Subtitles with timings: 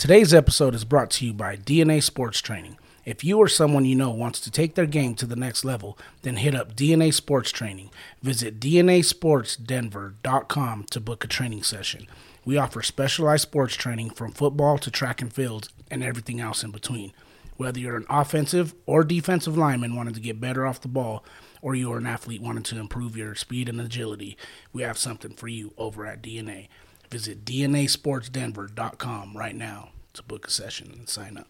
[0.00, 2.78] Today's episode is brought to you by DNA Sports Training.
[3.04, 5.98] If you or someone you know wants to take their game to the next level,
[6.22, 7.90] then hit up DNA Sports Training.
[8.22, 12.06] Visit DNASportsDenver.com to book a training session.
[12.46, 16.70] We offer specialized sports training from football to track and fields and everything else in
[16.70, 17.12] between.
[17.58, 21.22] Whether you're an offensive or defensive lineman wanting to get better off the ball,
[21.60, 24.38] or you're an athlete wanting to improve your speed and agility,
[24.72, 26.68] we have something for you over at DNA.
[27.10, 31.48] Visit DNASportsDenver.com right now to book a session and sign up.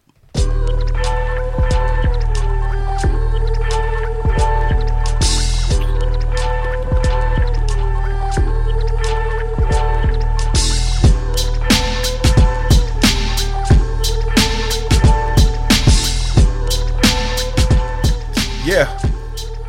[18.65, 18.97] Yeah.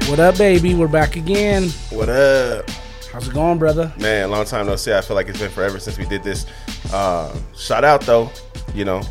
[0.09, 0.75] What up, baby?
[0.75, 1.69] We're back again.
[1.91, 2.72] What up?
[3.13, 3.93] How's it going, brother?
[3.99, 4.93] Man, long time no see.
[4.95, 6.47] I feel like it's been forever since we did this.
[6.93, 8.31] Uh, shout out though,
[8.75, 9.03] you know.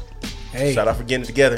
[0.51, 1.57] Hey, Shout out for getting it together.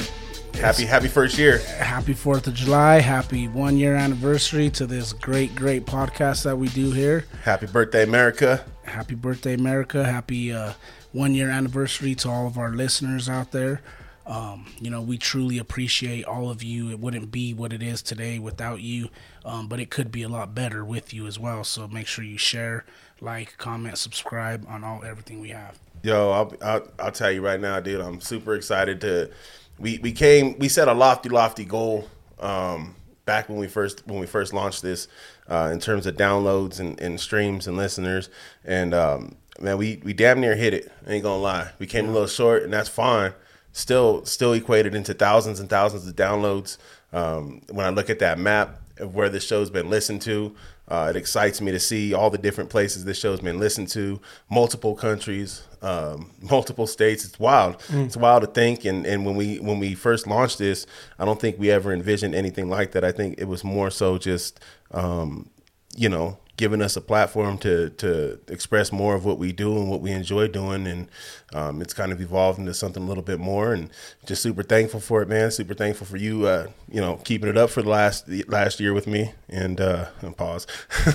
[0.54, 1.58] Happy happy first year.
[1.78, 3.00] happy 4th of July.
[3.00, 7.24] Happy one year anniversary to this great, great podcast that we do here.
[7.42, 8.64] Happy birthday, America.
[8.84, 10.04] Happy birthday, America.
[10.04, 10.74] Happy uh,
[11.12, 13.80] one year anniversary to all of our listeners out there.
[14.26, 16.90] Um, you know, we truly appreciate all of you.
[16.90, 19.10] It wouldn't be what it is today without you,
[19.44, 21.62] um, but it could be a lot better with you as well.
[21.62, 22.84] So make sure you share,
[23.20, 25.78] like, comment, subscribe on all everything we have.
[26.02, 28.00] Yo, I'll, I'll I'll tell you right now, dude.
[28.00, 29.30] I'm super excited to.
[29.78, 30.58] We we came.
[30.58, 32.08] We set a lofty, lofty goal
[32.40, 32.94] um,
[33.24, 35.08] back when we first when we first launched this
[35.48, 38.28] uh, in terms of downloads and, and streams and listeners.
[38.64, 40.92] And um, man, we we damn near hit it.
[41.06, 41.70] I ain't gonna lie.
[41.78, 43.32] We came a little short, and that's fine.
[43.76, 46.78] Still still equated into thousands and thousands of downloads.
[47.12, 50.54] Um, when I look at that map of where this show's been listened to,
[50.86, 54.20] uh, it excites me to see all the different places this show's been listened to,
[54.48, 57.24] multiple countries, um, multiple states.
[57.24, 57.82] It's wild.
[58.04, 58.84] It's wild to think.
[58.84, 60.86] And, and when we when we first launched this,
[61.18, 63.04] I don't think we ever envisioned anything like that.
[63.04, 64.60] I think it was more so just
[64.92, 65.50] um,
[65.96, 69.90] you know giving us a platform to to express more of what we do and
[69.90, 70.86] what we enjoy doing.
[70.86, 71.08] And
[71.52, 73.72] um, it's kind of evolved into something a little bit more.
[73.72, 73.90] And
[74.26, 75.50] just super thankful for it man.
[75.50, 78.92] Super thankful for you uh, you know keeping it up for the last last year
[78.92, 79.32] with me.
[79.48, 80.66] And uh and pause.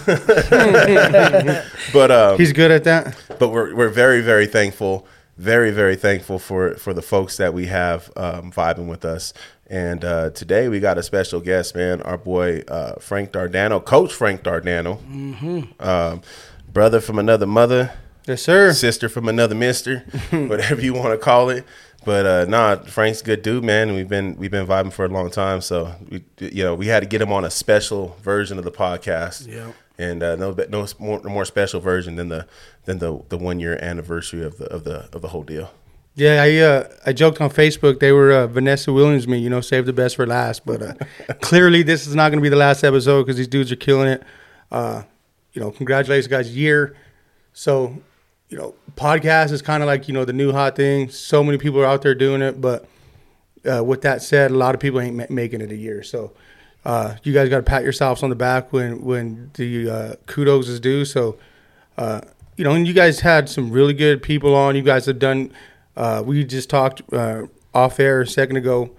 [1.94, 3.16] But um He's good at that.
[3.40, 5.08] but we're we're very very thankful,
[5.38, 9.34] very very thankful for for the folks that we have um, vibing with us.
[9.70, 12.02] And uh, today we got a special guest, man.
[12.02, 14.98] Our boy uh, Frank Dardano, Coach Frank Dardano,
[15.80, 16.22] um,
[16.72, 17.92] brother from another mother,
[18.26, 18.74] Yes, sir.
[18.74, 20.00] sister from another mister,
[20.32, 21.66] whatever you want to call it.
[22.06, 23.94] But uh, nah, Frank's a good dude, man.
[23.94, 27.02] We've been we've been vibing for a long time, so we you know we had
[27.02, 29.48] to get him on a special version of the podcast.
[29.48, 29.76] Yep.
[30.00, 32.48] And uh, no, no more, more special version than the
[32.86, 35.72] than the, the one year anniversary of the of the of the whole deal.
[36.20, 39.62] Yeah, I uh, I joked on Facebook they were uh, Vanessa Williams me, you know,
[39.62, 40.66] save the best for last.
[40.66, 40.94] But uh,
[41.42, 44.10] clearly, this is not going to be the last episode because these dudes are killing
[44.10, 44.24] it.
[44.70, 45.04] Uh,
[45.54, 46.94] you know, congratulations, guys, year.
[47.54, 47.98] So,
[48.50, 51.10] you know, podcast is kind of like you know the new hot thing.
[51.10, 52.86] So many people are out there doing it, but
[53.66, 56.04] uh, with that said, a lot of people ain't ma- making it a year.
[56.04, 56.34] So,
[56.84, 60.68] uh, you guys got to pat yourselves on the back when when the uh, kudos
[60.68, 61.06] is due.
[61.06, 61.38] So,
[61.98, 62.20] uh,
[62.58, 64.76] you know, and you guys had some really good people on.
[64.76, 65.54] You guys have done.
[66.00, 67.44] Uh, we just talked uh,
[67.74, 68.90] off air a second ago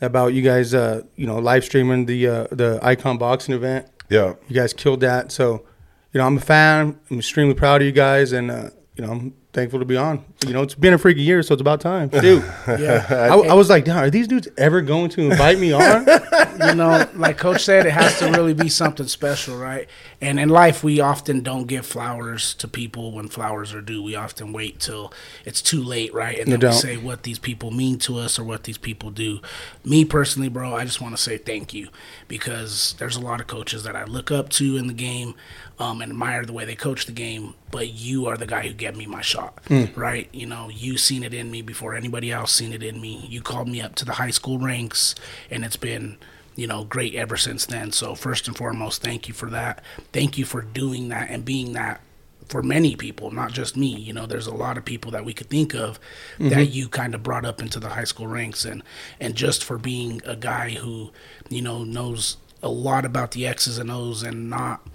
[0.00, 3.86] about you guys, uh, you know, live streaming the uh, the Icon Boxing event.
[4.08, 5.32] Yeah, You guys killed that.
[5.32, 5.64] So,
[6.12, 6.98] you know, I'm a fan.
[7.10, 10.24] I'm extremely proud of you guys, and uh, you know, I'm thankful to be on.
[10.46, 12.42] You know, it's been a freaking year, so it's about time, dude.
[12.68, 13.06] Yeah.
[13.10, 16.06] I, I was like, "Damn, are these dudes ever going to invite me on?
[16.58, 19.88] you know, like Coach said, it has to really be something special, right?
[20.20, 24.02] And in life, we often don't give flowers to people when flowers are due.
[24.02, 25.12] We often wait till
[25.44, 26.38] it's too late, right?
[26.38, 26.72] And You then don't.
[26.72, 29.40] say what these people mean to us or what these people do.
[29.84, 31.88] Me personally, bro, I just want to say thank you
[32.28, 35.34] because there's a lot of coaches that I look up to in the game
[35.78, 37.54] um, and admire the way they coach the game.
[37.70, 39.94] But you are the guy who gave me my shot, mm.
[39.96, 40.28] right?
[40.32, 43.26] You know, you seen it in me before anybody else seen it in me.
[43.28, 45.14] You called me up to the high school ranks,
[45.50, 46.18] and it's been
[46.56, 47.92] you know, great ever since then.
[47.92, 49.84] So first and foremost, thank you for that.
[50.12, 52.00] Thank you for doing that and being that
[52.48, 53.94] for many people, not just me.
[53.94, 55.98] You know, there's a lot of people that we could think of
[56.38, 56.72] that mm-hmm.
[56.72, 58.82] you kind of brought up into the high school ranks and
[59.20, 61.10] and just for being a guy who,
[61.48, 64.86] you know, knows a lot about the X's and O's and not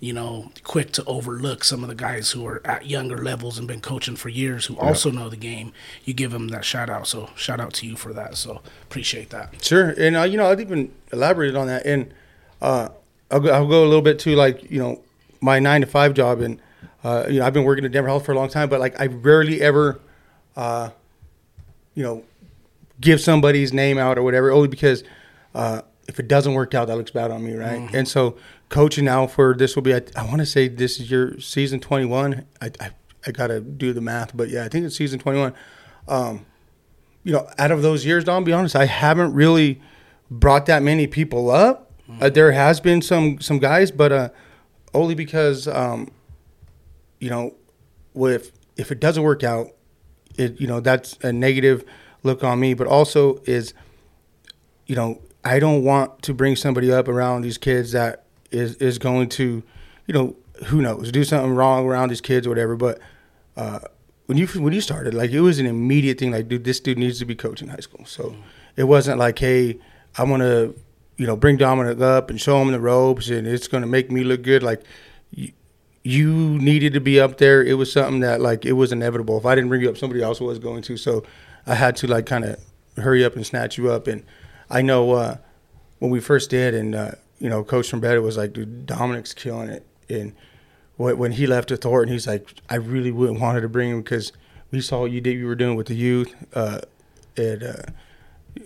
[0.00, 3.66] you know, quick to overlook some of the guys who are at younger levels and
[3.66, 5.72] been coaching for years who also know the game.
[6.04, 7.06] You give them that shout out.
[7.06, 8.36] So shout out to you for that.
[8.36, 9.64] So appreciate that.
[9.64, 12.12] Sure, and uh, you know, I'd even elaborated on that, and
[12.60, 12.88] uh,
[13.30, 15.00] I'll, go, I'll go a little bit to like you know
[15.40, 16.60] my nine to five job, and
[17.04, 19.00] uh, you know I've been working at Denver Health for a long time, but like
[19.00, 20.00] I rarely ever
[20.56, 20.90] uh,
[21.94, 22.24] you know,
[23.00, 25.04] give somebody's name out or whatever, only because
[25.54, 27.80] uh, if it doesn't work out, that looks bad on me, right?
[27.80, 27.96] Mm-hmm.
[27.96, 28.36] And so
[28.68, 31.80] coaching now for this will be, I, I want to say this is your season
[31.80, 32.44] 21.
[32.60, 32.90] I, I,
[33.26, 35.54] I got to do the math, but yeah, I think it's season 21.
[36.08, 36.46] Um,
[37.24, 39.80] you know, out of those years, Don, be honest, I haven't really
[40.30, 41.92] brought that many people up.
[42.20, 44.28] Uh, there has been some some guys, but uh,
[44.94, 46.08] only because um,
[47.18, 47.54] you know,
[48.14, 49.70] with if it doesn't work out,
[50.36, 51.84] it you know that's a negative
[52.22, 52.74] look on me.
[52.74, 53.74] But also is,
[54.86, 58.98] you know, I don't want to bring somebody up around these kids that is is
[58.98, 59.62] going to,
[60.06, 62.76] you know, who knows, do something wrong around these kids or whatever.
[62.76, 62.98] But
[63.56, 63.80] uh,
[64.26, 66.32] when you when you started, like it was an immediate thing.
[66.32, 68.04] Like, dude, this dude needs to be coaching high school.
[68.06, 68.34] So
[68.76, 69.78] it wasn't like, hey,
[70.18, 70.74] I want to,
[71.16, 74.10] you know, bring Dominic up and show him the ropes, and it's going to make
[74.10, 74.62] me look good.
[74.62, 74.82] Like,
[75.30, 75.52] you,
[76.02, 77.64] you needed to be up there.
[77.64, 79.38] It was something that like it was inevitable.
[79.38, 80.96] If I didn't bring you up, somebody else was going to.
[80.96, 81.24] So
[81.66, 82.60] I had to like kind of
[82.96, 84.06] hurry up and snatch you up.
[84.06, 84.24] And
[84.70, 85.36] I know uh,
[85.98, 89.34] when we first did, and uh, you know, Coach from Better was like, dude, Dominic's
[89.34, 89.86] killing it.
[90.08, 90.34] And
[90.96, 94.02] when when he left to Thornton, he's like, I really wouldn't wanted to bring him
[94.02, 94.32] because
[94.70, 96.80] we saw what you did, you were doing with the youth, uh,
[97.36, 97.82] and uh,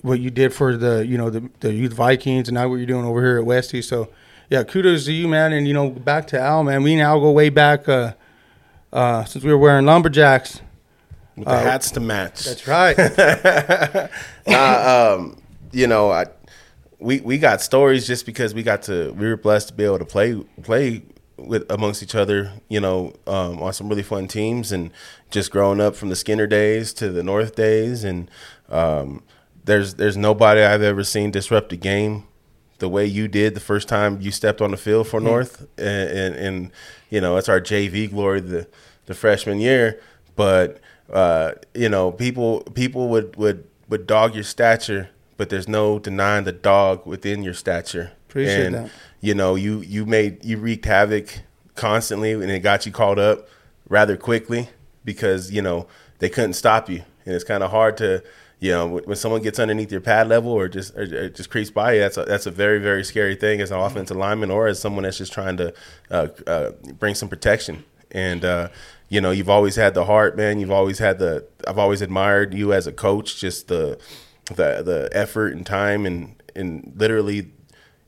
[0.03, 2.87] what you did for the you know the the youth Vikings, and now what you're
[2.87, 3.83] doing over here at Westy.
[3.83, 4.09] So
[4.49, 5.53] yeah, kudos to you, man.
[5.53, 6.83] And you know, back to Al, man.
[6.83, 8.15] We now go way back uh,
[8.93, 10.61] uh, since we were wearing lumberjacks.
[11.37, 12.45] With the hats to match.
[12.45, 12.97] That's right.
[14.47, 15.41] Nah, um,
[15.71, 16.27] you know, I
[17.01, 19.99] we we got stories just because we got to we were blessed to be able
[19.99, 21.03] to play play
[21.37, 24.91] with amongst each other, you know, um, on some really fun teams and
[25.31, 28.05] just growing up from the Skinner days to the North days.
[28.05, 28.31] And
[28.69, 29.23] um,
[29.65, 32.25] there's there's nobody I've ever seen disrupt a game
[32.79, 35.67] the way you did the first time you stepped on the field for North.
[35.79, 36.73] And, and, and
[37.11, 38.67] you know, it's our JV glory the
[39.07, 40.01] the freshman year,
[40.37, 40.81] but
[41.13, 46.45] uh, you know, people people would would would dog your stature, but there's no denying
[46.45, 48.13] the dog within your stature.
[48.29, 48.91] Appreciate and, that.
[49.23, 51.31] You know, you you made you wreaked havoc
[51.77, 53.49] constantly, and it got you caught up
[53.89, 54.69] rather quickly
[55.03, 55.87] because you know
[56.19, 58.23] they couldn't stop you, and it's kind of hard to.
[58.59, 61.71] You know, when someone gets underneath your pad level or just or, or just creeps
[61.71, 64.67] by you, that's a, that's a very very scary thing as an offensive lineman or
[64.67, 65.73] as someone that's just trying to
[66.11, 67.85] uh, uh, bring some protection.
[68.11, 68.69] And uh,
[69.09, 70.61] you know, you've always had the heart, man.
[70.61, 71.47] You've always had the.
[71.67, 73.99] I've always admired you as a coach, just the
[74.57, 77.51] the the effort and time and and literally,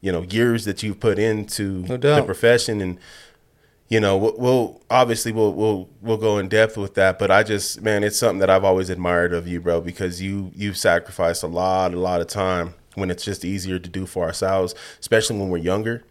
[0.01, 2.81] you know, years that you've put into No the profession.
[2.81, 2.99] And
[3.93, 7.19] you know we'll, we'll obviously we'll we'll we'll go in depth with that.
[7.19, 10.51] But i just man it's something that i've always admired of you bro because you
[10.55, 14.25] you've sacrificed a lot a lot of time when it's just easier to do for
[14.25, 16.05] ourselves especially when we're younger.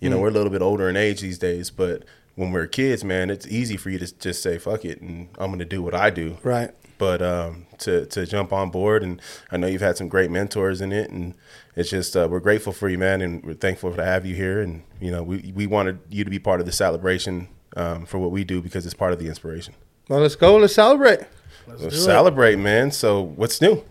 [0.00, 0.22] You know mm.
[0.22, 2.04] we're a little bit older in age these days but
[2.36, 5.50] when we're kids man it's easy for you to just say fuck it and i'm
[5.50, 6.38] gonna do what i do.
[6.42, 6.70] Right.
[6.98, 9.20] But um, to to jump on board, and
[9.50, 11.34] I know you've had some great mentors in it, and
[11.74, 14.60] it's just uh, we're grateful for you, man, and we're thankful to have you here,
[14.60, 18.18] and you know we we wanted you to be part of the celebration um, for
[18.18, 19.74] what we do because it's part of the inspiration.
[20.08, 20.56] Well, let's go.
[20.56, 21.20] Let's celebrate.
[21.66, 22.00] Let's So do it.
[22.00, 22.90] celebrate, man.
[22.92, 23.82] So what's new?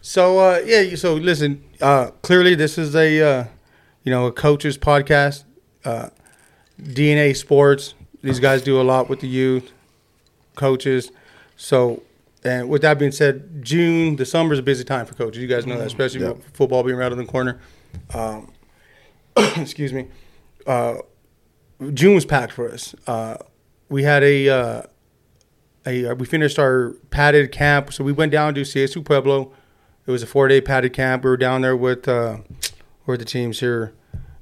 [0.00, 1.62] So uh, yeah, so listen.
[1.80, 3.44] Uh, clearly, this is a uh,
[4.02, 5.44] you know a coach's podcast.
[5.84, 6.08] Uh,
[6.80, 7.94] DNA Sports.
[8.22, 9.70] These guys do a lot with the youth,
[10.56, 11.10] coaches.
[11.56, 12.02] So,
[12.44, 15.40] and with that being said, June, the summer is a busy time for coaches.
[15.40, 16.32] You guys know that, especially Yeah.
[16.32, 17.58] with football being right on the corner.
[18.12, 18.52] Um,
[19.56, 20.08] excuse me.
[20.66, 20.96] Uh,
[21.92, 22.94] June was packed for us.
[23.06, 23.36] Uh,
[23.88, 24.82] we had a, uh,
[25.86, 29.52] a uh, we finished our padded camp, so we went down to CSU Pueblo.
[30.06, 31.24] It was a four day padded camp.
[31.24, 32.38] We were down there with uh,
[33.06, 33.92] the teams here,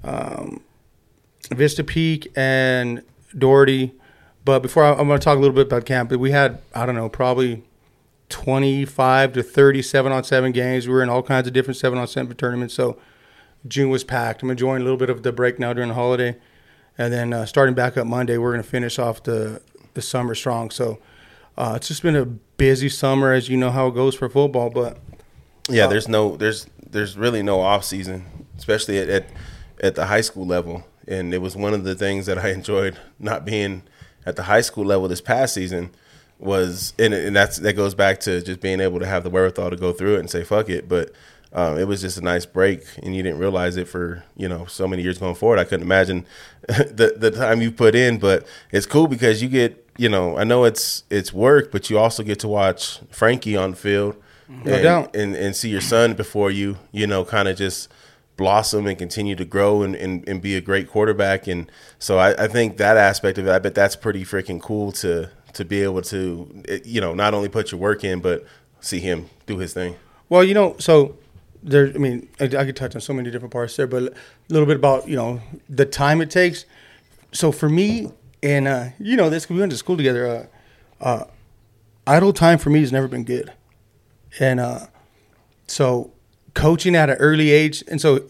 [0.04, 0.62] um,
[1.50, 3.02] Vista Peak and
[3.36, 3.92] Doherty.
[4.44, 6.84] But before I, I'm going to talk a little bit about camp, we had I
[6.86, 7.62] don't know probably
[8.32, 10.88] 25 to 37 on seven games.
[10.88, 12.74] We were in all kinds of different seven on seven tournaments.
[12.74, 12.98] So
[13.68, 14.42] June was packed.
[14.42, 16.36] I'm enjoying a little bit of the break now during the holiday,
[16.98, 19.62] and then uh, starting back up Monday, we're going to finish off the
[19.94, 20.70] the summer strong.
[20.70, 20.98] So
[21.56, 24.70] uh, it's just been a busy summer, as you know how it goes for football.
[24.70, 24.98] But
[25.68, 29.26] Yeah, there's no there's there's really no off season, especially at, at
[29.80, 30.84] at the high school level.
[31.06, 33.82] And it was one of the things that I enjoyed not being
[34.24, 35.90] at the high school level this past season
[36.42, 39.70] was and, and that's that goes back to just being able to have the wherewithal
[39.70, 40.88] to go through it and say fuck it.
[40.88, 41.12] But
[41.52, 44.66] um, it was just a nice break, and you didn't realize it for you know
[44.66, 45.58] so many years going forward.
[45.58, 46.26] I couldn't imagine
[46.68, 50.44] the the time you put in, but it's cool because you get you know I
[50.44, 54.16] know it's it's work, but you also get to watch Frankie on the field
[54.48, 55.16] No and, doubt.
[55.16, 57.88] and and see your son before you, you know, kind of just
[58.38, 61.46] blossom and continue to grow and, and, and be a great quarterback.
[61.46, 64.90] And so I, I think that aspect of it, I bet that's pretty freaking cool
[64.92, 68.44] to to be able to, eh, you know, not only put your work in, but
[68.80, 69.96] see him do his thing.
[70.28, 71.16] Well, you know, so
[71.62, 71.86] there.
[71.94, 74.14] I mean, I, I could touch on so many different parts there, but a
[74.48, 76.64] little bit about you know the time it takes.
[77.32, 78.10] So for me,
[78.42, 80.26] and uh, you know this, we went to school together.
[81.00, 81.24] Uh, uh,
[82.06, 83.52] idle time for me has never been good,
[84.38, 84.86] and uh,
[85.66, 86.12] so
[86.54, 88.28] coaching at an early age, and so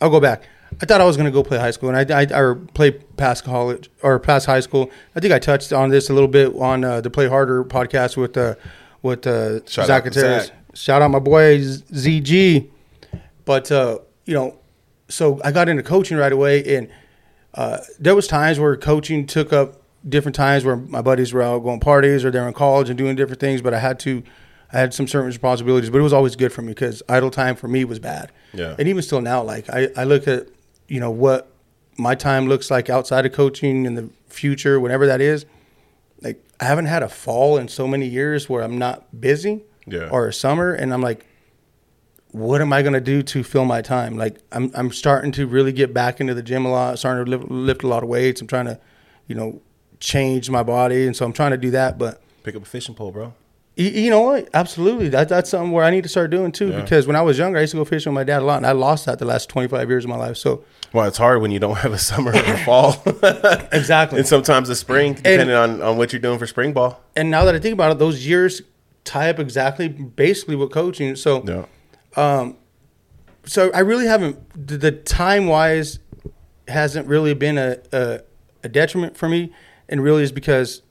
[0.00, 0.42] I'll go back.
[0.82, 2.90] I thought I was going to go play high school, and I, I or play
[2.90, 4.90] past college or past high school.
[5.14, 8.16] I think I touched on this a little bit on uh, the Play Harder podcast
[8.16, 8.56] with uh,
[9.00, 10.46] with uh, Shout Zach out to Gutierrez.
[10.46, 10.56] Zach.
[10.74, 12.68] Shout out my boy ZG.
[13.44, 14.58] But uh, you know,
[15.08, 16.88] so I got into coaching right away, and
[17.54, 21.60] uh, there was times where coaching took up different times where my buddies were out
[21.60, 23.62] going parties or they're in college and doing different things.
[23.62, 24.24] But I had to,
[24.72, 25.90] I had some certain responsibilities.
[25.90, 28.32] But it was always good for me because idle time for me was bad.
[28.52, 28.74] Yeah.
[28.78, 30.48] And even still now, like I, I look at,
[30.92, 31.50] you know, what
[31.96, 35.46] my time looks like outside of coaching in the future, whenever that is.
[36.20, 40.10] Like I haven't had a fall in so many years where I'm not busy, Yeah.
[40.10, 41.26] or a summer, and I'm like,
[42.30, 44.16] what am I gonna do to fill my time?
[44.18, 47.30] Like I'm I'm starting to really get back into the gym a lot, starting to
[47.38, 48.40] lift, lift a lot of weights.
[48.42, 48.78] I'm trying to,
[49.26, 49.62] you know,
[49.98, 51.96] change my body, and so I'm trying to do that.
[51.98, 53.32] But Pick up a fishing pole, bro.
[53.76, 54.48] You, you know what?
[54.54, 56.68] Absolutely, that that's something where I need to start doing too.
[56.70, 56.80] Yeah.
[56.82, 58.56] Because when I was younger, I used to go fishing with my dad a lot,
[58.58, 60.36] and I lost that the last 25 years of my life.
[60.36, 63.02] So Well, it's hard when you don't have a summer or a fall.
[63.72, 64.18] exactly.
[64.18, 67.00] and sometimes a spring, depending on, on what you're doing for spring ball.
[67.16, 68.62] and now that I think about it, those years
[69.04, 71.16] tie up exactly, basically, with coaching.
[71.16, 71.64] So Yeah.
[72.16, 72.56] Um,
[73.44, 74.38] so I really haven't
[74.68, 75.98] the- the time wise
[76.68, 78.20] hasn't really been a, a
[78.64, 79.52] a detriment for me,
[79.88, 80.82] and really is because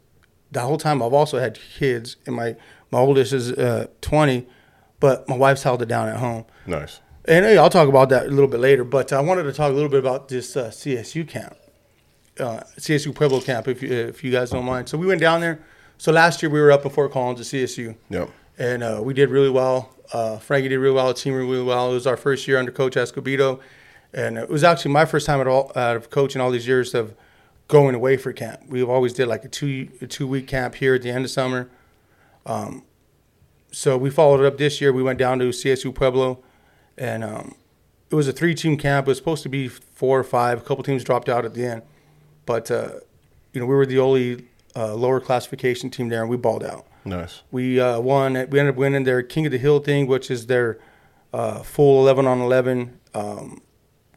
[0.52, 2.56] the whole time I've also had kids, and my
[2.92, 4.48] my oldest is uh, twenty,
[5.00, 6.46] but my wife's held it down at home.
[6.66, 7.00] Nice.
[7.26, 8.84] And hey, I'll talk about that a little bit later.
[8.84, 11.56] But I wanted to talk a little bit about this uh, CSU camp,
[12.40, 14.90] uh, CSU Pueblo camp, if you, if you guys don't mind.
[14.90, 15.60] So we went down there.
[16.00, 18.30] So last year we were up in Fort Collins at CSU Yep.
[18.58, 19.96] and uh, we did really well.
[20.12, 21.08] Uh, Frankie did really well.
[21.10, 21.92] The team did really well.
[21.92, 23.60] It was our first year under Coach Escobedo,
[24.12, 26.96] and it was actually my first time at all out of coaching all these years
[26.96, 27.14] of
[27.72, 28.62] going away for camp.
[28.68, 31.32] We've always did like a two a two week camp here at the end of
[31.32, 31.70] summer.
[32.46, 32.84] Um,
[33.72, 34.92] so we followed it up this year.
[34.92, 36.44] We went down to CSU Pueblo,
[36.98, 37.56] and um,
[38.10, 39.08] it was a three team camp.
[39.08, 40.60] It was supposed to be four or five.
[40.60, 41.82] A couple teams dropped out at the end,
[42.46, 43.00] but uh,
[43.54, 46.86] you know we were the only uh, lower classification team there, and we balled out.
[47.06, 47.42] Nice.
[47.52, 48.34] We uh, won.
[48.34, 50.78] We ended up winning their King of the Hill thing, which is their
[51.34, 53.62] uh, full eleven on eleven um,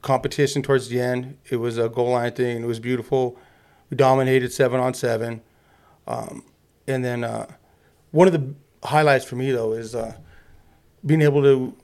[0.04, 1.38] competition towards the end.
[1.50, 2.62] It was a goal line thing.
[2.62, 3.36] It was beautiful.
[3.90, 5.40] We dominated seven on seven,
[6.06, 6.44] um,
[6.86, 7.46] and then uh,
[8.12, 8.54] one of the
[8.86, 10.14] highlights for me though is uh,
[11.04, 11.74] being able to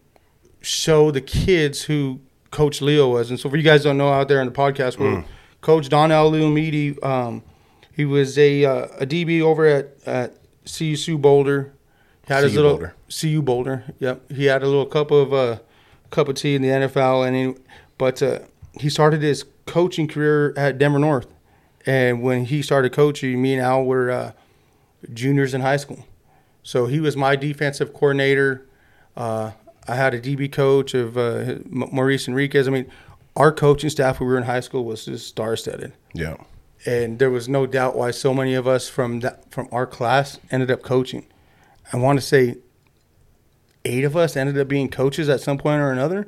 [0.60, 3.30] show the kids who Coach Leo was.
[3.30, 5.24] And so, for you guys who don't know out there in the podcast, world,
[5.62, 7.42] Coach Donnell Leomiti, um,
[7.92, 10.36] he was a uh, a DB over at, at
[10.66, 11.72] CU Boulder.
[12.26, 12.94] He had his CU little Boulder.
[13.20, 13.84] CU Boulder.
[13.98, 15.58] Yep, he had a little cup of uh,
[16.10, 17.62] cup of tea in the NFL, and he,
[18.00, 18.38] but uh,
[18.80, 21.26] he started his coaching career at Denver North.
[21.84, 24.32] And when he started coaching, me and Al were uh,
[25.12, 26.06] juniors in high school.
[26.62, 28.66] So he was my defensive coordinator.
[29.14, 29.50] Uh,
[29.86, 32.66] I had a DB coach of uh, Maurice Enriquez.
[32.66, 32.90] I mean,
[33.36, 36.36] our coaching staff when we were in high school was just star-studded, Yeah.
[36.86, 40.38] and there was no doubt why so many of us from that from our class
[40.50, 41.24] ended up coaching.
[41.92, 42.56] I want to say
[43.84, 46.26] eight of us ended up being coaches at some point or another.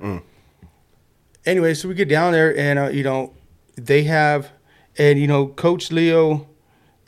[1.44, 3.34] Anyway, so we get down there, and uh, you know,
[3.76, 4.50] they have,
[4.96, 6.48] and you know, Coach Leo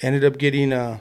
[0.00, 0.98] ended up getting, uh,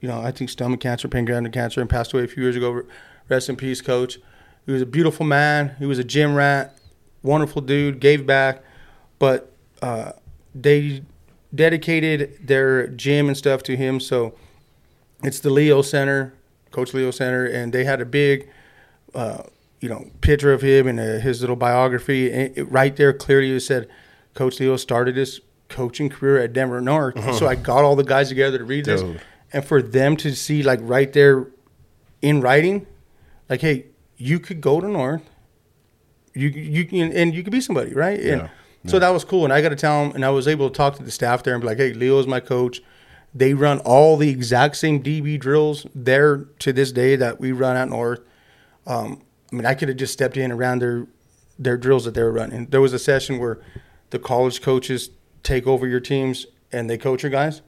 [0.00, 2.82] you know, I think stomach cancer, pancreatic cancer, and passed away a few years ago.
[3.28, 4.18] Rest in peace, Coach.
[4.66, 5.76] He was a beautiful man.
[5.78, 6.78] He was a gym rat,
[7.22, 8.00] wonderful dude.
[8.00, 8.62] Gave back,
[9.18, 9.52] but
[9.82, 10.12] uh,
[10.54, 11.02] they
[11.54, 14.00] dedicated their gym and stuff to him.
[14.00, 14.34] So
[15.22, 16.34] it's the Leo Center,
[16.70, 18.48] Coach Leo Center, and they had a big,
[19.14, 19.42] uh,
[19.82, 22.32] you know, picture of him and uh, his little biography.
[22.32, 23.88] And it, right there, clearly it said,
[24.32, 27.16] Coach Leo started his coaching career at Denver North.
[27.38, 29.02] So I got all the guys together to read this,
[29.52, 31.48] and for them to see like right there,
[32.22, 32.86] in writing,
[33.50, 33.86] like, hey,
[34.16, 35.22] you could go to North,
[36.34, 38.18] you you can and you could be somebody, right?
[38.20, 38.48] And Yeah.
[38.86, 39.42] so that was cool.
[39.44, 41.42] And I got to tell them, and I was able to talk to the staff
[41.42, 42.80] there and be like, hey, Leo is my coach.
[43.34, 47.76] They run all the exact same DB drills there to this day that we run
[47.76, 48.20] at North.
[48.86, 51.06] Um, I mean, I could have just stepped in around their
[51.58, 52.66] their drills that they were running.
[52.66, 53.60] There was a session where
[54.10, 55.10] the college coaches
[55.42, 57.60] take over your teams and they coach your guys,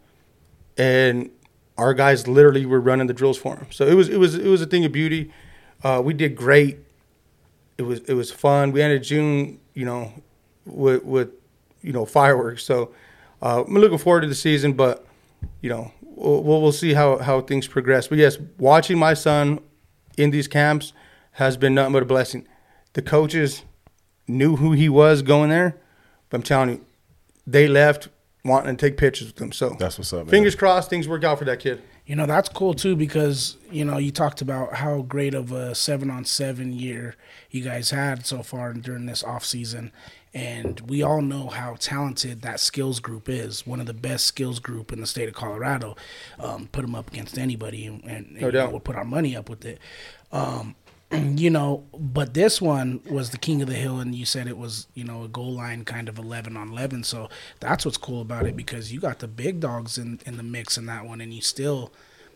[0.79, 1.31] and
[1.77, 3.67] our guys literally were running the drills for them.
[3.71, 5.31] So it was it was it was a thing of beauty.
[5.83, 6.79] Uh, we did great.
[7.77, 8.73] It was it was fun.
[8.73, 10.13] We ended June, you know,
[10.65, 11.31] with with
[11.83, 12.65] you know fireworks.
[12.65, 12.93] So
[13.43, 15.07] uh, I'm looking forward to the season, but
[15.61, 18.09] you know we'll we'll see how how things progress.
[18.09, 19.61] But yes, watching my son
[20.17, 20.95] in these camps
[21.35, 22.47] has been nothing but a blessing.
[22.95, 23.63] The coaches
[24.27, 25.77] knew who he was going there,
[26.31, 26.85] but I'm telling you,
[27.47, 28.09] they left
[28.45, 29.53] wanting to take pictures with him.
[29.53, 30.29] So That's what's up, man.
[30.29, 31.83] Fingers crossed, things work out for that kid.
[32.07, 35.75] You know, that's cool too because, you know, you talked about how great of a
[35.75, 37.17] seven on seven year
[37.51, 39.91] you guys had so far during this off season.
[40.35, 43.67] And we all know how talented that skills group is.
[43.67, 45.97] One of the best skills group in the state of Colorado.
[46.39, 48.71] Um, put them up against anybody and, and, No you know, doubt.
[48.73, 49.79] we'll put our money up with it.
[50.33, 50.75] Um,
[51.13, 54.59] you know, but this one was the king of the hill, and you said it
[54.59, 57.05] was, you know, a goal line kind of 11 on 11.
[57.05, 57.29] So
[57.61, 60.77] that's what's cool about it because you got the big dogs in, in the mix
[60.77, 61.93] in that one, and you still,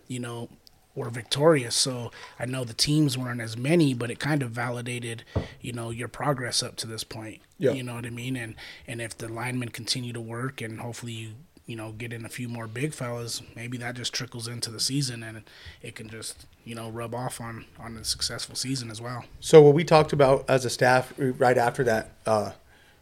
[0.07, 0.49] you know,
[0.95, 1.77] were victorious.
[1.77, 5.25] So I know the teams weren't as many, but it kind of validated,
[5.61, 7.41] you know, your progress up to this point.
[7.57, 7.73] Yeah.
[7.73, 8.37] You know what I mean?
[8.37, 8.55] And
[8.87, 11.31] and if the linemen continue to work and hopefully you
[11.69, 14.81] you know, get in a few more big fellas, maybe that just trickles into the
[14.81, 15.43] season and
[15.83, 19.25] it can just, you know, rub off on on a successful season as well.
[19.41, 22.53] So what we talked about as a staff right after that, uh,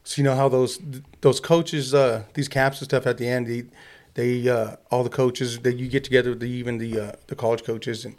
[0.05, 0.79] so you know how those
[1.21, 3.65] those coaches, uh, these caps and stuff at the end, they,
[4.15, 7.65] they uh, all the coaches that you get together the, even the uh, the college
[7.65, 8.17] coaches and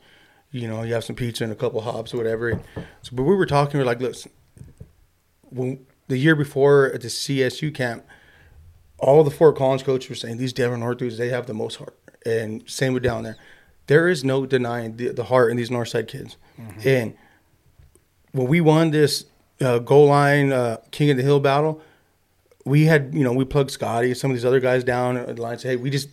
[0.52, 2.50] you know you have some pizza and a couple hops or whatever.
[2.50, 2.64] And
[3.02, 4.32] so, but we were talking, we are like, listen,
[5.44, 8.06] when the year before at the CSU camp,
[9.00, 11.78] all the four college coaches were saying these Denver North dudes, they have the most
[11.78, 13.38] heart, and same with down there.
[13.88, 16.38] There is no denying the, the heart in these Northside kids,
[16.86, 17.16] and
[18.32, 19.26] when we won this
[19.62, 21.82] uh, goal line uh, King of the Hill battle,
[22.66, 25.36] we had you know we plugged Scotty, and some of these other guys down at
[25.36, 25.58] the line.
[25.58, 26.10] Say, hey, we just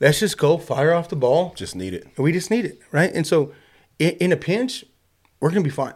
[0.00, 1.52] let's just go fire off the ball.
[1.56, 2.06] Just need it.
[2.16, 3.12] We just need it, right?
[3.12, 3.52] And so,
[3.98, 4.84] in, in a pinch,
[5.40, 5.94] we're gonna be fine.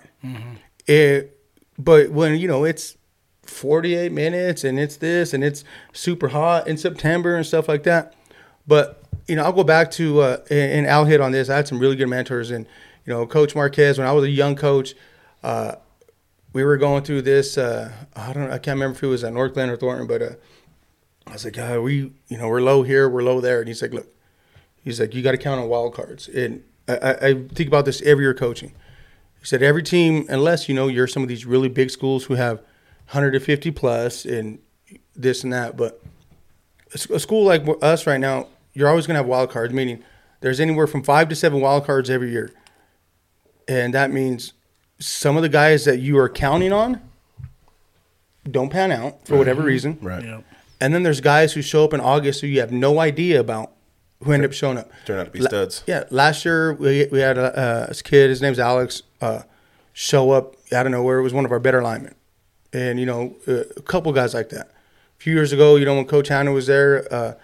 [0.87, 1.39] It,
[1.79, 2.97] but when you know it's
[3.45, 8.15] 48 minutes and it's this and it's super hot in September and stuff like that.
[8.67, 11.49] But you know, I'll go back to uh, and Al hit on this.
[11.49, 12.67] I had some really good mentors, and
[13.05, 13.99] you know, Coach Marquez.
[13.99, 14.95] When I was a young coach,
[15.43, 15.77] uh,
[16.53, 17.59] we were going through this.
[17.59, 18.51] Uh, I don't.
[18.51, 20.31] I can't remember if it was at Northland or Thornton, but uh,
[21.27, 23.93] I was like, we, you know, we're low here, we're low there, and he's like,
[23.93, 24.07] look,
[24.83, 28.01] he's like, you got to count on wild cards, and I, I think about this
[28.03, 28.73] every year coaching.
[29.41, 32.35] He said every team, unless you know you're some of these really big schools who
[32.35, 32.59] have
[33.11, 34.59] 150 plus and
[35.15, 36.01] this and that, but
[36.95, 40.03] a school like us right now, you're always going to have wild cards, meaning
[40.41, 42.53] there's anywhere from five to seven wild cards every year,
[43.67, 44.53] and that means
[44.99, 47.01] some of the guys that you are counting on
[48.51, 50.25] don't pan out for whatever reason, Right.
[50.25, 50.45] Yep.
[50.81, 53.73] and then there's guys who show up in August who you have no idea about
[54.23, 54.91] who end up showing up.
[55.05, 55.83] Turn out to be La- studs.
[55.87, 59.43] Yeah, last year we, we had a, uh, this kid, his name's Alex, uh,
[59.93, 61.19] show up out of nowhere.
[61.19, 62.15] It was one of our better linemen.
[62.73, 64.69] And, you know, uh, a couple guys like that.
[64.69, 67.35] A few years ago, you know, when Coach Hanna was there, uh,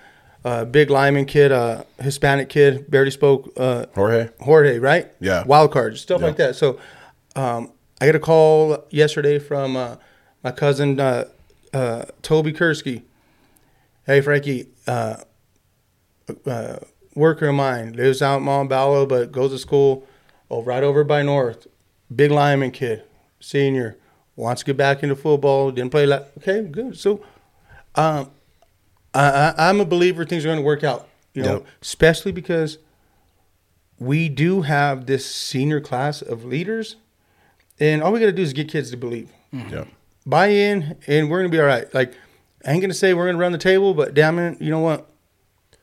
[0.45, 4.29] uh, big lineman kid, uh, Hispanic kid, barely spoke uh, Jorge.
[4.41, 5.11] Jorge, right?
[5.21, 5.45] Yeah.
[5.45, 6.27] Wild cards, stuff Yeah.
[6.27, 6.57] like that.
[6.57, 6.79] So
[7.37, 9.97] um, I got a call yesterday from uh,
[10.43, 11.27] my cousin uh,
[11.73, 13.03] uh, Toby Kursky.
[14.05, 15.17] Hey, Frankie, uh,
[16.47, 16.77] uh,
[17.15, 20.07] worker of mine lives out in Montbello, but goes to school
[20.51, 21.67] oh, right over by North.
[22.15, 23.05] Big lineman kid,
[23.41, 23.97] senior,
[24.37, 25.71] wants to get back into football.
[25.71, 26.99] Didn't play like okay, good.
[26.99, 27.25] So,
[27.95, 28.31] um,
[29.15, 31.09] I, I, I'm a believer things are going to work out.
[31.35, 31.67] You know, Yep.
[31.81, 32.79] especially because
[33.99, 36.97] we do have this senior class of leaders,
[37.81, 39.73] and all we got to do is get kids to believe, mm-hmm.
[39.73, 39.85] Yeah.
[40.27, 41.93] buy in, and we're gonna be all right.
[41.95, 42.15] Like,
[42.67, 45.09] I ain't gonna say we're gonna run the table, but damn it, you know what?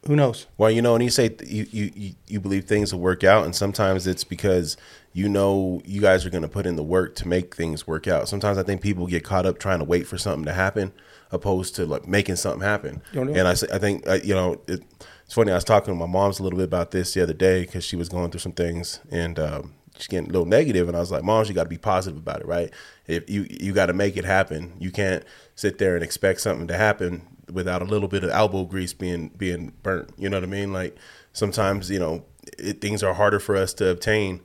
[0.08, 0.48] Who knows?
[0.58, 3.56] Well, you know, and you say you you you believe things will work out, and
[3.56, 4.78] sometimes it's because
[5.14, 8.08] you know you guys are going to put in the work to make things work
[8.08, 8.30] out.
[8.30, 10.94] Sometimes I think people get caught up trying to wait for something to happen,
[11.32, 13.02] opposed to like making something happen.
[13.14, 13.38] Don't do it.
[13.38, 14.84] And I I think uh, you know it,
[15.26, 15.52] it's funny.
[15.52, 17.84] I was talking to my mom's a little bit about this the other day because
[17.84, 19.40] she was going through some things and.
[19.40, 21.78] Um, She's getting a little negative, and I was like, "Mom, you got to be
[21.78, 22.72] positive about it, right?
[23.06, 26.68] If you you got to make it happen, you can't sit there and expect something
[26.68, 30.12] to happen without a little bit of elbow grease being being burnt.
[30.18, 30.72] You know what I mean?
[30.72, 30.96] Like
[31.34, 32.24] sometimes you know
[32.58, 34.40] it, things are harder for us to obtain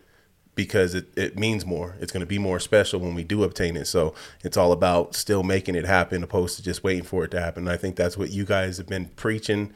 [0.54, 1.96] because it, it means more.
[2.00, 3.86] It's going to be more special when we do obtain it.
[3.86, 7.40] So it's all about still making it happen, opposed to just waiting for it to
[7.40, 7.64] happen.
[7.64, 9.72] And I think that's what you guys have been preaching.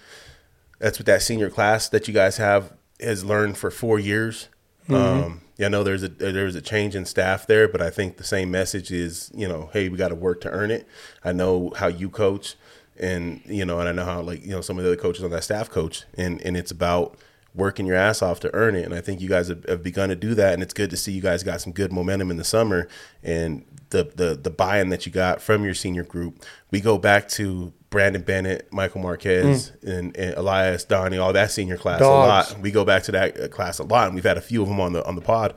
[0.78, 4.48] That's what that senior class that you guys have has learned for four years.
[4.88, 8.16] Um, yeah, I know there's a there's a change in staff there, but I think
[8.16, 10.86] the same message is you know, hey, we got to work to earn it.
[11.24, 12.54] I know how you coach,
[12.98, 15.24] and you know, and I know how like you know some of the other coaches
[15.24, 17.18] on that staff coach, and and it's about
[17.58, 18.84] working your ass off to earn it.
[18.84, 20.96] And I think you guys have, have begun to do that, and it's good to
[20.96, 22.88] see you guys got some good momentum in the summer
[23.22, 26.44] and the the the buy-in that you got from your senior group.
[26.70, 31.76] We go back to Brandon Bennett, Michael Marquez, and, and Elias Donnie, all that senior
[31.78, 32.50] class Dogs.
[32.50, 32.62] a lot.
[32.62, 34.68] We go back to that uh, class a lot, and we've had a few of
[34.68, 35.54] them on the on the pod.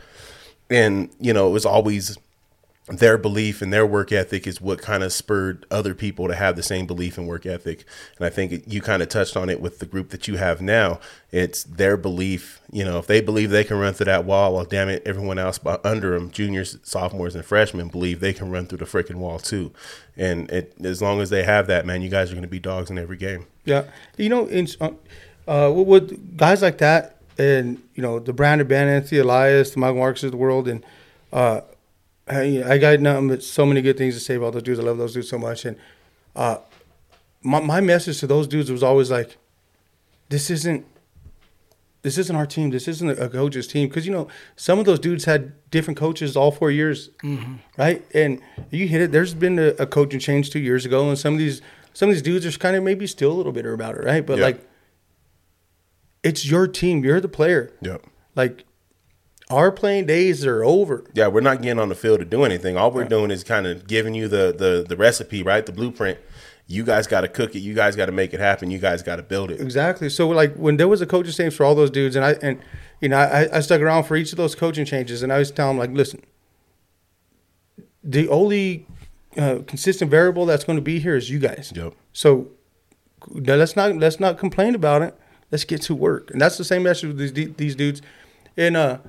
[0.70, 2.18] and you know it was always
[2.88, 6.56] their belief and their work ethic is what kind of spurred other people to have
[6.56, 7.86] the same belief and work ethic.
[8.18, 10.62] And I think you kind of touched on it with the group that you have
[10.62, 11.00] now.
[11.32, 12.60] It's their belief.
[12.72, 15.38] You know, if they believe they can run through that wall, well, damn it, everyone
[15.38, 19.38] else under them, juniors, sophomores, and freshmen, believe they can run through the freaking wall
[19.38, 19.72] too.
[20.18, 22.60] And it, as long as they have that, man, you guys are going to be
[22.60, 23.46] dogs in every game.
[23.64, 23.86] Yeah,
[24.18, 24.68] you know, in,
[25.48, 29.98] uh, with guys like that, and you know, the Brandon Bennett, the Elias, the Michael
[29.98, 30.84] Marks of the world, and
[31.32, 31.62] uh,
[32.32, 34.80] I, I got nothing but so many good things to say about those dudes.
[34.80, 35.66] I love those dudes so much.
[35.66, 35.78] And
[36.36, 36.58] uh,
[37.42, 39.38] my my message to those dudes was always like,
[40.30, 40.86] this isn't
[42.04, 42.72] this isn't our team.
[42.72, 46.36] This isn't a coach's team because you know some of those dudes had different coaches
[46.36, 47.56] all four years, mm-hmm.
[47.78, 48.04] right?
[48.14, 48.42] And
[48.72, 49.12] you hit it.
[49.12, 51.62] There's been a, a, coaching change two years ago, and some of these
[51.94, 54.26] some of these dudes are kind of maybe still a little bitter about it, right?
[54.26, 54.46] But yeah.
[54.46, 54.70] like,
[56.24, 57.04] it's your team.
[57.04, 57.72] You're the player.
[57.82, 58.06] Yep.
[58.36, 58.64] Like
[59.52, 61.06] our playing days are over.
[61.14, 62.78] Yeah, we're not getting on the field to do anything.
[62.78, 65.66] All we're doing is kind of giving you the the the recipe, right?
[65.66, 66.20] The blueprint.
[66.68, 67.60] You guys got to cook it.
[67.60, 68.72] You guys got to make it happen.
[68.72, 69.60] You guys got to build it.
[69.60, 70.10] Exactly.
[70.10, 72.60] So like when there was a coaching change for all those dudes, and I and
[73.02, 75.52] you know I, I stuck around for each of those coaching changes, and I was
[75.52, 76.24] telling them like, listen,
[78.04, 78.88] the only
[79.38, 81.74] uh, consistent variable that's going to be here is you guys.
[81.76, 81.94] Yep.
[82.14, 82.48] So
[83.30, 85.18] let's not let's not complain about it.
[85.52, 88.02] Let's get to work, and that's the same message with these these dudes.
[88.58, 89.00] And uh,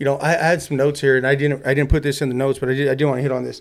[0.00, 2.22] you know, I, I, had some notes here, and I didn't I didn't put this
[2.22, 3.60] in the notes, but I did I did want to hit on this.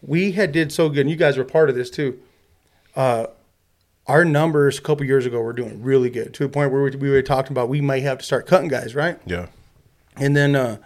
[0.00, 2.18] We had did so good, and you guys were part of this too.
[2.94, 3.26] Uh,
[4.06, 6.90] our numbers a couple years ago were doing really good to the point where we,
[6.92, 9.18] we were talking about we might have to start cutting guys, right?
[9.26, 9.46] Yeah.
[10.16, 10.78] And then uh,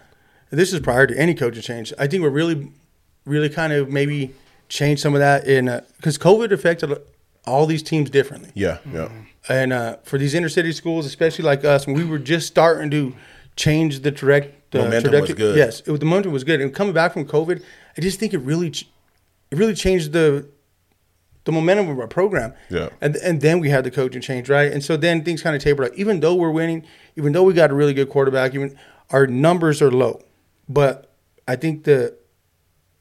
[0.49, 1.93] this is prior to any coaching change.
[1.99, 2.71] I think we're really,
[3.25, 4.33] really kind of maybe
[4.69, 5.65] changed some of that in
[5.97, 6.97] because uh, COVID affected
[7.45, 8.49] all these teams differently.
[8.55, 9.09] Yeah, yeah.
[9.47, 12.89] And uh, for these inner city schools, especially like us, when we were just starting
[12.89, 13.15] to
[13.55, 15.33] change the direct the momentum trajectory.
[15.33, 15.57] was good.
[15.57, 16.61] Yes, it, the momentum was good.
[16.61, 17.63] And coming back from COVID,
[17.97, 18.87] I just think it really, it
[19.57, 20.47] really changed the
[21.45, 22.53] the momentum of our program.
[22.69, 22.89] Yeah.
[23.01, 24.71] And and then we had the coaching change, right?
[24.71, 25.97] And so then things kind of tapered out.
[25.97, 26.85] Even though we're winning,
[27.15, 28.77] even though we got a really good quarterback, even
[29.11, 30.21] our numbers are low.
[30.67, 31.13] But
[31.47, 32.17] I think the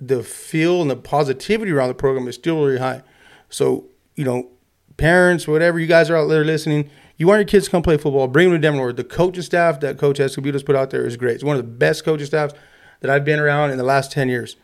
[0.00, 3.02] the feel and the positivity around the program is still really high.
[3.48, 4.50] So, you know,
[4.96, 7.96] parents, whatever you guys are out there listening, you want your kids to come play
[7.96, 11.16] football, bring them to Denver The coaching staff that Coach Escobedo's put out there is
[11.16, 11.34] great.
[11.34, 12.54] It's one of the best coaching staffs
[13.00, 14.56] that I've been around in the last 10 years.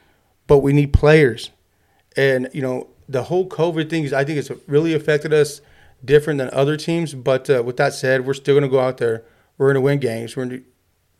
[0.46, 1.50] But we need players.
[2.16, 5.60] And, you know, the whole COVID thing, is, I think it's really affected us
[6.04, 7.14] different than other teams.
[7.14, 9.24] But uh, with that said, we're still going to go out there.
[9.58, 10.36] We're going to win games.
[10.36, 10.64] We're, to,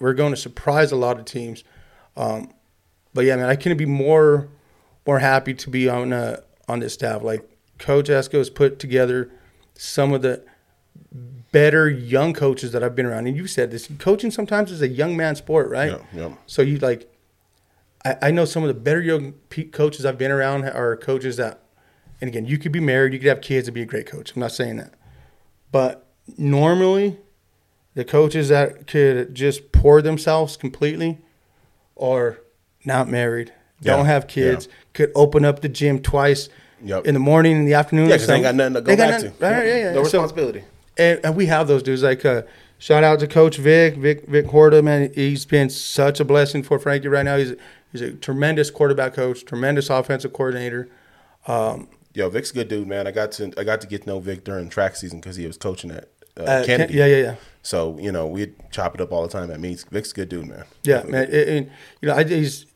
[0.01, 1.63] we're going to surprise a lot of teams.
[2.17, 2.53] Um,
[3.15, 4.49] but yeah, man, I couldn't be more
[5.07, 7.23] more happy to be on uh, on this staff.
[7.23, 9.31] Like Coach Esco has put together
[9.75, 10.45] some of the
[11.53, 13.27] better young coaches that I've been around.
[13.27, 15.93] And you said this coaching sometimes is a young man sport, right?
[15.93, 16.29] Yeah.
[16.29, 16.35] yeah.
[16.47, 17.13] So you like,
[18.05, 19.35] I, I know some of the better young
[19.73, 21.63] coaches I've been around are coaches that,
[22.21, 24.35] and again, you could be married, you could have kids and be a great coach.
[24.35, 24.95] I'm not saying that.
[25.73, 26.07] But
[26.39, 27.19] normally,
[27.95, 31.19] the coaches that could just pour themselves completely
[31.97, 32.39] are
[32.85, 34.73] not married, don't have kids, yeah.
[34.95, 36.49] could open up the gym twice
[36.83, 37.07] yep.
[37.07, 38.09] in the morning, in the afternoon.
[38.09, 39.45] Yeah, because they ain't got nothing to go back nothing, to.
[39.45, 39.93] Right, yeah, yeah.
[39.93, 40.65] No responsibility.
[40.99, 42.03] And, and we have those dudes.
[42.03, 42.43] Like uh,
[42.79, 45.13] shout out to Coach Vic, Vic Vic Horta, man.
[45.15, 47.37] He's been such a blessing for Frankie right now.
[47.37, 47.55] He's
[47.93, 50.89] he's a tremendous quarterback coach, tremendous offensive coordinator.
[51.47, 53.07] Um, Yo, Vic's a good dude, man.
[53.07, 55.47] I got to I got to get to know Vic during track season because he
[55.47, 56.95] was coaching at uh, uh, Kennedy.
[56.95, 57.35] yeah, yeah, yeah.
[57.63, 59.85] So you know we chop it up all the time at meets.
[59.85, 60.65] Vic's a good dude, man.
[60.83, 61.25] Yeah, man.
[61.25, 62.67] And, and, you know, I he's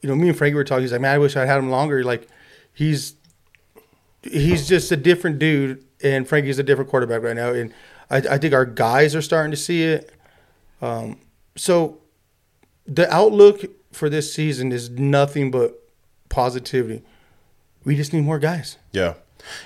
[0.00, 0.82] you know me and Frankie were talking.
[0.82, 2.04] He's like, man, I wish I had him longer.
[2.04, 2.28] Like
[2.72, 3.16] he's
[4.22, 7.52] he's just a different dude, and Frankie's a different quarterback right now.
[7.52, 7.72] And
[8.10, 10.12] I, I think our guys are starting to see it.
[10.80, 11.18] Um,
[11.56, 11.98] so
[12.86, 15.82] the outlook for this season is nothing but
[16.28, 17.02] positivity.
[17.84, 18.76] We just need more guys.
[18.92, 19.14] Yeah.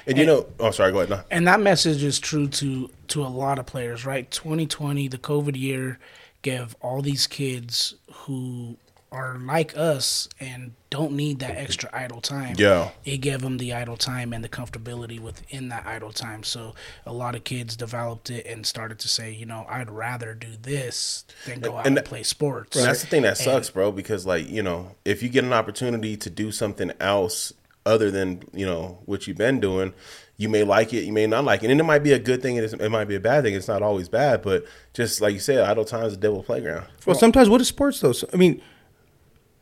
[0.06, 1.10] And, and you know, oh, sorry, go ahead.
[1.10, 1.20] No.
[1.30, 4.30] And that message is true to to a lot of players, right?
[4.30, 5.98] 2020, the COVID year,
[6.42, 8.76] gave all these kids who
[9.12, 12.54] are like us and don't need that extra idle time.
[12.58, 12.90] Yeah.
[13.04, 16.42] It gave them the idle time and the comfortability within that idle time.
[16.42, 16.74] So
[17.06, 20.48] a lot of kids developed it and started to say, you know, I'd rather do
[20.60, 22.76] this than go out and, and play sports.
[22.76, 25.44] And that's the thing that sucks, and, bro, because like, you know, if you get
[25.44, 27.52] an opportunity to do something else
[27.86, 29.92] other than, you know, what you've been doing,
[30.36, 31.70] you may like it, you may not like it.
[31.70, 33.54] And it might be a good thing, and it might be a bad thing.
[33.54, 36.86] It's not always bad, but just like you said, idle time is a devil playground.
[37.06, 38.12] Well, sometimes what is sports though?
[38.12, 38.62] So, I mean,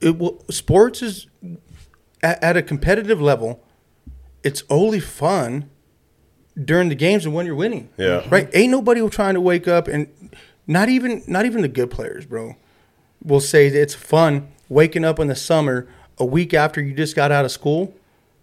[0.01, 1.27] it will, sports is
[2.23, 3.65] at, at, a competitive level.
[4.43, 5.69] It's only fun
[6.63, 7.89] during the games and when you're winning.
[7.97, 8.25] Yeah.
[8.29, 8.49] Right.
[8.53, 10.09] Ain't nobody trying to wake up and
[10.67, 12.57] not even not even the good players, bro.
[13.23, 17.17] will say that it's fun waking up in the summer a week after you just
[17.17, 17.95] got out of school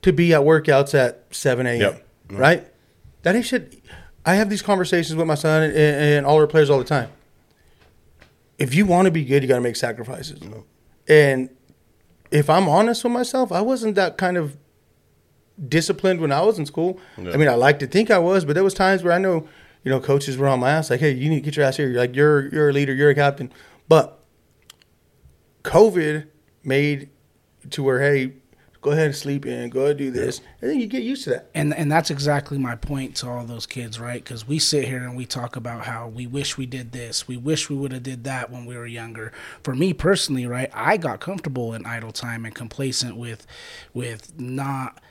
[0.01, 1.81] to be at workouts at 7 a.m.
[1.81, 2.07] Yep.
[2.27, 2.37] Mm-hmm.
[2.37, 2.67] Right?
[3.23, 3.81] That ain't shit.
[4.25, 7.09] I have these conversations with my son and, and all our players all the time.
[8.57, 10.39] If you want to be good, you got to make sacrifices.
[10.39, 10.61] Mm-hmm.
[11.07, 11.49] And
[12.31, 14.57] if I'm honest with myself, I wasn't that kind of
[15.67, 16.99] disciplined when I was in school.
[17.17, 17.31] Yeah.
[17.31, 19.47] I mean, I like to think I was, but there was times where I know,
[19.83, 21.77] you know, coaches were on my ass, like, "Hey, you need to get your ass
[21.77, 21.87] here.
[21.87, 23.51] You're like, you're you're a leader, you're a captain."
[23.87, 24.19] But
[25.63, 26.27] COVID
[26.63, 27.09] made
[27.69, 28.33] to where, hey,
[28.85, 31.23] go ahead and sleep in, go ahead and do this, and then you get used
[31.23, 31.49] to that.
[31.55, 34.23] and and that's exactly my point to all those kids right?
[34.23, 37.27] Because we sit here and we talk about how we wish we did this.
[37.27, 39.31] We wish we would have did that when we were younger.
[39.63, 43.47] For me personally right i got comfortable in idle time and complacent with
[43.93, 45.01] with not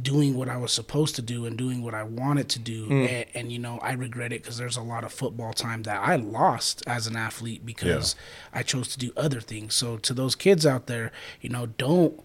[0.00, 2.84] doing what i was supposed to do and doing what i wanted to do.
[2.86, 2.92] Hmm.
[2.92, 6.00] And, and you know i regret it because there's a lot of football time that
[6.00, 8.14] i lost as an athlete because
[8.54, 9.74] i chose to do other things.
[9.74, 12.22] So to those kids out there you know don't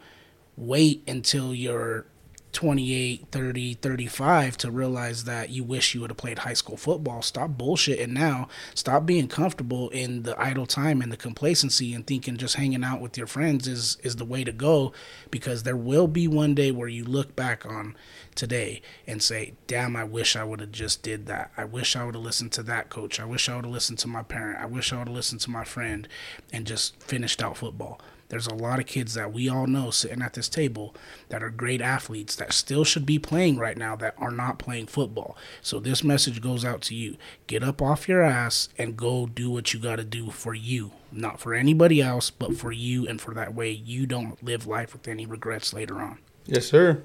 [0.58, 2.06] wait until you're
[2.54, 7.22] 28, 30, 35 to realize that you wish you would have played high school football.
[7.24, 8.48] Stop bullshitting now.
[8.76, 13.02] Stop being comfortable in the idle time and the complacency and thinking just hanging out
[13.02, 14.94] with your friends is is the way to go
[15.32, 17.96] because there will be one day where you look back on
[18.36, 21.52] today and say, "Damn, I wish I would have just did that.
[21.58, 23.20] I wish I would have listened to that coach.
[23.20, 24.60] I wish I would have listened to my parent.
[24.60, 26.08] I wish I would have listened to my friend
[26.52, 28.00] and just finished out football."
[28.34, 30.96] There's a lot of kids that we all know sitting at this table
[31.30, 34.88] that are great athletes that still should be playing right now that are not playing
[34.88, 35.38] football.
[35.62, 37.18] So this message goes out to you.
[37.46, 40.94] Get up off your ass and go do what you got to do for you.
[41.12, 44.94] Not for anybody else, but for you and for that way you don't live life
[44.94, 46.18] with any regrets later on.
[46.48, 47.04] Yes, sir.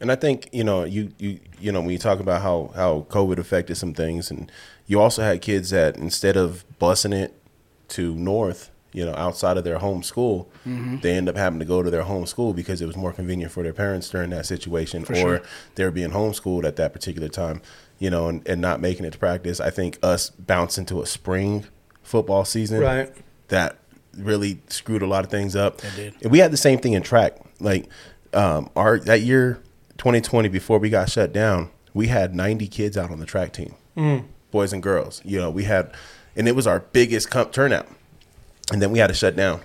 [0.00, 3.04] And I think you know you you you know when you talk about how how
[3.10, 4.48] COVID affected some things, and
[4.86, 7.34] you also had kids that instead of busing it
[7.88, 11.82] to North, you know, outside of their home school, they end up having to go
[11.82, 15.04] to their home school because it was more convenient for their parents during that situation,
[15.08, 15.42] or sure.
[15.74, 17.60] they're being homeschooled at that particular time,
[17.98, 19.60] you know, and, and not making it to practice.
[19.60, 21.66] I think us bouncing to a spring
[22.02, 23.12] football season, Right.
[23.48, 23.76] that
[24.16, 25.84] really screwed a lot of things up.
[25.84, 26.14] It did.
[26.22, 27.36] And we had the same thing in track.
[27.60, 27.86] Like
[28.32, 29.60] um, our that year,
[29.98, 33.74] 2020, before we got shut down, we had 90 kids out on the track team,
[34.50, 35.20] boys and girls.
[35.24, 35.92] You know, we had,
[36.36, 37.86] and it was our biggest comp turnout.
[38.72, 39.62] And then we had to shut down.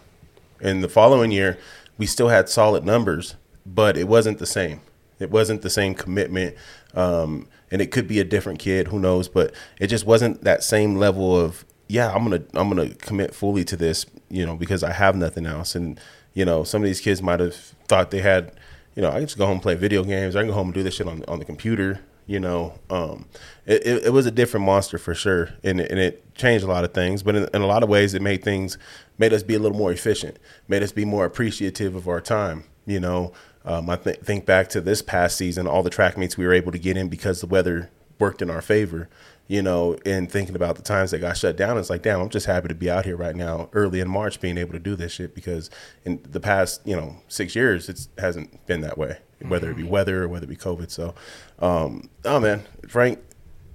[0.62, 1.58] And the following year,
[1.98, 3.36] we still had solid numbers,
[3.66, 4.82] but it wasn't the same.
[5.20, 6.56] It wasn't the same commitment.
[6.94, 9.28] Um, and it could be a different kid, who knows?
[9.28, 13.64] But it just wasn't that same level of yeah, I'm gonna I'm gonna commit fully
[13.66, 15.76] to this, you know, because I have nothing else.
[15.76, 16.00] And
[16.34, 17.56] you know, some of these kids might have
[17.88, 18.54] thought they had,
[18.96, 20.36] you know, I can just go home and play video games.
[20.36, 22.00] I can go home and do this shit on on the computer.
[22.26, 23.26] You know, um,
[23.66, 26.68] it, it, it was a different monster for sure, and it, and it changed a
[26.68, 27.22] lot of things.
[27.22, 28.78] But in, in a lot of ways, it made things
[29.18, 32.64] made us be a little more efficient, made us be more appreciative of our time.
[32.86, 33.34] You know,
[33.66, 36.54] um, I th- think back to this past season, all the track meets we were
[36.54, 39.10] able to get in because the weather worked in our favor.
[39.48, 42.30] You know, and thinking about the times that got shut down, it's like, damn, I'm
[42.30, 44.96] just happy to be out here right now, early in March, being able to do
[44.96, 45.70] this shit because
[46.06, 49.18] in the past, you know, six years, it hasn't been that way,
[49.50, 50.90] whether it be weather or whether it be COVID.
[50.90, 51.14] So,
[51.60, 53.20] um, oh man, Frank,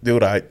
[0.03, 0.43] dude, I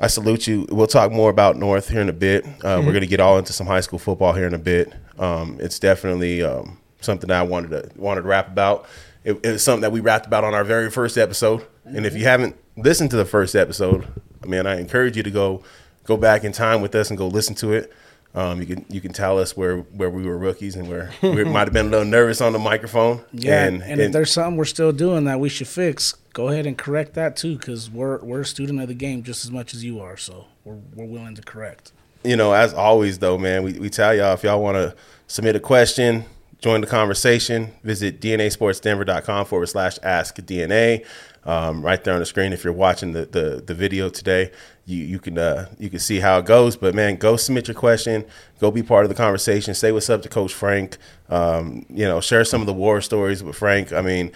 [0.00, 0.66] I salute you.
[0.70, 2.46] We'll talk more about North here in a bit.
[2.64, 4.92] Uh, We're going to get all into some high school football here in a bit.
[5.18, 8.86] Um, it's definitely um, something I wanted to wanted to rap about.
[9.24, 11.66] It, it's something that we rapped about on our very first episode.
[11.84, 14.06] And if you haven't listened to the first episode,
[14.42, 15.62] I mean, I encourage you to go
[16.04, 17.92] go back in time with us and go listen to it.
[18.34, 21.44] Um, you can you can tell us where where we were rookies and where we
[21.44, 23.24] might have been a little nervous on the microphone.
[23.32, 26.66] Yeah, and, and, if there's something we're still doing that we should fix, go ahead
[26.66, 29.74] and correct that too, because we're we're a student of the game just as much
[29.74, 30.16] as you are.
[30.16, 31.92] So we're we're willing to correct.
[32.22, 34.94] you know, as always, though, man, we, we tell y'all if y'all want to
[35.26, 36.24] submit a question,
[36.60, 41.04] join the conversation, visit dnasportsdenver.com forward slash ask DNA.
[41.44, 44.50] Um, right there on the screen, if you're watching the, the, the video today,
[44.84, 46.76] you, you can uh, you can see how it goes.
[46.76, 48.26] But man, go submit your question,
[48.60, 49.72] go be part of the conversation.
[49.72, 50.98] Say what's up to Coach Frank.
[51.30, 53.92] Um, you know, share some of the war stories with Frank.
[53.92, 54.32] I mean,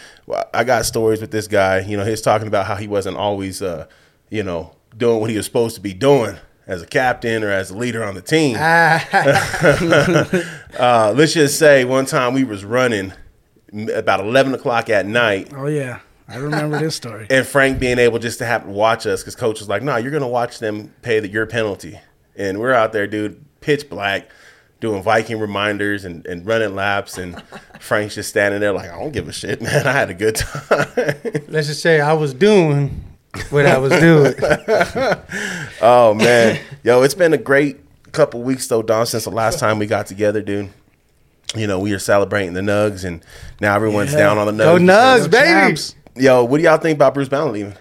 [0.55, 1.81] I got stories with this guy.
[1.81, 3.89] You know, he's talking about how he wasn't always, uh,
[4.31, 7.71] you know, doing what he was supposed to be doing as a captain or as
[7.71, 8.57] a leader on the team.
[10.79, 13.13] uh, let's just say one time we was running
[13.95, 17.27] about 11 o'clock at night Oh yeah, I remember this story.
[17.31, 19.97] and Frank being able just to have to watch us because coach was like, no,
[19.97, 21.99] you're going to watch them pay the, your penalty.
[22.37, 24.31] And we're out there, dude, pitch black,
[24.81, 27.19] doing Viking reminders and, and running laps.
[27.19, 27.43] And
[27.81, 29.87] Frank's just standing there like, I don't give a shit, man.
[29.87, 30.89] I had a good time.
[31.49, 33.05] Let's just say I was doing
[33.51, 34.35] what I was doing.
[35.85, 37.79] Oh man, yo, it's been a great
[38.13, 40.71] couple weeks though, Don, since the last time we got together, dude.
[41.57, 43.23] You know, we are celebrating the Nugs, and
[43.61, 44.19] now everyone's Yeah.
[44.21, 44.65] down on the Nugs.
[44.65, 45.47] Go Nugs, Go baby.
[45.49, 45.95] Champs.
[46.15, 47.75] Yo, what do y'all think about Bruce Brown leaving?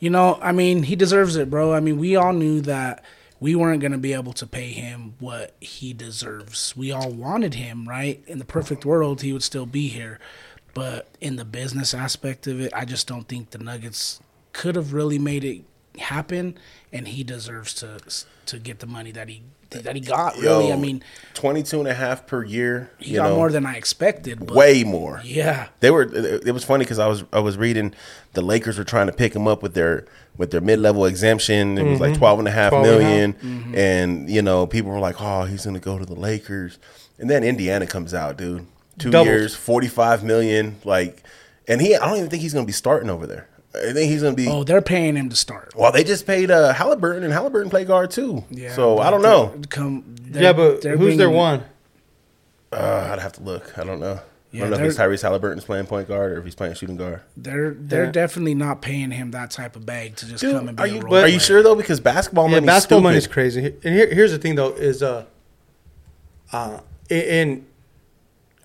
[0.00, 1.72] You know, I mean, he deserves it, bro.
[1.72, 3.02] I mean, we all knew that
[3.40, 6.74] we weren't going to be able to pay him what he deserves.
[6.76, 8.22] We all wanted him, right?
[8.26, 10.18] In the perfect world, he would still be here.
[10.74, 14.20] But in the business aspect of it, I just don't think the Nuggets
[14.54, 15.62] could have really made it
[15.98, 16.56] happen
[16.92, 18.00] and he deserves to
[18.46, 20.72] to get the money that he that he got, really.
[20.72, 21.02] I mean,
[21.34, 22.90] 22 and a half per year.
[22.98, 25.20] he you got know, more than I expected, but way more.
[25.24, 25.68] yeah.
[25.80, 26.02] They were.
[26.02, 27.92] It was funny because I was I was reading
[28.32, 31.76] the Lakers were trying to pick him up with their with their mid level exemption.
[31.78, 32.18] It was like mm-hmm.
[32.18, 33.74] 12 and a half 12 and a million, mm-hmm.
[33.74, 36.78] and you know people were like, oh, he's gonna go to the Lakers,
[37.18, 38.66] and then Indiana comes out, dude.
[38.96, 39.26] Two Doubles.
[39.26, 41.24] years, 45 million, like,
[41.66, 41.96] and he.
[41.96, 43.48] I don't even think he's gonna be starting over there.
[43.74, 44.46] I think he's gonna be.
[44.48, 45.72] Oh, they're paying him to start.
[45.76, 48.44] Well, they just paid uh, Haliburton, and Haliburton play guard too.
[48.50, 48.72] Yeah.
[48.74, 49.60] so I don't know.
[49.68, 51.64] Come, Yeah, but they're who's their one?
[52.72, 53.76] Uh, I'd have to look.
[53.78, 54.20] I don't know.
[54.52, 56.74] I don't know if they're- it's Tyrese Haliburton's playing point guard or if he's playing
[56.74, 57.22] shooting guard.
[57.36, 58.10] They're they're Yeah.
[58.12, 60.86] definitely not paying him that type of bag to just Dude, come and be are
[60.86, 61.74] a you role are you sure though?
[61.74, 63.02] Because basketball Yeah, money basketball stupid.
[63.02, 63.66] money's crazy.
[63.82, 65.24] And here, here's the thing though is uh,
[66.52, 66.78] uh,
[67.10, 67.66] and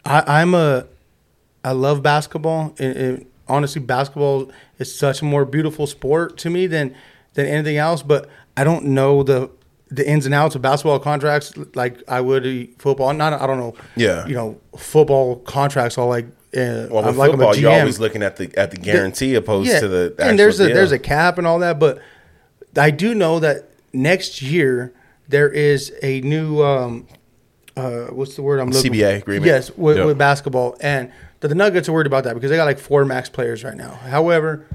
[0.05, 0.85] I, I'm a,
[1.63, 2.75] I love basketball.
[2.77, 6.95] And, and honestly, basketball is such a more beautiful sport to me than
[7.33, 8.01] than anything else.
[8.03, 9.49] But I don't know the
[9.91, 13.13] the ins and outs of basketball contracts like I would football.
[13.13, 13.73] Not I don't know.
[13.95, 14.25] Yeah.
[14.27, 16.25] you know, football contracts all like.
[16.55, 19.87] Uh, Well, with like football, you're always looking at the at the guarantee opposed to
[19.87, 20.13] the.
[20.17, 21.99] Actual and there's a there's a cap and all that, but
[22.75, 24.91] I do know that next year
[25.27, 27.07] there is a new um,
[27.77, 29.45] uh, what's the word I'm looking CBA agreement.
[29.45, 30.05] Yes, with, Yep.
[30.07, 33.05] with basketball, and the, the Nuggets are worried about that because they got like four
[33.05, 33.91] max players right now.
[33.93, 34.65] However,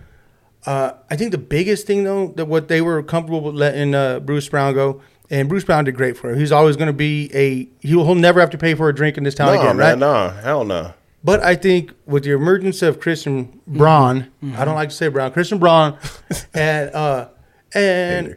[0.66, 4.20] uh, I think the biggest thing though that what they were comfortable with letting uh,
[4.20, 5.02] Bruce Brown go.
[5.30, 6.38] And Bruce Brown did great for him.
[6.38, 9.16] He's always going to be a he'll, he'll never have to pay for a drink
[9.16, 9.98] in this town no, again, man, right?
[9.98, 10.92] no, hell no.
[11.24, 14.60] But I think with the emergence of Christian Braun, Mm-hmm.
[14.60, 15.96] I don't like to say Brown, Christian Braun,
[16.54, 17.28] and uh,
[17.74, 18.36] and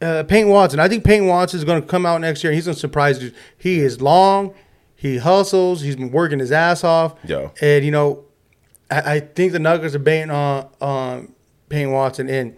[0.00, 0.78] uh, Peyton Watson.
[0.78, 2.52] I think Peyton Watson is going to come out next year.
[2.52, 3.32] and He's going to surprise you.
[3.58, 4.54] He is long.
[5.04, 5.82] He hustles.
[5.82, 7.14] He's been working his ass off.
[7.24, 7.52] Yo.
[7.60, 8.24] And you know,
[8.90, 11.34] I, I think the Nuggets are betting on on
[11.68, 12.30] Peyton Watson.
[12.30, 12.56] And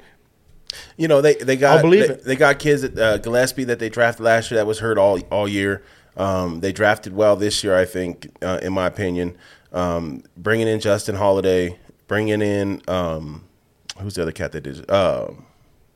[0.97, 4.25] You know they they got they, they got kids at uh, Gillespie that they drafted
[4.25, 5.83] last year that was hurt all all year.
[6.17, 9.37] Um, they drafted well this year, I think, uh, in my opinion.
[9.73, 13.45] Um, bringing in Justin Holiday, bringing in um,
[13.99, 14.89] who's the other cat that did?
[14.89, 15.31] Uh,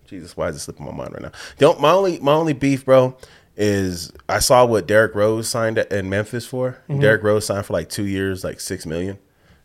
[0.04, 1.32] Jesus, why is it slipping my mind right now?
[1.58, 3.16] Don't my only my only beef, bro,
[3.60, 6.78] is I saw what Derrick Rose signed at- in Memphis for.
[6.88, 7.00] Mm-hmm.
[7.00, 9.18] Derrick Rose signed for like two years, like six million,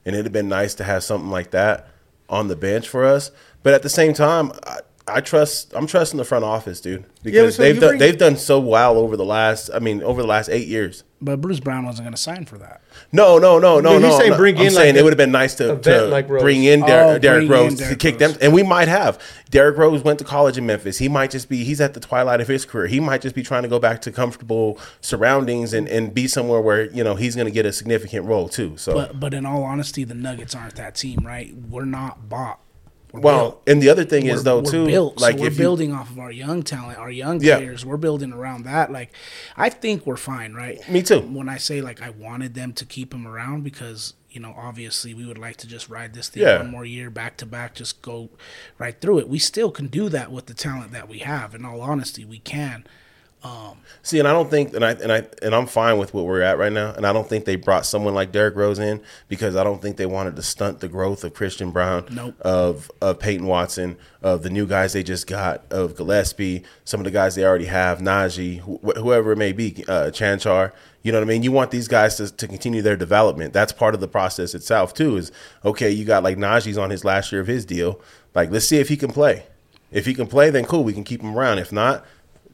[0.05, 1.87] and it'd have been nice to have something like that
[2.29, 3.31] on the bench for us.
[3.63, 7.55] But at the same time, I, I trust I'm trusting the front office, dude, because
[7.55, 9.69] so they've done bring- they've done so well over the last.
[9.73, 11.03] I mean, over the last eight years.
[11.21, 12.81] But Bruce Brown wasn't going to sign for that.
[13.13, 14.17] No, no, no, no, But he's no.
[14.19, 14.37] saying no.
[14.37, 16.81] bring I'm in, saying like, it would have been nice to, to like bring in
[16.81, 18.33] Der- Oh, Derrick bring in Rose to kick Rose.
[18.33, 19.19] them, and we might have.
[19.49, 20.97] Derrick Rose went to college in Memphis.
[20.97, 21.63] He might just be.
[21.63, 22.87] He's at the twilight of his career.
[22.87, 26.59] He might just be trying to go back to comfortable surroundings and, and be somewhere
[26.59, 28.75] where you know he's going to get a significant role too.
[28.77, 31.55] So But but in all honesty, the Nuggets aren't that team, right?
[31.55, 32.59] We're not bought.
[33.15, 33.63] We're well, built.
[33.67, 35.59] and the other thing is We're- though we're too, built, like so we're if you,
[35.59, 37.57] building off of our young talent, our young Yeah.
[37.57, 37.85] players.
[37.85, 38.91] We're building around that.
[38.91, 39.11] Like,
[39.57, 40.87] I think we're fine, right?
[40.89, 41.19] Me too.
[41.21, 45.13] When I say like I wanted them to keep him around because you know obviously
[45.13, 46.57] we would like to just ride this thing Yeah.
[46.57, 48.29] one more year back to back, just go
[48.77, 49.29] right through it.
[49.29, 51.55] We still can do that with the talent that we have.
[51.55, 52.85] In all honesty, we can.
[54.01, 56.41] See, and I don't think, and I and I and I'm fine with what we're
[56.43, 56.93] at right now.
[56.93, 59.97] And I don't think they brought someone like Derrick Rose in because I don't think
[59.97, 62.39] they wanted to stunt the growth of Christian Brown, Nope.
[62.41, 67.03] of of Peyton Watson, of the new guys they just got, of Gillespie, some of
[67.05, 70.71] the guys they already have, Nnaji, wh- whoever it may be, uh, Chanchar.
[71.01, 71.41] You know what I mean?
[71.41, 73.53] You want these guys to, to continue their development.
[73.53, 75.17] That's part of the process itself too.
[75.17, 75.31] Is
[75.63, 77.99] okay, you got like Nnaji's on his last year of his deal.
[78.35, 79.47] Like, let's see if he can play.
[79.91, 81.57] If he can play, then cool, we can keep him around.
[81.57, 82.05] If not,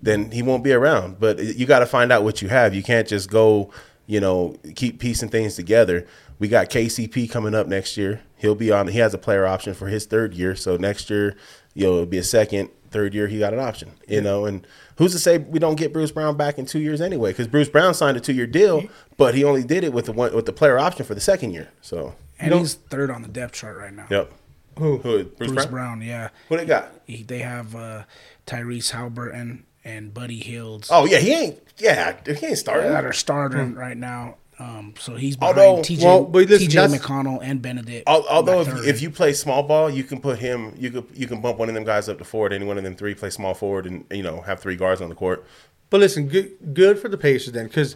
[0.02, 1.20] then he won't be around.
[1.20, 2.74] But you got to find out what you have.
[2.74, 3.72] You can't just go,
[4.08, 6.08] you know, keep piecing things together.
[6.39, 8.22] We got KCP coming up next year.
[8.38, 8.88] He'll be on.
[8.88, 10.56] He has a player option for his third year.
[10.56, 11.36] So next year,
[11.76, 13.28] you know, it'll be a second, third year.
[13.28, 13.91] He got an option.
[14.08, 14.66] You know, and
[14.97, 17.32] who's to say we don't get Bruce Brown back in two years anyway?
[17.32, 18.84] Because Bruce Brown signed a two year deal,
[19.18, 21.52] but he only did it with the one with the player option for the second
[21.52, 21.70] year.
[21.82, 24.08] So And he's third on the depth chart right now.
[24.10, 24.32] yep.
[24.80, 24.97] who?
[24.97, 25.70] Who Bruce, Bruce Brown?
[25.70, 26.30] Brown, yeah.
[26.49, 26.91] Who they got?
[27.06, 28.04] He, they have uh,
[28.47, 29.64] Tyrese Halbert and
[30.13, 30.88] Buddy Hield.
[30.89, 31.59] Oh yeah, he ain't.
[31.77, 32.91] Yeah, he ain't starting.
[32.91, 33.77] that are starting Hmm.
[33.79, 34.36] right now.
[34.59, 38.03] Um, so he's behind Although- TJ, Well, listen, TJ McConnell and Bennedict.
[38.07, 40.75] Although if, if you play small ball, you can put him.
[40.77, 42.53] You could you can bump one of them guys up to forward.
[42.53, 45.09] Any one of them three play small forward, and you know have three guards on
[45.09, 45.43] the court.
[45.89, 47.95] But listen, good good for the Pacers then, because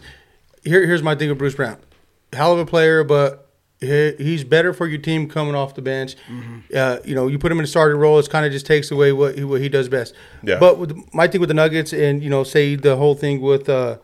[0.64, 1.76] here, here's my thing with Bruce Brown.
[2.32, 3.45] Hell of a player, but
[3.80, 6.16] he, he's better for your team coming off the bench.
[6.30, 6.58] Mm-hmm.
[6.74, 8.90] Uh, you know, you put him in a starting role, it kind of just takes
[8.90, 10.14] away what he, what he does best.
[10.42, 10.58] Yeah.
[10.58, 13.68] But with my thing with the Nuggets, and you know, say the whole thing with
[13.68, 13.98] uh,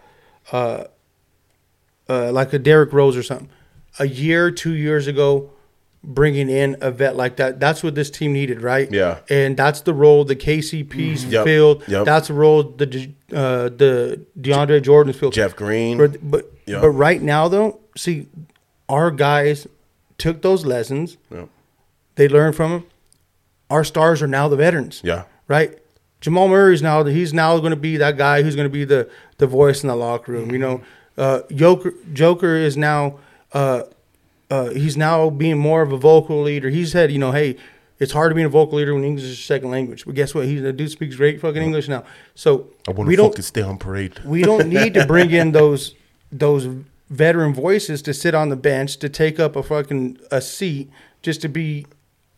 [0.53, 0.85] uh,
[2.09, 3.49] uh, like a Derrick Rose or something,
[3.99, 5.51] a year, two years ago,
[6.05, 8.91] bringing in a vet like that, that's what this team needed, right?
[8.91, 9.21] Yeah.
[9.31, 11.45] And that's the role the KCP's Yep.
[11.45, 11.85] filled.
[11.89, 12.05] Yep.
[12.05, 15.33] That's the role the uh, the DeAndre Jordan's filled.
[15.35, 15.99] Jeff Green.
[15.99, 16.81] But but, Yeah.
[16.81, 18.27] but right now though, see,
[18.89, 19.67] our guys
[20.19, 21.17] took those lessons.
[21.31, 21.49] Yep.
[22.17, 22.87] They learned from them.
[23.71, 25.01] Our stars are now the veterans.
[25.03, 25.25] Yeah.
[25.49, 25.79] Right.
[26.21, 29.11] Jamal Murray's now he's now going to be that guy who's going to be the
[29.39, 30.53] the voice in the locker room.
[30.53, 30.83] You know,
[31.19, 33.19] uh, Joker Joker is now
[33.53, 33.83] uh,
[34.51, 36.69] uh, he's now being more of a vocal leader.
[36.71, 37.57] He said, you know, hey,
[37.99, 40.05] it's hard to be a vocal leader when English is your second language.
[40.05, 40.45] But guess what?
[40.45, 42.05] He's the dude speaks great fucking English now.
[42.35, 44.21] So I want we to don't stay on parade.
[44.25, 45.95] we don't need to bring in those
[46.31, 46.69] those
[47.13, 50.91] veteran voices to sit on the bench to take up a fucking a seat
[51.21, 51.87] just to be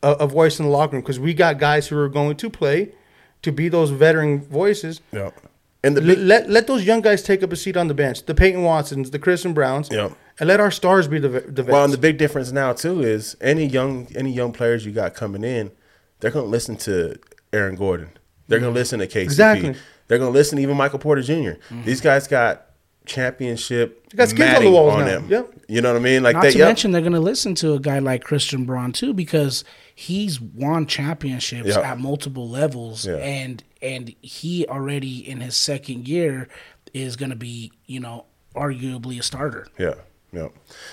[0.02, 2.50] a, a voice in the locker room because we got guys who are going to
[2.50, 2.92] play
[3.42, 5.00] to be those veteran voices.
[5.12, 5.30] Yeah.
[5.84, 8.24] And the big, let let those young guys take up a seat on the bench.
[8.26, 10.10] The Peyton Watsons, the Chris and Browns, Yeah.
[10.40, 11.68] and let our stars be the the vets.
[11.68, 15.14] well, and the big difference now too is any young any young players you got
[15.14, 15.70] coming in,
[16.20, 17.16] they're gonna listen to
[17.52, 18.10] Aaron Gordon.
[18.48, 19.22] They're gonna listen to KCP.
[19.22, 19.74] Exactly.
[20.08, 21.84] They're gonna listen to even Michael Porter junior mm-hmm.
[21.84, 22.66] These guys got
[23.06, 25.06] championship They got skins on the matting walls on now.
[25.06, 25.26] them.
[25.28, 25.54] Yep.
[25.68, 26.22] You know what I mean?
[26.22, 26.68] Like Not they, to yep.
[26.68, 30.86] mention, they're going to listen to a guy like Christian Braun too, because he's won
[30.86, 31.80] championships Yeah.
[31.80, 33.16] at multiple levels, Yeah.
[33.16, 36.48] and and he already in his second year
[36.94, 38.24] is going to be, you know,
[38.54, 39.66] arguably a starter.
[39.78, 39.94] Yeah,
[40.32, 40.48] yeah.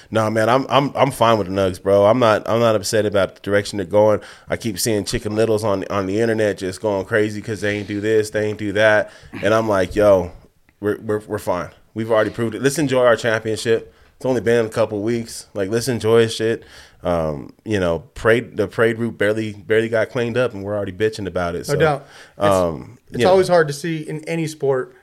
[0.09, 2.05] No, man, I'm I'm I'm fine with the Nugs, bro.
[2.05, 4.19] I'm not I'm not upset about the direction they're going.
[4.49, 7.87] I keep seeing Chicken Littles on on the internet just going crazy because they ain't
[7.87, 10.31] do this, they ain't do that, and I'm like, yo,
[10.79, 11.69] we're we're we're fine.
[11.93, 12.61] We've already proved it.
[12.61, 13.93] Let's enjoy our championship.
[14.15, 15.47] It's only been a couple weeks.
[15.53, 16.63] Like, let's enjoy shit.
[17.03, 20.91] Um, you know, parade the parade route barely barely got cleaned up, and we're already
[20.91, 21.67] bitching about it.
[21.67, 22.07] No so, doubt.
[22.37, 23.31] It's, Um, it's you know.
[23.31, 24.95] always hard to see in any sport.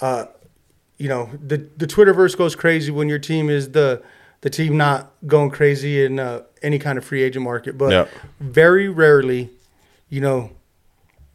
[0.00, 0.26] Uh,
[0.98, 4.02] you know, the the Twitterverse goes crazy when your team is the
[4.42, 7.78] the team not going crazy in uh, any kind of free agent market.
[7.78, 8.08] But
[8.40, 9.50] very rarely,
[10.10, 10.50] you know,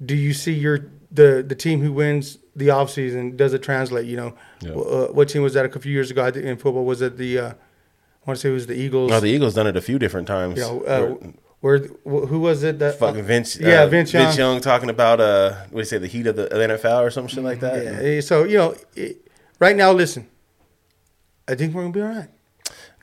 [0.03, 4.06] do you see your the the team who wins the offseason does it translate?
[4.06, 4.72] You know, Yeah.
[4.74, 6.86] uh, what team was that a few years ago I think in football?
[6.86, 7.54] Was it the uh, I
[8.26, 9.10] want to say it was the Eagles?
[9.10, 10.58] No, the Eagles done it a few different times.
[10.58, 11.16] you know, Where- uh,
[12.04, 13.56] where who was it that fucking Vince.
[13.60, 14.54] Yeah, uh, Vince Vince Young.
[14.54, 14.62] Young.
[14.62, 17.43] talking about uh, what do you say, the heat of the NFL or some shit
[17.43, 17.84] like that.
[17.84, 19.28] Yeah, eh, so you know, it,
[19.60, 20.28] right now, listen.
[21.47, 22.30] I think we're gonna be all right.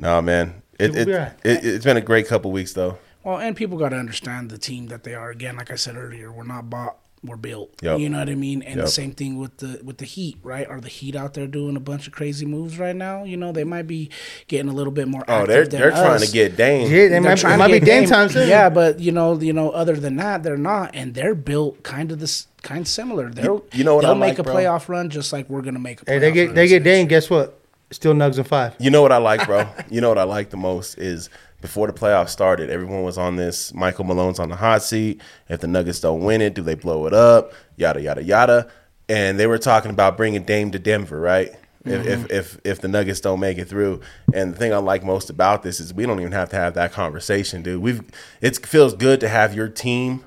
[0.01, 1.33] No, man, it, We'll it, be all right.
[1.45, 2.99] it it's been a great couple weeks though.
[3.25, 5.31] Well, and people got to understand the team that they are.
[5.31, 7.71] Again, like I said earlier, we're not bought, we're built.
[7.83, 7.99] Yep.
[8.01, 8.63] You know what I mean?
[8.63, 8.85] And Yep.
[8.87, 10.67] the same thing with the with the Heat, right?
[10.69, 13.25] Are the Heat out there doing a bunch of crazy moves right now?
[13.25, 14.11] You know, they might be
[14.47, 15.25] getting a little bit more.
[15.29, 16.83] Oh, they're than they're trying to get Dame.
[16.83, 18.09] Yeah, they They're might, trying it to might be get game Dame.
[18.11, 18.49] time soon.
[18.49, 22.13] Yeah, but you know, you know, other than that, they're not, and they're built kind
[22.13, 23.31] of this kind of similar.
[23.31, 24.55] They'll you know what they'll I make like, a bro?
[24.55, 26.05] playoff run just like we're gonna make a.
[26.05, 27.07] Playoff Hey, they get run they get Dame.
[27.09, 27.59] Guess what?
[27.91, 28.75] Still nugs and five.
[28.79, 29.67] You know what I like, bro?
[29.91, 31.31] you know what I like the most is
[31.61, 33.75] before the playoffs started, everyone was on this.
[33.75, 35.21] Michael Malone's on the hot seat.
[35.49, 37.53] If the Nuggets don't win it, do they blow it up?
[37.77, 38.71] Yada yada yada.
[39.09, 41.51] And they were talking about bringing Dame to Denver, right?
[41.85, 42.09] If, mm-hmm.
[42.09, 44.01] if if if the Nuggets don't make it through,
[44.35, 46.75] and the thing I like most about this is we don't even have to have
[46.75, 47.83] that conversation, dude.
[47.83, 48.03] We've
[48.41, 50.25] it feels good to have your team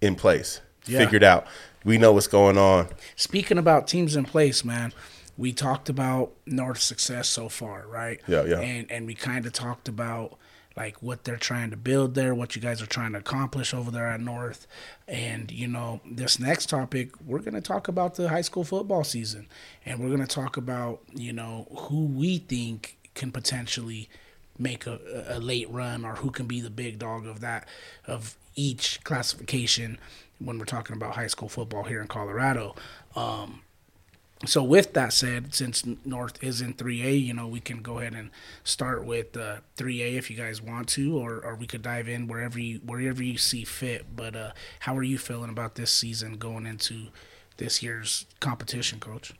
[0.00, 1.00] in place, Yeah.
[1.00, 1.46] figured out.
[1.84, 2.88] We know what's going on.
[3.16, 4.92] Speaking about teams in place, man,
[5.40, 8.20] we talked about North's success so far, right?
[8.28, 8.60] Yeah, yeah.
[8.60, 10.36] And and we kind of talked about
[10.76, 13.90] like what they're trying to build there, what you guys are trying to accomplish over
[13.90, 14.66] there at North.
[15.08, 19.02] And you know, this next topic, we're going to talk about the high school football
[19.02, 19.48] season.
[19.86, 24.10] And we're going to talk about, you know, who we think can potentially
[24.58, 27.66] make a, a late run or who can be the big dog of that
[28.06, 29.98] of each classification
[30.38, 32.74] when we're talking about high school football here in Colorado.
[33.16, 33.62] Um,
[34.46, 38.14] so with that said, since North is in 3A, you know, we can go ahead
[38.14, 38.30] and
[38.64, 42.26] start with uh, 3A if you guys want to, or, or we could dive in
[42.26, 44.16] wherever you wherever you see fit.
[44.16, 47.08] But uh, how are you feeling about this season going into
[47.58, 49.34] this year's competition, Coach?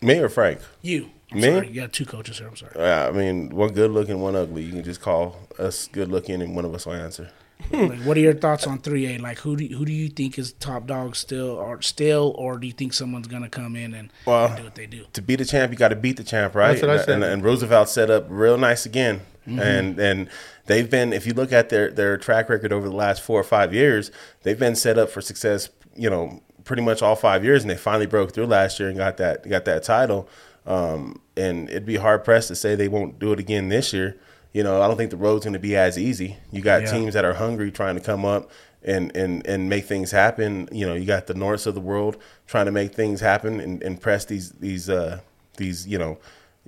[0.00, 0.60] Me or Frank?
[0.80, 1.10] You.
[1.30, 1.42] I'm Me?
[1.42, 1.68] Sorry.
[1.68, 2.48] You got two coaches here.
[2.48, 2.74] I'm sorry.
[2.74, 4.62] Uh, I mean, one good looking, one ugly.
[4.62, 7.30] You can just call us good looking, and one of us will answer.
[7.72, 9.20] Like, what are your thoughts on 3A?
[9.20, 12.66] Like, who do who do you think is top dog still, or still, or do
[12.66, 15.04] you think someone's gonna come in and, Well, and do what they do?
[15.12, 16.68] To be the champ, you got to beat the champ, right?
[16.72, 17.14] That's what I And- said.
[17.16, 19.58] And, and Roosevelt set up real nice again, Mm-hmm.
[19.60, 20.28] and and
[20.66, 21.12] they've been.
[21.12, 24.10] If you look at their their track record over the last four or five years,
[24.42, 25.70] they've been set up for success.
[25.96, 28.98] You know, pretty much all five years, and they finally broke through last year and
[28.98, 30.28] got that got that title.
[30.66, 34.18] Um, and it'd be hard pressed to say they won't do it again this year.
[34.52, 36.36] You know, I don't think the road's going to be as easy.
[36.50, 36.92] You got Yeah.
[36.92, 38.50] teams that are hungry trying to come up
[38.82, 40.68] and, and, and make things happen.
[40.72, 43.82] You know, you got the Norths of the world trying to make things happen and,
[43.82, 45.20] and press these these uh,
[45.58, 46.18] these you know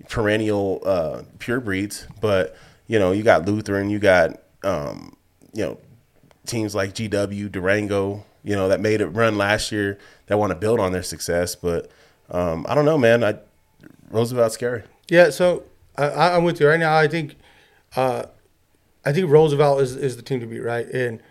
[0.08, 2.06] perennial uh, pure breeds.
[2.20, 2.56] But
[2.86, 5.16] you know, you got Lutheran, you got um,
[5.52, 5.78] you know
[6.46, 10.56] teams like GW, Durango, you know, that made it run last year that want to
[10.56, 11.54] build on their success.
[11.54, 11.90] But
[12.30, 13.22] um, I don't know, man.
[13.24, 13.36] I
[14.10, 14.82] Roosevelt's scary.
[15.08, 15.62] Yeah, so
[15.96, 16.96] I, I- I'm with you right now.
[16.96, 17.36] I think,
[17.96, 18.24] uh,
[19.04, 20.86] I think Roosevelt is, is the team to beat, right?
[20.86, 21.22] And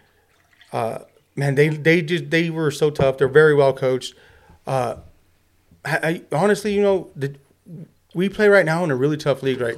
[0.73, 0.99] uh,
[1.35, 3.17] man, they they just they were so tough.
[3.17, 4.15] They're very well coached.
[4.67, 4.97] Uh,
[5.85, 7.35] I, I honestly, you know, the,
[8.13, 9.77] we play right now in a really tough league, right?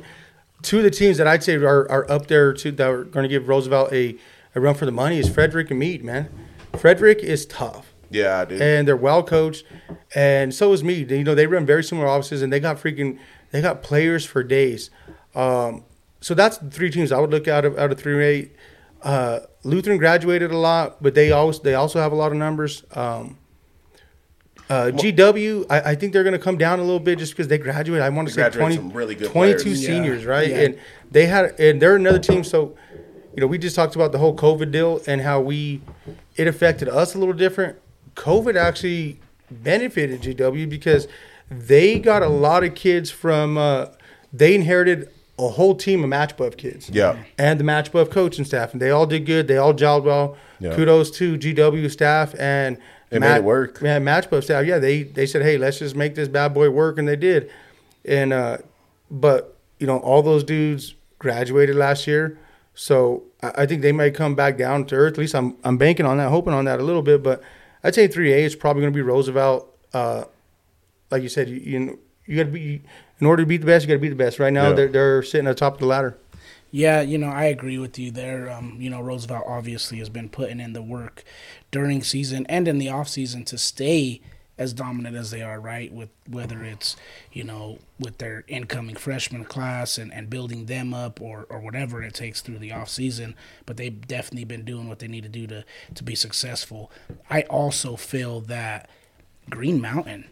[0.61, 3.23] Two of the teams that I'd say are, are up there too that are going
[3.23, 4.15] to give Roosevelt a,
[4.55, 6.29] a run for the money is Frederick and Mead, man.
[6.77, 8.61] Frederick is tough Yeah, dude.
[8.61, 9.65] and they're well coached,
[10.15, 10.93] and so is me.
[11.03, 13.19] You know, they run very similar offices, and they got freaking
[13.51, 14.89] they got players for days.
[15.35, 15.83] Um,
[16.21, 18.55] so that's the three teams I would look out of out of three eight.
[19.01, 22.83] Uh, Lutheran graduated a lot, but they always they also have a lot of numbers.
[22.93, 23.37] Um,
[24.71, 27.49] uh, GW, I, I think they're going to come down a little bit just because
[27.49, 28.05] they graduated.
[28.05, 29.81] I want to say graduate 20, some really good 22 players.
[29.81, 29.87] Yeah.
[29.87, 30.49] seniors, right?
[30.49, 30.59] Yeah.
[30.61, 30.79] And
[31.11, 32.45] they had, and they're another team.
[32.45, 32.77] So,
[33.35, 35.81] you know, we just talked about the whole COVID deal and how we,
[36.37, 37.79] it affected us a little different.
[38.15, 39.19] COVID actually
[39.49, 41.09] benefited GW because
[41.49, 43.87] they got a lot of kids from, uh,
[44.31, 45.11] they inherited
[45.41, 46.89] a whole team of Machebeuf kids.
[46.89, 47.17] Yeah.
[47.37, 48.73] And the Machebeuf coaching staff.
[48.73, 49.47] And they all did good.
[49.47, 50.37] They all gelled well.
[50.59, 50.75] Yeah.
[50.75, 52.77] Kudos to GW staff and
[53.09, 53.79] They made it work.
[53.81, 54.65] Yeah, Machebeuf staff.
[54.65, 57.51] Yeah, they they said, hey, let's just make this bad boy work, and they did.
[58.05, 58.59] And uh,
[59.09, 62.37] but you know, all those dudes graduated last year,
[62.73, 65.13] so I, I think they might come back down to earth.
[65.13, 67.21] At least I'm I'm banking on that, hoping on that a little bit.
[67.21, 67.43] But
[67.83, 69.67] I'd say three A is probably going to be Roosevelt.
[69.93, 70.23] Uh,
[71.09, 72.81] like you said, you you, you got to be
[73.21, 74.39] in order to beat the best, you got to beat the best.
[74.39, 74.73] Right now, Yeah.
[74.73, 76.17] they're they're sitting at the top of the ladder.
[76.71, 78.49] Yeah, you know, I agree with you there.
[78.49, 81.23] Um, you know, Roosevelt obviously has been putting in the work
[81.69, 84.21] during season and in the off season to stay
[84.57, 85.91] as dominant as they are, right?
[85.91, 86.95] With whether it's,
[87.33, 92.01] you know, with their incoming freshman class and, and building them up or, or whatever
[92.03, 93.35] it takes through the off season.
[93.65, 95.65] But they've definitely been doing what they need to do to,
[95.95, 96.89] to be successful.
[97.29, 98.89] I also feel that
[99.49, 100.29] Green Mountain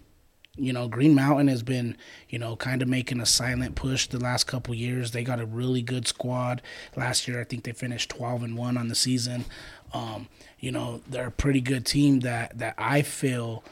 [0.59, 1.95] you know, Green Mountain has been,
[2.29, 5.11] you know, kind of making a silent push the last couple years.
[5.11, 6.61] They got a really good squad.
[6.95, 9.45] Last year, I think they finished 12 and 1 on the season.
[9.93, 10.27] Um,
[10.59, 13.63] you know, they're a pretty good team that that I feel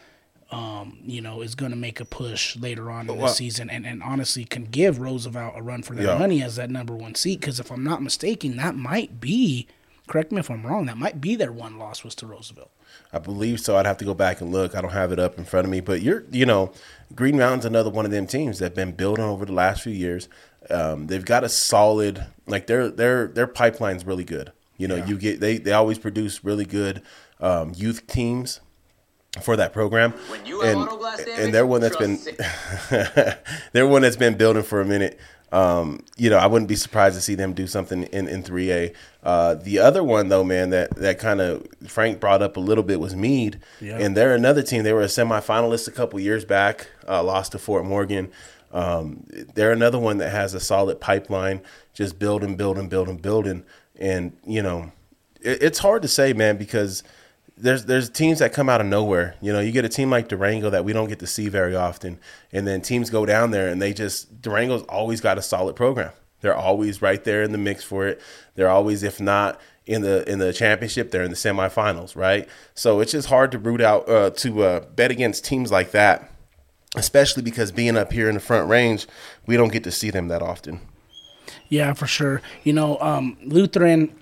[0.50, 3.86] um, you know, is going to make a push later on in the season and,
[3.86, 6.18] and honestly can give Roosevelt a run for their Yeah.
[6.18, 7.42] money as that number one seat.
[7.42, 9.68] Because if I'm not mistaken, that might be,
[10.08, 12.72] correct me if I'm wrong, that might be their one loss was to Roosevelt.
[13.14, 13.78] I believe so.
[13.78, 14.76] I'd have to go back and look.
[14.76, 16.72] I don't have it up in front of me, but you're, you know,
[17.16, 19.94] Green Mountain's another one of them teams that have been building over the last few
[19.94, 20.28] years.
[20.70, 24.52] Um, they've got a solid, like their their their pipeline's really good.
[24.78, 27.02] You know, you get they they always produce really good
[27.40, 28.60] um, youth teams
[29.42, 32.20] for that program, When you have and auto glass damage, and they're one that's been
[33.72, 35.20] they're one that's been building for a minute.
[35.52, 38.72] Um, you know, I wouldn't be surprised to see them do something in in three
[38.72, 38.94] A.
[39.24, 42.84] Uh, the other one though, man, that that kind of Frank brought up a little
[42.84, 43.98] bit was Mead, Yeah.
[43.98, 44.84] and they're another team.
[44.84, 48.30] They were a semifinalist a couple years back, uh, lost to Fort Morgan.
[48.74, 49.24] Um,
[49.56, 51.62] they're another one that has a solid pipeline,
[51.94, 53.64] just building, building, building, building,
[53.98, 54.92] and you know,
[55.42, 57.04] it, it's hard to say, man, because
[57.58, 59.36] there's there's teams that come out of nowhere.
[59.42, 61.76] You know, you get a team like Durango that we don't get to see very
[61.76, 62.20] often,
[62.52, 66.12] and then teams go down there and they just Durango's always got a solid program.
[66.42, 68.22] They're always right there in the mix for it.
[68.56, 72.48] They're always, if not in the in the championship, they're in the semifinals, right?
[72.76, 76.32] So it's just hard to root out uh, to uh, bet against teams like that,
[76.96, 79.08] especially because being up here in the front range,
[79.48, 80.82] we don't get to see them that often.
[81.70, 82.42] Yeah, for sure.
[82.64, 84.16] You know, um, Lutheran,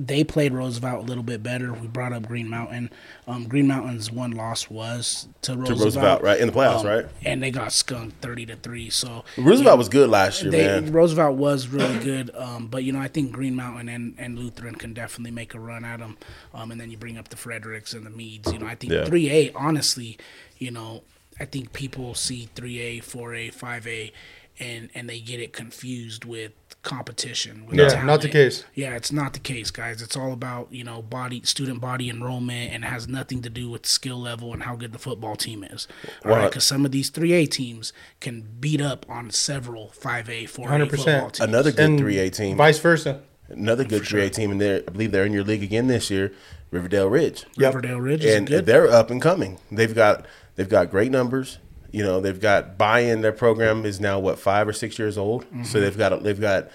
[0.00, 1.72] they played Roosevelt a little bit better.
[1.72, 2.90] We brought up Green Mountain.
[3.26, 6.38] Um, Green Mountain's one loss was to Roosevelt, Roosevelt, right?
[6.38, 7.06] In the playoffs, Um, right?
[7.24, 8.90] And they got skunked thirty to three.
[8.90, 10.92] So Roosevelt was good last year, they, man.
[10.92, 14.76] Roosevelt was really good, um, but you know I think Green Mountain and, and Lutheran
[14.76, 16.16] can definitely make a run at them.
[16.54, 18.52] Um, and then you bring up the Fredericks and the Meads.
[18.52, 19.04] You know I think Yeah.
[19.04, 20.16] three A honestly,
[20.58, 21.02] you know
[21.40, 24.12] I think people see three A, four A, five A,
[24.60, 26.52] and and they get it confused with
[26.82, 27.66] competition.
[27.66, 28.06] With Yeah, talent.
[28.06, 28.64] not the case.
[28.74, 30.00] Yeah, it's not the case, guys.
[30.02, 33.68] It's all about you know body student body enrollment and it has nothing to do
[33.68, 35.86] with skill level and how good the football team is.
[36.24, 39.88] All Well, right, because some of these three A teams can beat up on several
[39.90, 40.90] five A, four A 100%.
[40.90, 41.40] football teams.
[41.48, 42.56] Another good three A team.
[42.56, 43.22] Vice versa.
[43.50, 44.82] Another good 3A team in there.
[44.86, 46.34] I believe they're in your league again this year.
[46.70, 47.46] Riverdale Ridge.
[47.56, 47.76] Yep.
[47.76, 48.66] Riverdale Ridge is and good.
[48.66, 49.58] they're up and coming.
[49.72, 50.26] They've got
[50.56, 51.56] they've got great numbers.
[51.90, 53.22] You know, they've got buy-in.
[53.22, 55.44] Their program is now what five or six years old.
[55.46, 55.64] Mm-hmm.
[55.64, 56.68] So they've got they've got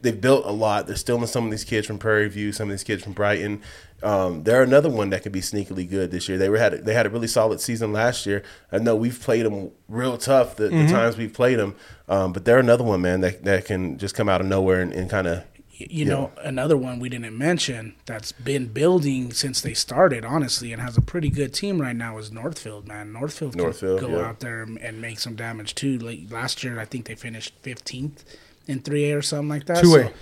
[0.00, 0.86] they've built a lot.
[0.86, 3.62] They're stealing some of these kids from Prairie View, some of these kids from Brighton.
[4.00, 6.38] Um, they're another one that could be sneakily good this year.
[6.38, 8.44] They were had they had a really solid season last year.
[8.70, 10.86] I know we've played them real tough the, Mm-hmm.
[10.86, 11.74] the times we've played them,
[12.08, 14.92] um, but they're another one, man, that that can just come out of nowhere and,
[14.92, 15.42] and kind of
[15.78, 20.82] you know, another one we didn't mention that's been building since they started, honestly, and
[20.82, 23.12] has a pretty good team right now is Northfield, man.
[23.12, 24.26] Northfield can Northfield, go yeah.
[24.26, 25.98] out there and make some damage too.
[25.98, 28.24] Like last year, I think they finished 15th
[28.66, 29.80] in 3A or something like that.
[29.82, 30.12] Two So- way.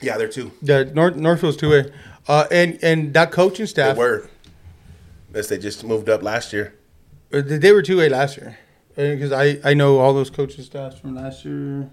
[0.00, 0.52] yeah, they're two.
[0.62, 1.90] Yeah, North Northfield's 2a
[2.28, 4.28] Uh, and and that coaching They staff, were.
[5.28, 6.74] Unless they just moved up last year.
[7.32, 8.58] uh, they were 2a last year.
[8.94, 11.88] Because I, I know all those coaching staffs from last year.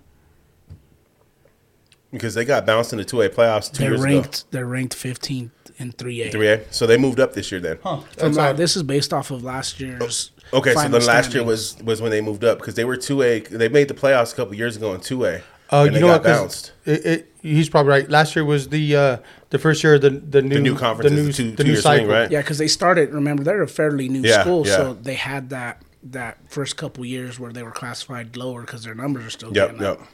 [2.12, 4.51] Because they got bounced in the two A playoffs 2 They're years ranked.
[4.51, 6.32] They're ranked 15th in 3A.
[6.32, 6.74] Three A.
[6.74, 7.78] So they moved up this year then.
[7.84, 7.97] Huh.
[7.97, 8.57] From That's la- odd.
[8.57, 10.32] this is based off of last year's.
[10.51, 12.97] Okay, so final then last year was was when they moved up because they were
[12.97, 13.39] two A.
[13.41, 15.36] They made the playoffs a couple years ago in two A.
[15.72, 16.24] Uh, and you they know got what?
[16.24, 16.72] 'cause bounced.
[16.86, 18.10] It, it, he's probably right.
[18.10, 19.18] Last year was the uh,
[19.51, 21.76] the first year of the the new new conference is new, the two- the two-year
[21.76, 22.07] new swing, cycle.
[22.12, 22.32] right?
[22.32, 23.14] Yeah, because they started.
[23.14, 24.76] Remember, they're a fairly new Yeah, school, yeah.
[24.78, 28.95] so they had that that first couple years where they were classified lower because their
[28.95, 29.99] numbers are still Yep, getting yep.
[30.01, 30.07] up.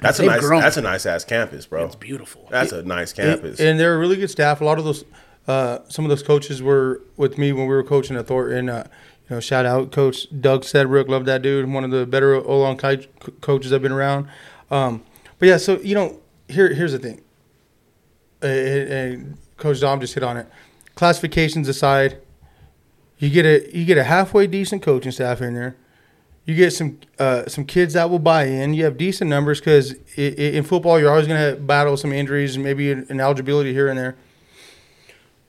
[0.00, 0.40] That's a They've nice.
[0.40, 0.60] grown.
[0.62, 1.84] That's a nice ass campus, bro.
[1.86, 2.46] It's beautiful.
[2.50, 3.60] That's a nice And, campus.
[3.60, 4.60] and they're a really good staff.
[4.60, 5.04] A lot of those,
[5.48, 8.68] uh, some of those coaches were with me when we were coaching at Thornton.
[8.68, 8.86] Uh,
[9.28, 11.08] you know, shout out Coach Doug Sedbrook.
[11.08, 11.68] Love that dude.
[11.72, 12.96] One of the better O-line co-
[13.40, 14.26] coaches I've been around.
[14.70, 15.02] Um,
[15.38, 17.20] but yeah, so you know, here here's the thing.
[18.42, 20.46] And Coach Dom just hit on it.
[20.94, 22.18] Classifications aside,
[23.18, 25.76] you get a you get a halfway decent coaching staff in there.
[26.46, 28.74] You get some uh, some kids that will buy in.
[28.74, 32.64] You have decent numbers because in football you're always going to battle some injuries and
[32.64, 34.16] maybe an, an eligibility here and there.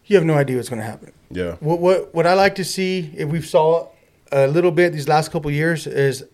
[0.05, 1.13] You have no idea what's going to happen.
[1.29, 1.55] yeah.
[1.59, 3.87] What what what I like to see if we've saw
[4.31, 6.25] a little bit these last couple years is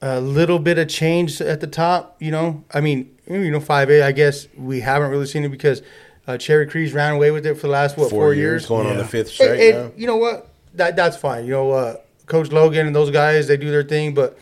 [0.00, 2.16] a little bit of change at the top.
[2.20, 4.02] You know, I mean, you know, five A.
[4.02, 5.82] I guess we haven't really seen it because
[6.26, 8.66] uh, Cherry Creek ran away with it for the last what four, years.
[8.66, 9.74] going on the fifth straight.
[9.74, 9.92] and now.
[9.96, 10.48] you know what?
[10.74, 11.44] That that's fine.
[11.44, 11.96] You know, uh,
[12.32, 14.38] Coach Logan and those guys they do their thing, but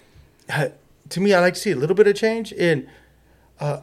[0.49, 0.69] uh,
[1.09, 2.53] to me, I like to see a little bit of change.
[2.53, 2.87] And
[3.59, 3.81] uh,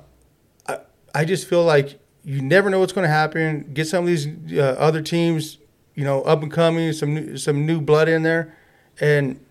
[0.65, 0.79] I
[1.13, 3.69] I just feel like you never know what's going to happen.
[3.73, 4.27] Get some of these
[4.57, 5.57] uh, other teams,
[5.93, 8.55] you know, up and coming, some new, some new blood in there,
[9.01, 9.43] and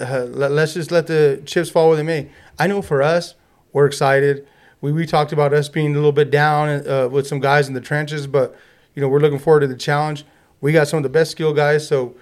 [0.00, 2.30] uh, let, let's just let the chips fall where they may.
[2.58, 3.36] I know for us,
[3.72, 4.44] we're excited.
[4.80, 7.74] We we talked about us being a little bit down uh, with some guys in
[7.74, 8.56] the trenches, but
[8.96, 10.24] you know we're looking forward to the challenge.
[10.60, 12.16] We got some of the best skill guys, so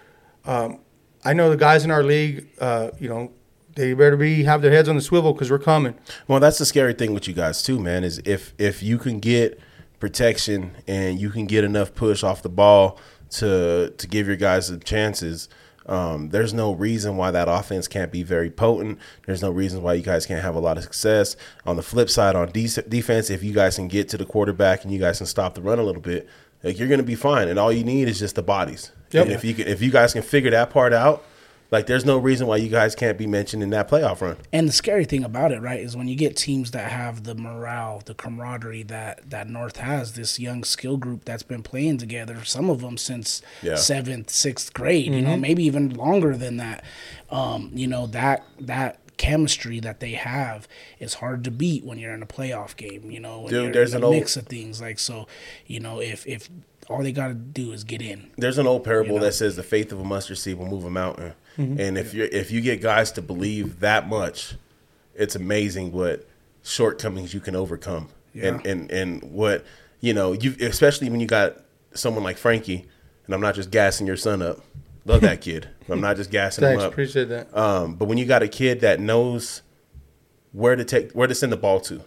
[0.45, 0.81] um,
[1.27, 2.49] I know the guys in our league.
[2.61, 3.33] Uh, you know,
[3.75, 5.95] they better be have their heads on the swivel because we're coming.
[6.29, 8.05] Well, that's the scary thing with you guys too, man.
[8.05, 9.61] Is if if you can get
[9.99, 12.99] protection and you can get enough push off the ball
[13.31, 15.49] to to give your guys the chances.
[15.87, 18.99] Um, there's no reason why that offense can't be very potent.
[19.25, 21.37] There's no reason why you guys can't have a lot of success.
[21.65, 24.83] On the flip side, on de- defense, if you guys can get to the quarterback
[24.83, 26.29] and you guys can stop the run a little bit,
[26.67, 27.49] like you're going to be fine.
[27.49, 28.91] And all you need is just the bodies.
[29.13, 29.27] Yep.
[29.27, 31.25] And if you can, if you guys can figure that part out,
[31.71, 34.37] like there's no reason why you guys can't be mentioned in that playoff run.
[34.53, 37.35] And the scary thing about it, right, is when you get teams that have the
[37.35, 42.45] morale, the camaraderie that that North has, this young skill group that's been playing together,
[42.45, 43.77] some of them since Yeah.
[43.77, 46.85] seventh, sixth grade, you know, maybe even longer than that.
[47.31, 52.13] Um, you know that that chemistry that they have is hard to beat when you're
[52.15, 53.11] in a playoff game.
[53.11, 55.27] You know, Dude, there's an a old- mix of things like so.
[55.67, 56.49] You know, if if
[56.89, 58.31] all they got to do is get in.
[58.37, 59.25] There's an old parable You know?
[59.25, 61.35] that says the faith of a mustard seed will move a mountain.
[61.59, 61.81] Mm-hmm.
[61.81, 64.55] And if you if you get guys to believe that much,
[65.15, 66.27] it's amazing what
[66.63, 68.09] shortcomings you can overcome.
[68.35, 69.65] And and and what
[70.01, 71.57] you know, you especially when you got
[71.95, 72.85] someone like Frankie,
[73.25, 74.61] and I'm not just gassing your son up.
[75.07, 75.69] Love that kid.
[75.89, 76.93] I'm not just gassing Thanks, him up.
[76.93, 77.57] appreciate that.
[77.57, 79.63] Um, but when you got a kid that knows
[80.53, 82.03] where to take where to send the ball to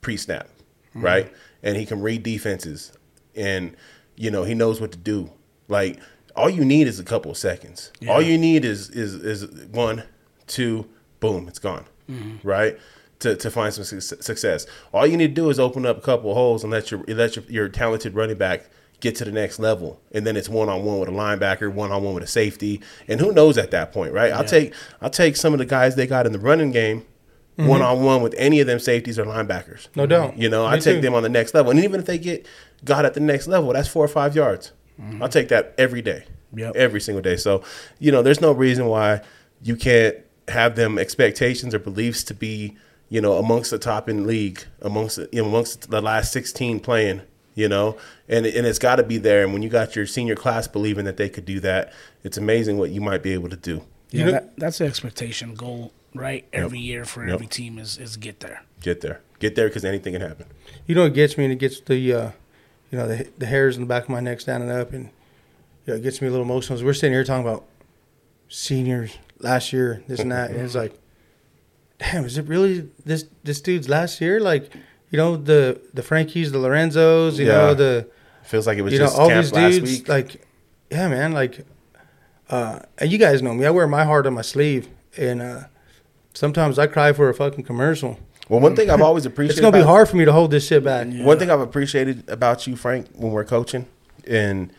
[0.00, 0.48] pre-snap,
[0.90, 1.04] Mm-hmm.
[1.04, 1.32] right?
[1.62, 2.92] And he can read defenses
[3.36, 3.76] and
[4.16, 5.30] you know, he knows what to do.
[5.68, 6.00] Like
[6.34, 7.92] all you need is a couple of seconds.
[8.08, 10.02] All you need is is is one,
[10.48, 10.86] two,
[11.20, 11.84] boom, it's gone.
[12.10, 12.46] Mm-hmm.
[12.48, 12.78] Right?
[13.20, 14.66] To, to find some suc- success.
[14.92, 17.04] All you need to do is open up a couple of holes and let your
[17.06, 18.68] let your, your talented running back
[19.00, 20.00] get to the next level.
[20.12, 22.80] And then it's one on one with a linebacker, one on one with a safety.
[23.08, 24.32] And who knows at that point, right?
[24.32, 27.04] I'll take I'll take some of the guys they got in the running game
[27.56, 29.88] one on one with any of them safeties or linebackers.
[29.88, 30.00] Mm-hmm.
[30.00, 30.38] No doubt.
[30.38, 31.00] You know, Me I take too.
[31.02, 31.70] them on the next level.
[31.70, 32.46] And even if they get
[32.84, 34.72] got at the next level, that's four or five yards.
[35.20, 36.24] I'll take that every day.
[36.54, 36.76] Yep.
[36.76, 37.36] Every single day.
[37.36, 37.62] So,
[37.98, 39.22] you know, there's no reason why
[39.62, 40.16] you can't
[40.48, 42.76] have them expectations or beliefs to be,
[43.08, 47.22] you know, amongst the top in league, amongst you know, amongst the last 16 playing
[47.54, 47.96] you know,
[48.28, 49.42] and and it's got to be there.
[49.44, 51.92] And when you got your senior class believing that they could do that,
[52.24, 53.82] it's amazing what you might be able to do.
[54.10, 56.44] Yeah, know- that, that's the expectation goal, right?
[56.52, 57.34] Every year for Yep.
[57.34, 58.62] every team is is get there.
[58.82, 60.46] Get there, get there, because anything can happen.
[60.86, 62.30] You know, it gets me, and it gets the, uh,
[62.90, 65.10] you know, the the hairs in the back of my neck standing up, and
[65.86, 66.78] you know, it gets me a little emotional.
[66.78, 67.66] As we're sitting here talking about
[68.48, 70.98] seniors last year, this and that, and it's like,
[71.98, 74.40] damn, is it really this this dude's last year?
[74.40, 74.70] Like,
[75.10, 77.52] you know, the the Frankies, the Lorenzos, you Yeah.
[77.52, 78.06] know, the
[78.42, 80.08] Feels like it was you know, just all camp these last dudes, week.
[80.08, 80.46] like,
[80.90, 81.64] yeah, man, like,
[82.48, 83.64] uh, and you guys know me.
[83.64, 85.60] I wear my heart on my sleeve, and uh,
[86.34, 88.18] sometimes I cry for a fucking commercial.
[88.48, 89.52] well, one thing I've always appreciated.
[89.58, 91.06] It's gonna be hard for me to hold this shit back.
[91.12, 93.86] One thing I've appreciated about you, Frank, when we're coaching,
[94.26, 94.72] and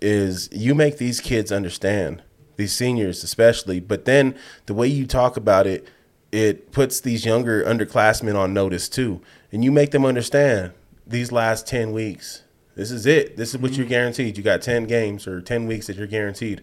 [0.00, 2.22] is you make these kids understand,
[2.56, 3.80] these seniors especially.
[3.80, 4.34] But then
[4.66, 5.86] the way you talk about it,
[6.32, 9.20] it puts these younger underclassmen on notice too,
[9.52, 10.72] and you make them understand
[11.06, 12.42] these last ten weeks.
[12.74, 13.36] This is it.
[13.36, 14.36] This is what you're guaranteed.
[14.36, 16.62] You got ten games or ten weeks that you're guaranteed,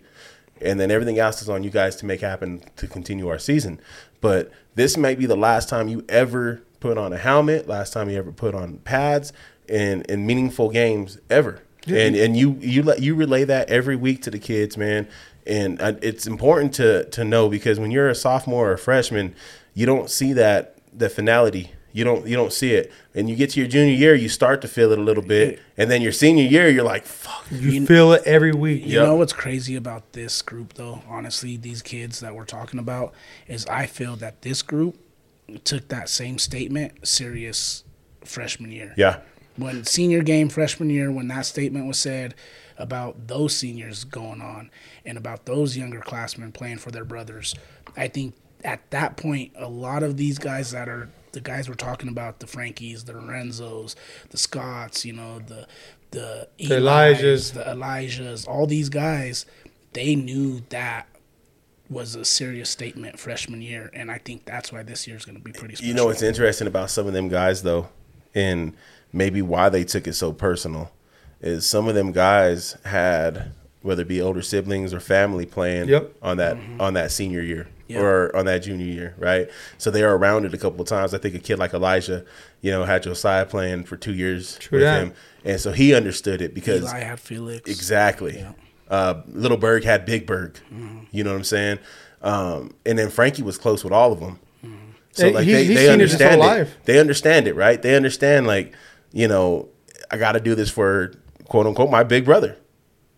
[0.62, 3.80] and then everything else is on you guys to make happen to continue our season.
[4.22, 8.10] But this may be the last time you ever put on a helmet, last time
[8.10, 9.34] you ever put on pads
[9.68, 11.62] and in meaningful games ever.
[11.88, 15.08] And and you you let you relay that every week to the kids, man.
[15.46, 19.36] And uh, it's important to to know because when you're a sophomore or a freshman,
[19.74, 21.72] you don't see that the finality.
[21.96, 22.91] You don't you don't see it.
[23.14, 25.62] And you get to your junior year, you start to feel it a little bit,
[25.78, 28.86] and then your senior year, you're like, "Fuck." You feel it every week.
[28.86, 29.04] You Yep.
[29.08, 31.02] know what's crazy about this group, though?
[31.08, 33.14] Honestly, these kids that we're talking about
[33.48, 34.98] is I feel that this group
[35.64, 37.86] took that same statement serious
[38.26, 38.93] freshman year.
[38.98, 39.20] Yeah,
[39.56, 42.36] When senior game freshman year, when that statement was said
[42.78, 44.70] about those seniors going on
[45.06, 47.56] and about those younger classmen playing for their brothers,
[47.96, 48.34] I think
[48.66, 52.40] at that point, a lot of these guys that are the guys we're talking about,
[52.40, 53.94] the Frankies, the Lorenzos,
[54.32, 55.68] the Scotts, you know, the
[56.12, 57.54] the, The Eli's, Elijahs.
[57.54, 59.46] the Elijahs, all these guys,
[59.94, 61.08] they knew that
[61.90, 65.38] was a serious statement freshman year, and I think that's why this year is going
[65.38, 65.88] to be pretty special.
[65.90, 67.90] You know what's interesting about some of them guys though,
[68.34, 68.74] and
[69.14, 70.92] maybe why they took it so personal,
[71.42, 73.52] is some of them guys had
[73.86, 76.12] whether it be older siblings or family playing Yep.
[76.22, 78.00] on that on that senior year Yeah.
[78.02, 79.48] or on that junior year, right?
[79.78, 81.14] So they are around it a couple of times.
[81.14, 82.26] I think a kid like Elijah,
[82.62, 85.04] you know, had Josiah playing for two years True with that.
[85.04, 85.14] him,
[85.46, 87.70] and so he understood it because Eli had Felix.
[87.70, 88.38] Exactly.
[88.40, 88.52] Yeah.
[88.90, 90.58] Uh, Little Berg had Big Berg.
[91.12, 91.80] You know what I'm saying?
[92.22, 94.40] Um, and then Frankie was close with all of them.
[95.12, 96.46] So like he's- they, he's they seen it his understand it.
[96.46, 96.78] life.
[96.86, 97.82] They understand it, right?
[97.82, 98.74] They understand like,
[99.14, 99.70] you know,
[100.12, 101.14] I got to do this for
[101.46, 102.58] quote unquote my big brother.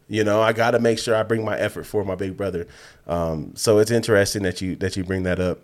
[0.09, 2.67] You know, I got to make sure I bring my effort for my big brother.
[3.07, 5.59] Um, so it's interesting that you that you bring that up.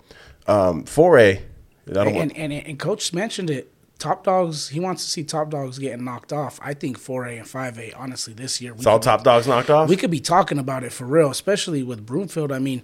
[0.47, 1.41] Um, foray.
[1.89, 3.69] I don't want, and, and and coach mentioned it.
[3.99, 4.67] Top dogs.
[4.69, 6.59] He wants to see top dogs getting knocked off.
[6.61, 7.93] I think four A and five A.
[7.93, 9.87] Honestly, this year we it's all could, top dogs knocked off.
[9.87, 12.51] we could be talking about it for real, especially with Broomfield.
[12.51, 12.83] I mean,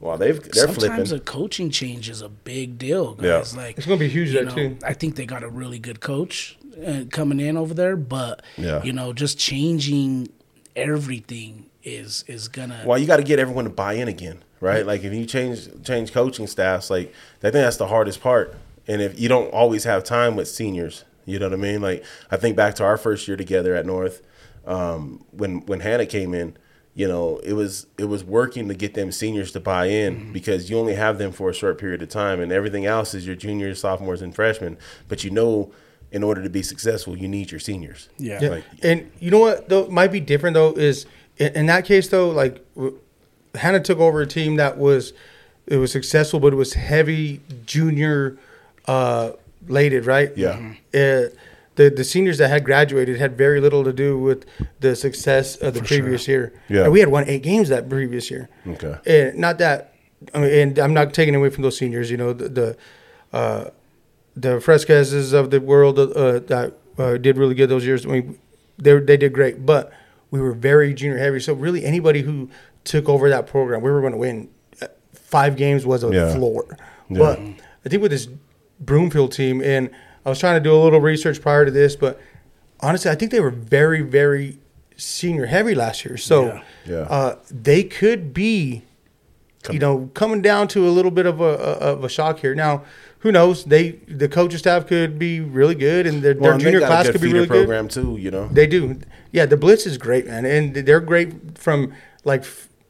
[0.00, 1.16] well, they've they're sometimes flipping.
[1.16, 3.38] a coaching change is a big deal, Yeah.
[3.38, 3.54] guys.
[3.54, 4.78] Like It's gonna be huge there, know, too.
[4.82, 8.82] I think they got a really good coach uh, coming in over there, but Yeah.
[8.82, 10.28] you know, just changing
[10.76, 12.82] everything is is gonna.
[12.86, 14.86] Well, you got to get everyone to buy in again, right?
[14.86, 18.56] Like if you change change coaching staffs, like I think that's the hardest part.
[18.86, 21.80] And if you don't always have time with seniors, you know what I mean?
[21.80, 24.22] Like I think back to our first year together at North,
[24.66, 26.56] um, when when Hannah came in,
[26.94, 30.70] you know, it was it was working to get them seniors to buy in because
[30.70, 33.36] you only have them for a short period of time, and everything else is your
[33.36, 34.76] juniors, sophomores, and freshmen.
[35.08, 35.72] But you know,
[36.14, 38.08] in order to be successful, you need your seniors.
[38.18, 38.38] yeah.
[38.40, 38.48] Yeah.
[38.50, 41.06] Like- and you know what though might be different though is
[41.38, 42.64] in, in that case though like
[43.54, 45.12] Hannah took over a team that was
[45.66, 48.36] it was successful but it was heavy junior
[48.86, 49.32] uh
[49.68, 50.74] lated right Yeah.
[50.94, 51.34] uh,
[51.76, 54.44] the the seniors that had graduated had very little to do with
[54.80, 56.84] the success of the For previous year Yeah.
[56.84, 58.94] and we had won eight games that previous year Okay.
[59.06, 59.94] and not that
[60.34, 62.76] I mean, and I'm not taking away from those seniors you know the, the
[63.32, 63.70] uh
[64.36, 68.04] the Fresquez's of the world uh, that uh, did really good those years.
[68.06, 68.38] I mean,
[68.78, 69.92] they they did great, but
[70.30, 71.40] we were very junior heavy.
[71.40, 72.50] So really, anybody who
[72.84, 74.48] took over that program, we were going to win.
[74.82, 76.34] Uh, Five games was a Yeah.
[76.34, 76.64] floor,
[77.08, 77.18] Yeah.
[77.18, 77.38] but
[77.84, 78.28] I think with this
[78.80, 79.90] Broomfield team, and
[80.26, 82.20] I was trying to do a little research prior to this, but
[82.80, 84.58] honestly, I think they were very very
[84.96, 86.16] senior heavy last year.
[86.16, 86.60] So.
[86.86, 86.96] Yeah.
[87.08, 88.82] Uh, they could be
[89.70, 92.54] you know, coming down to a little bit of a, a of a shock here.
[92.54, 92.84] Now,
[93.20, 93.64] who knows?
[93.64, 97.08] They the coaching staff could be really good, and their, Well, their and junior class
[97.10, 98.16] could be really program too.
[98.16, 98.48] You know.
[98.48, 99.00] They do.
[99.32, 101.94] Yeah, the blitz is great, man, and they're great from
[102.24, 102.44] like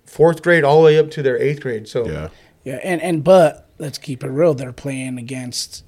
[0.06, 1.88] fourth grade all the way up to their eighth grade.
[1.88, 2.28] So Yeah.
[2.64, 4.54] Yeah, and and but let's keep it real.
[4.54, 5.84] They're playing against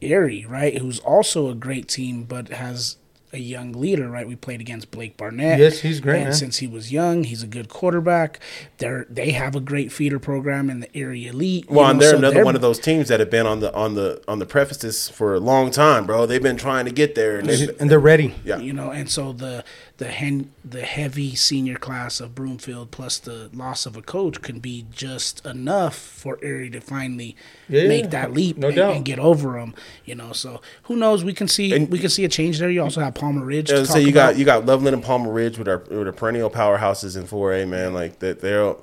[0.00, 0.76] Erie, right?
[0.78, 2.96] Who's also a great team, but has
[3.32, 4.26] a young leader, right?
[4.26, 5.58] We played against Blake Barnett.
[5.58, 6.32] Yes, he's great, And man.
[6.34, 8.40] since he was young, he's a good quarterback.
[8.78, 11.66] They're they have a great feeder program in the area elite.
[11.70, 13.60] you Well, know, and they're so another one of those teams that have been on
[13.60, 16.26] the on the on the prefaces for a long time, bro.
[16.26, 18.34] They've been trying to get there, and and they're ready.
[18.44, 19.64] yeah, you know, and so the
[20.00, 24.58] the hen, the heavy senior class of Broomfield plus the loss of a coach can
[24.58, 27.36] be just enough for Erie to finally
[27.68, 28.96] Yeah, make that leap no and, doubt.
[28.96, 29.74] and get over them.
[30.06, 31.22] You know, so who knows?
[31.22, 32.70] We can see And- we can see a change there.
[32.70, 33.68] You also have Palmer Ridge.
[33.68, 36.12] to so talk you got you got Loveland and Palmer Ridge with our with the
[36.14, 37.92] perennial powerhouses in 4A, man.
[37.92, 38.82] Like that, they'll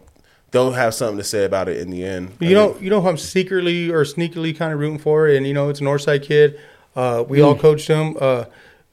[0.51, 2.33] they'll have something to say about it in the end.
[2.39, 5.53] You know, you know who I'm secretly or sneakily kind of rooting for, and you
[5.55, 6.59] know, it's a Northside kid.
[6.95, 7.45] Uh, we Hmm.
[7.45, 8.15] all coached him.
[8.21, 8.45] Uh,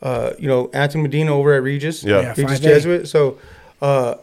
[0.04, 2.04] uh, you know, Anthony Medina over at Regis.
[2.04, 2.20] Yeah.
[2.20, 2.62] Yeah, Regis 5A.
[2.62, 3.08] Jesuit.
[3.08, 3.38] So,
[3.82, 4.14] uh,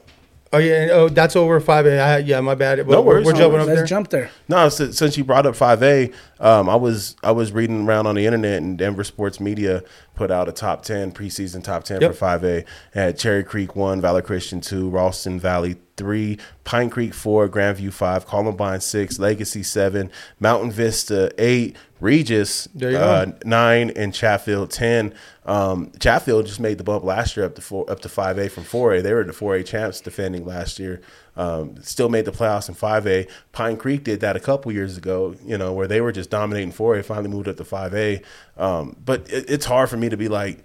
[0.54, 2.22] oh yeah, oh that's over five A.
[2.22, 2.86] Yeah, my bad.
[2.88, 3.26] We're, worries.
[3.26, 3.86] we're No jumping Let's up there.
[3.86, 4.30] jump there.
[4.48, 8.16] No, since, since you brought up 5A, um, I was I was reading around on
[8.16, 9.84] the internet, and Denver Sports Media
[10.16, 12.14] put out a top 10 preseason top 10 Yep.
[12.16, 12.66] for 5A.
[12.94, 18.26] Had Cherry Creek one, Valor Christian two, Ralston Valley three, Pine Creek four, Grandview five,
[18.26, 22.68] Columbine six, Legacy seven, Mountain Vista eight, Regis
[23.00, 25.14] uh, nine, and Chatfield ten.
[25.46, 28.64] Um, Chatfield just made the bump last year up to four, up to 5A from
[28.64, 29.02] 4A.
[29.02, 31.02] They were the 4A champs defending last year.
[31.38, 33.30] Um, still made the playoffs in 5A.
[33.54, 36.74] Pine Creek did that a couple years ago, you know, where they were just dominating
[36.74, 38.22] 4A, finally moved up to 5A.
[38.58, 40.62] Um, but it, it's hard for me to be like,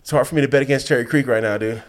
[0.00, 1.82] it's hard for me to bet against Cherry Creek right now, dude.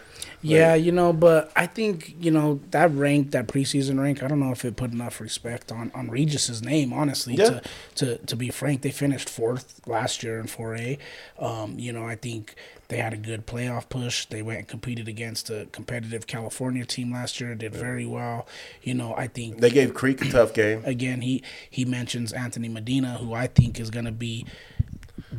[0.46, 4.22] Yeah, you know, but I think you know that rank, that preseason rank.
[4.22, 6.92] I don't know if it put enough respect on on Regis's name.
[6.92, 7.48] Honestly, Yeah.
[7.48, 7.62] to
[7.94, 10.98] to to be frank, they finished fourth last year in 4A.
[11.38, 12.56] Um, you know, I think
[12.94, 14.24] they had a good playoff push.
[14.26, 17.52] They went and competed against a competitive California team last year.
[17.56, 18.46] Did very well.
[18.82, 20.80] You know, I think They gave Creek a tough game.
[20.84, 24.46] again he he mentions Anthony Medina, who I think is going to be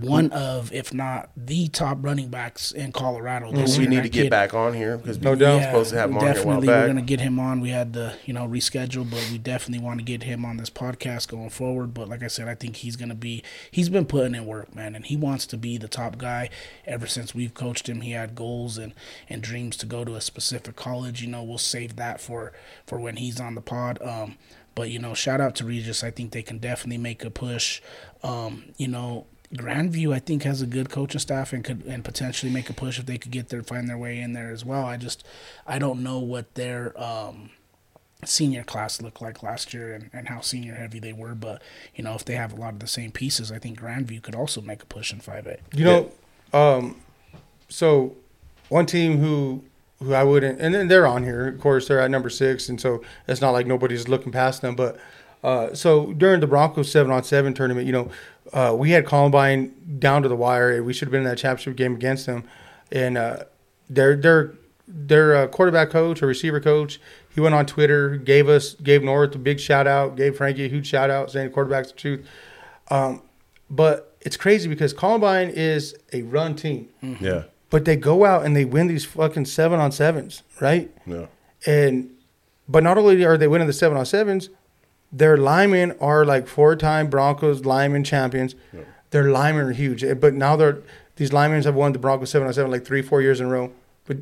[0.01, 3.89] one of, if not the top running backs in Colorado this We year.
[3.91, 5.57] need to get kid- back on here because No we doubt.
[5.57, 7.61] were supposed to have him on here a while definitely we're gonna get him on.
[7.61, 10.69] We had to, you know, reschedule, but we definitely want to get him on this
[10.69, 11.93] podcast going forward.
[11.93, 13.43] But like I said, I think he's gonna be.
[13.71, 16.49] He's been putting in work, man, and he wants to be the top guy.
[16.85, 18.93] Ever since we've coached him, he had goals and
[19.29, 21.21] and dreams to go to a specific college.
[21.21, 22.53] You know, we'll save that for
[22.85, 24.01] for when he's on the pod.
[24.01, 24.35] Um,
[24.75, 26.03] but you know, shout out to Regis.
[26.03, 27.81] I think they can definitely make a push.
[28.23, 29.27] Um, you know.
[29.53, 32.99] Grandview, I think, has a good coaching staff and could and potentially make a push
[32.99, 34.85] if they could get there, find their way in there as well.
[34.85, 35.25] I just,
[35.67, 37.51] I don't know what their um,
[38.23, 41.61] senior class looked like last year and, and how senior heavy they were, but
[41.93, 44.35] you know, if they have a lot of the same pieces, I think Grandview could
[44.35, 45.57] also make a push in five A.
[45.73, 46.11] You know,
[46.53, 47.01] um,
[47.69, 48.15] so
[48.69, 49.63] one team who
[49.99, 51.47] who I wouldn't, and then they're on here.
[51.47, 54.75] Of course, they're at number six, and so it's not like nobody's looking past them.
[54.75, 54.97] But
[55.43, 58.11] uh, so during the Broncos seven on seven tournament, you know,
[58.53, 60.75] uh, we had Columbine down to the wire.
[60.75, 62.43] And we should have been in that championship game against them,
[62.91, 63.43] and uh,
[63.89, 64.53] their their
[64.87, 66.99] their uh, quarterback coach or receiver coach.
[67.33, 70.69] He went on Twitter, gave us gave North a big shout out, gave Frankie a
[70.69, 72.25] huge shout out, saying quarterback's the truth.
[72.89, 73.21] Um,
[73.69, 76.87] but it's crazy because Columbine is a run team,
[77.19, 80.91] Yeah, but they go out and they win these fucking seven on sevens, right?
[81.05, 81.25] yeah.
[81.65, 82.11] And
[82.69, 84.49] but not only are they winning the seven on sevens,
[85.17, 88.55] their linemen are like four time Broncos lineman champions.
[89.11, 90.79] Their linemen are huge, Eh, but now they're
[91.15, 93.49] these linemen have won the Broncos seven on seven like three four years in a
[93.49, 93.71] row.
[94.05, 94.17] But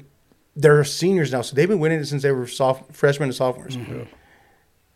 [0.55, 3.75] they're seniors now, so they've been winning it since they were soft freshmen and sophomores.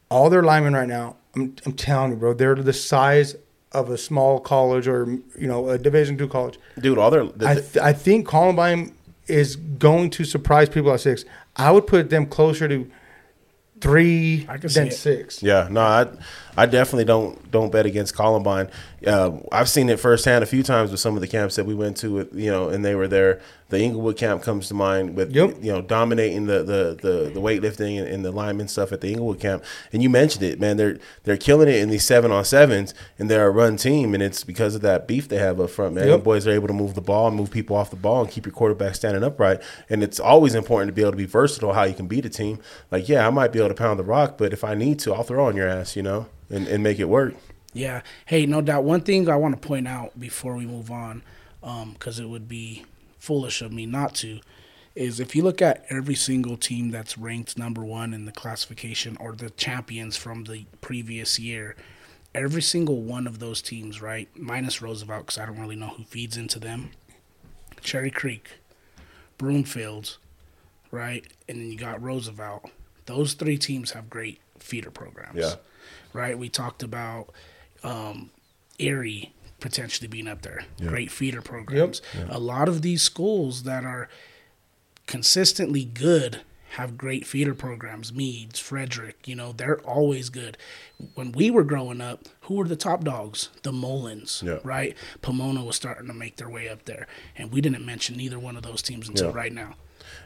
[0.09, 3.35] All their linemen right now, I'm, I'm telling you, bro, they're the size
[3.73, 5.05] of a small college or
[5.37, 6.59] you know a Division two college.
[6.79, 8.93] Dude, all their the, I, th- I think Columbine
[9.27, 11.25] is going to surprise people at six.
[11.57, 12.89] I would put them closer to
[13.82, 14.93] three I can see than it.
[14.93, 15.41] six.
[15.43, 16.07] Yeah, no, I
[16.58, 18.70] I definitely don't don't bet against Columbine.
[19.05, 21.76] Uh, I've seen it firsthand a few times with some of the camps that we
[21.76, 23.39] went to, with, you know, and they were there.
[23.70, 25.58] The Englewood camp comes to mind with Yep.
[25.62, 29.10] you know dominating the the the, the weightlifting and, and the lineman stuff at the
[29.10, 29.64] Englewood camp.
[29.93, 30.78] And you mentioned it, man.
[30.78, 34.24] They're they're killing it in these seven on sevens, and they're a run team, and
[34.24, 36.08] it's because of that beef they have up front, man.
[36.08, 36.20] Yep.
[36.20, 38.32] The boys are able to move the ball and move people off the ball and
[38.32, 39.62] keep your quarterback standing upright.
[39.89, 42.30] And it's always important to be able to be versatile how you can beat a
[42.30, 42.60] team.
[42.89, 45.14] Like, yeah, I might be able to pound the rock, but if I need to,
[45.14, 47.35] I'll throw on your ass, you know, and, and make it work.
[47.73, 48.01] Yeah.
[48.25, 48.83] Hey, no doubt.
[48.83, 51.21] One thing I want to point out before we move on,
[51.61, 52.85] um, because it would be
[53.19, 54.39] foolish of me not to,
[54.95, 59.15] is if you look at every single team that's ranked number one in the classification
[59.19, 61.75] or the champions from the previous year,
[62.33, 66.03] every single one of those teams, right, minus Roosevelt, because I don't really know who
[66.03, 66.91] feeds into them,
[67.81, 68.53] Cherry Creek,
[69.37, 70.17] Broomfield,
[70.89, 72.71] right, and then you got Roosevelt.
[73.05, 75.53] Those three teams have great feeder programs Yeah.
[76.18, 76.38] Right?
[76.38, 77.30] We talked about
[77.84, 78.32] um,
[78.80, 80.65] Erie potentially being up there.
[80.80, 82.01] Great feeder programs.
[82.28, 84.09] A lot of these schools that are
[85.05, 86.41] consistently good
[86.72, 88.11] have great feeder programs.
[88.11, 90.57] Meads, Frederick, you know, they're always good.
[91.15, 93.49] When we were growing up, who were the top dogs?
[93.63, 94.57] The Mullens, Yeah.
[94.63, 94.95] right?
[95.22, 97.07] Pomona was starting to make their way up there,
[97.38, 99.36] and we didn't mention neither one of those teams until Yeah.
[99.36, 99.76] right now.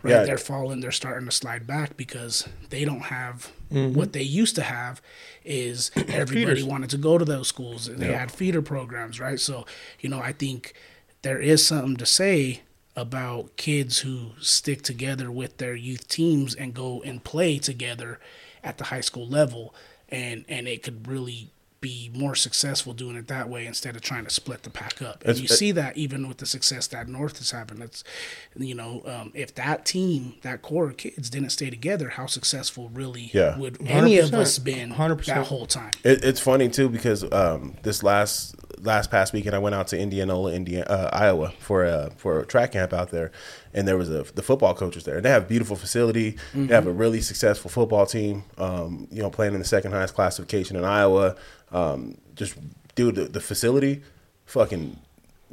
[0.03, 0.23] Right, Yeah.
[0.23, 0.79] they're falling.
[0.81, 3.97] They're starting to slide back because they don't have Mm-hmm.
[3.97, 5.01] what they used to have.
[5.45, 6.63] Is everybody Feeders.
[6.65, 7.87] wanted to go to those schools?
[7.87, 8.19] and They Yeah.
[8.19, 9.39] had feeder programs, right?
[9.39, 9.65] So
[10.01, 10.73] you know, I think
[11.21, 12.61] there is something to say
[12.97, 18.19] about kids who stick together with their youth teams and go and play together
[18.63, 19.73] at the high school level
[20.09, 21.49] and and it could really
[21.81, 25.21] be more successful doing it that way instead of trying to split the pack up.
[25.23, 27.79] And It's- you it- see that even with the success that North has having.
[27.79, 28.03] That's,
[28.55, 32.89] you know, um, if that team, that core of kids didn't stay together, how successful
[32.93, 33.57] really Yeah.
[33.57, 35.25] would any of us been 100%.
[35.37, 35.89] that whole time?
[36.03, 38.53] It, it's funny too because um, this last
[38.83, 42.45] last past weekend I went out to Indianola, Indiana, uh, Iowa for a for a
[42.45, 43.31] track camp out there,
[43.73, 45.17] and there was a the football coaches there.
[45.17, 46.37] And they have a beautiful facility.
[46.53, 48.43] They have a really successful football team.
[48.57, 51.35] Um, you know, playing in the second highest classification in Iowa.
[51.71, 52.55] Um, just
[52.95, 54.01] dude, the, the facility,
[54.45, 54.97] fucking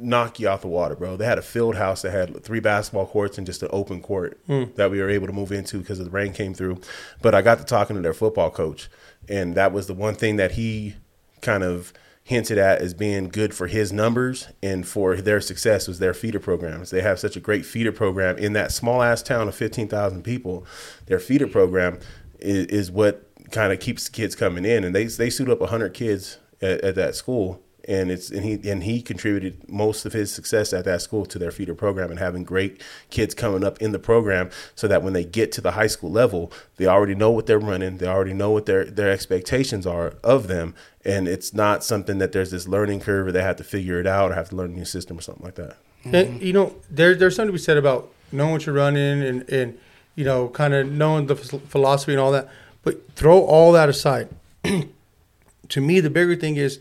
[0.01, 1.17] knock you out the water, bro.
[1.17, 4.39] They had a field house that had three basketball courts and just an open court
[4.75, 6.79] that we were able to move into because the rain came through.
[7.21, 8.89] But I got to talking to their football coach,
[9.27, 10.95] and that was the one thing that he
[11.41, 11.91] kind of
[12.29, 16.39] hinted at as being good for his numbers and for their success was their feeder
[16.39, 16.91] programs.
[16.91, 20.63] They have such a great feeder program in that small ass town of 15,000 people.
[21.07, 21.97] Their feeder program
[22.37, 25.95] is, is what kind of keeps kids coming in and they they suit up 100
[25.95, 30.31] kids at, at that school and it's and he and he contributed most of his
[30.31, 33.91] success at that school to their feeder program and having great kids coming up in
[33.91, 37.31] the program so that when they get to the high school level they already know
[37.31, 41.53] what they're running they already know what their their expectations are of them and it's
[41.53, 44.35] not something that there's this learning curve or they have to figure it out or
[44.35, 45.75] have to learn a new system or something like that
[46.05, 49.49] And you know, there there's something to be said about knowing what you're running and
[49.49, 49.77] and
[50.15, 52.49] you know, kind of knowing the phil- philosophy and all that.
[52.83, 54.29] But throw all that aside.
[55.69, 56.79] to me, the bigger thing is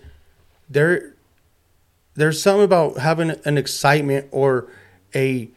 [0.68, 1.14] there.
[2.14, 4.68] There's something about having an excitement or
[5.14, 5.48] a,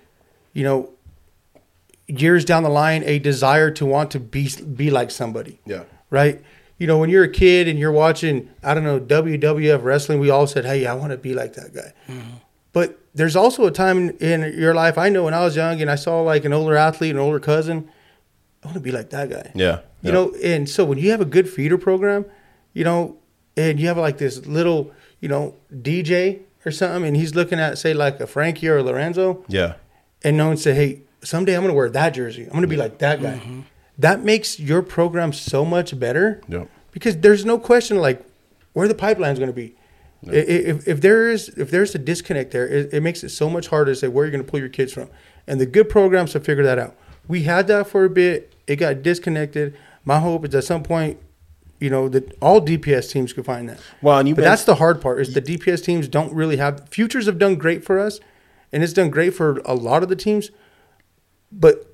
[0.54, 0.92] you know,
[2.08, 6.44] years down the line, a desire to want to be be like somebody yeah right?
[6.78, 10.30] You know, when you're a kid and you're watching, I don't know, WWF wrestling, we
[10.30, 12.36] all said, "Hey, I want to be like that guy." Mm-hmm.
[12.74, 14.98] But there's also a time in your life.
[14.98, 17.40] I know when I was young and I saw like an older athlete, an older
[17.40, 17.90] cousin,
[18.64, 19.52] I want to be like that guy.
[19.56, 22.26] yeah You know, and so when you have a good feeder program,
[22.74, 23.18] you know,
[23.58, 27.78] and you have like this little, you know, DJ or something, and he's looking at
[27.78, 29.76] say like a Frankie or a Lorenzo, yeah
[30.24, 32.44] and no one say, "Hey, someday I'm going to wear that jersey.
[32.44, 33.62] I'm going to be like that guy." Mm-hmm.
[33.98, 36.68] That makes your program so much better Yep.
[36.92, 38.24] because there's no question like
[38.74, 39.76] where the pipeline's going to be.
[40.28, 43.50] I- If, if there is if there's a disconnect there, it, it makes it so
[43.50, 45.10] much harder to say where you're going to pull your kids from.
[45.48, 46.96] And the good programs have figured that out.
[47.28, 48.54] We had that for a bit.
[48.68, 49.76] It got disconnected.
[50.06, 51.18] My hope is at some point,
[51.82, 53.80] you know, that all DPS teams could find that.
[54.02, 56.88] Well, and you but that's the hard part is the DPS teams don't really have
[56.90, 58.20] futures have done great for us,
[58.72, 60.52] and it's done great for a lot of the teams.
[61.52, 61.88] But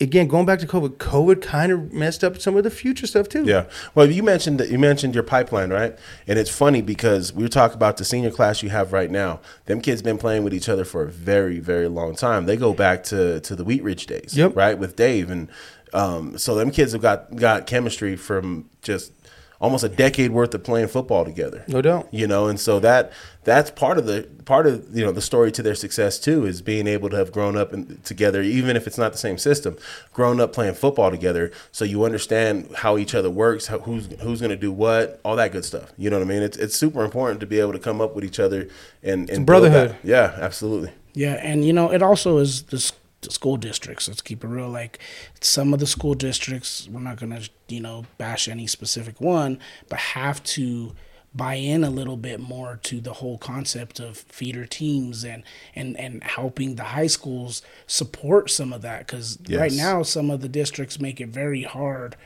[0.00, 3.28] again, going back to COVID, COVID kind of messed up some of the future stuff
[3.28, 3.44] too.
[3.44, 3.66] Yeah.
[3.94, 5.96] Well, you mentioned that you mentioned your pipeline, right?
[6.26, 9.40] And it's funny because we were talking about the senior class you have right now.
[9.66, 12.46] Them kids been playing with each other for a very, very long time.
[12.46, 14.56] They go back to to the Wheat Ridge days, Yep.
[14.56, 14.78] right?
[14.78, 15.48] With Dave, and
[15.92, 19.12] um, so them kids have got got chemistry from just
[19.60, 21.62] almost a decade worth of playing football together.
[21.68, 22.08] No doubt.
[22.10, 23.12] You know, and so that
[23.44, 26.60] that's part of the part of you know the story to their success too is
[26.62, 29.76] being able to have grown up in, together, even if it's not the same system,
[30.12, 34.40] grown up playing football together, so you understand how each other works, how, who's who's
[34.40, 35.92] going to do what, all that good stuff.
[35.96, 36.42] You know what I mean?
[36.42, 38.68] It's it's super important to be able to come up with each other
[39.02, 39.96] and, and build brotherhood.
[40.02, 40.90] Yeah, absolutely.
[41.14, 42.96] Yeah, and you know, it also is the, s- the
[43.30, 44.08] school districts.
[44.08, 44.68] Let's keep it real.
[44.68, 44.98] Like
[45.40, 49.58] some of the school districts, we're not gonna, you know, bash any specific one,
[49.88, 50.92] but have to
[51.34, 55.42] buy in a little bit more to the whole concept of feeder teams and
[55.74, 60.42] and and helping the high schools support some of that because right now some of
[60.42, 62.16] the districts make it very hard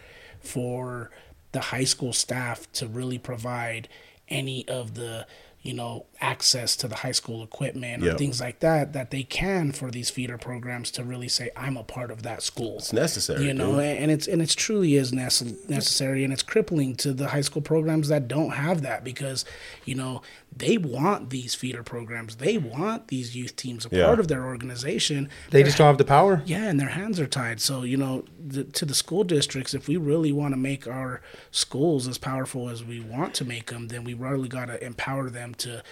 [0.41, 1.11] for
[1.53, 3.89] the high school staff to really provide
[4.29, 5.27] any of the
[5.67, 8.19] you know access to the high school equipment or Yep.
[8.19, 11.83] things like that that they can for these feeder programs to really say I'm a
[11.83, 12.77] part of that school.
[12.79, 13.45] It's necessary.
[13.45, 13.81] You know, dude.
[14.03, 18.09] and it's and it's truly is necessary, and it's crippling to the high school programs
[18.09, 19.45] that don't have that because,
[19.85, 20.23] you know,
[20.57, 24.07] they want these feeder programs, they want these youth teams a Yeah.
[24.07, 25.29] part of their organization.
[25.51, 26.43] They just don't have the power.
[26.47, 27.61] Yeah, and their hands are tied.
[27.61, 31.21] So you know, the, to the school districts, if we really want to make our
[31.51, 35.29] schools as powerful as we want to make them, then we really got to empower
[35.31, 35.83] them to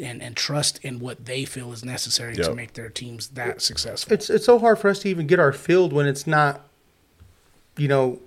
[0.00, 4.12] and, and trust in what they feel is necessary to make their teams that successful.
[4.14, 6.62] It's it's so hard for us to even get our field when it's not,
[7.76, 8.18] you know,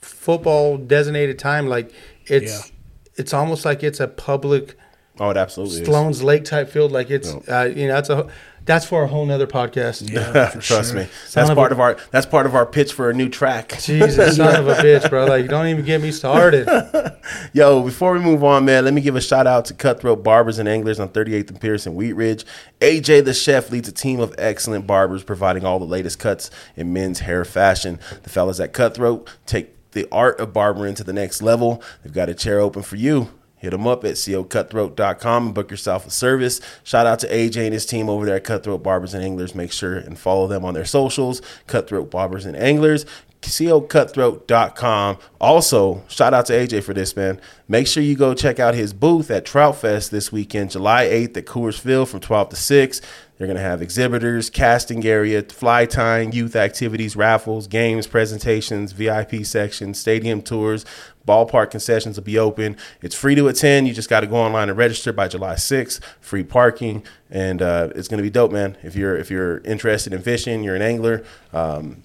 [0.00, 1.66] football designated time.
[1.66, 1.92] Like
[2.26, 2.74] it's Yeah.
[3.16, 4.76] it's almost like it's a public
[5.20, 5.86] Oh, it absolutely is.
[5.86, 6.90] Sloan's Lake type field.
[6.92, 8.28] Like it's uh, you know that's a
[8.64, 10.08] that's for a whole nother podcast.
[10.08, 11.00] Yeah, Trust sure.
[11.00, 11.08] me.
[11.26, 13.28] Son That's of part a- of our that's part of our pitch for a new
[13.28, 13.76] track.
[13.80, 15.26] Jesus, son of a bitch, bro!
[15.26, 16.66] Like don't even get me started.
[17.52, 20.58] Yo, before we move on, man, let me give a shout out to Cutthroat Barbers
[20.58, 22.44] and Anglers on 38th and Pearson Wheat Ridge.
[22.80, 26.92] AJ the chef leads a team of excellent barbers providing all the latest cuts in
[26.92, 27.98] men's hair fashion.
[28.22, 31.82] The fellas at Cutthroat take the art of barbering to the next level.
[32.02, 33.28] They've got a chair open for you.
[33.62, 36.60] Hit them up at cocutthroat.com and book yourself a service.
[36.82, 39.54] Shout out to AJ and his team over there at Cutthroat Barbers and Anglers.
[39.54, 43.06] Make sure and follow them on their socials, Cutthroat Barbers and Anglers
[43.42, 45.18] cocutthroat.com.
[45.40, 47.40] Also, shout out to AJ for this, man.
[47.68, 51.36] Make sure you go check out his booth at Trout Fest this weekend, July 8th
[51.36, 53.00] at Coors Field from 12 to 6.
[53.36, 59.44] They're going to have exhibitors, casting area, fly tying, youth activities, raffles, games, presentations, VIP
[59.44, 60.84] sections, stadium tours.
[61.26, 62.76] Ballpark concessions will be open.
[63.00, 63.88] It's free to attend.
[63.88, 66.00] You just got to go online and register by July 6th.
[66.20, 68.76] Free parking, and uh, it's going to be dope, man.
[68.82, 71.24] If you're if you're interested in fishing, you're an angler.
[71.52, 72.02] Um,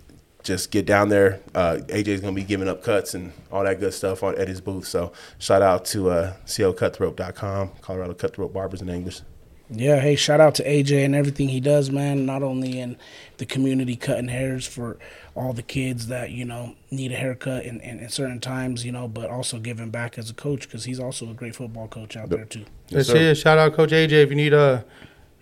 [0.48, 1.42] just get down there.
[1.54, 4.62] Uh, AJ's gonna be giving up cuts and all that good stuff on at his
[4.62, 4.88] booth.
[4.88, 9.24] So shout out to uh, cocutthroat.com, Colorado Cutthroat Barbers and Anglers.
[9.70, 12.26] Yeah, hey, shout out to AJ and everything he does, man.
[12.26, 12.98] Not only in
[13.38, 14.98] the community cutting hairs for
[15.38, 18.92] all the kids that, you know, need a haircut in, in, in certain times, you
[18.92, 22.18] know, but also giving back as a coach because he's also a great football coach
[22.18, 22.66] out there, too.
[22.90, 23.18] That's sir.
[23.18, 23.36] it.
[23.36, 24.84] Shout out Coach AJ if you need a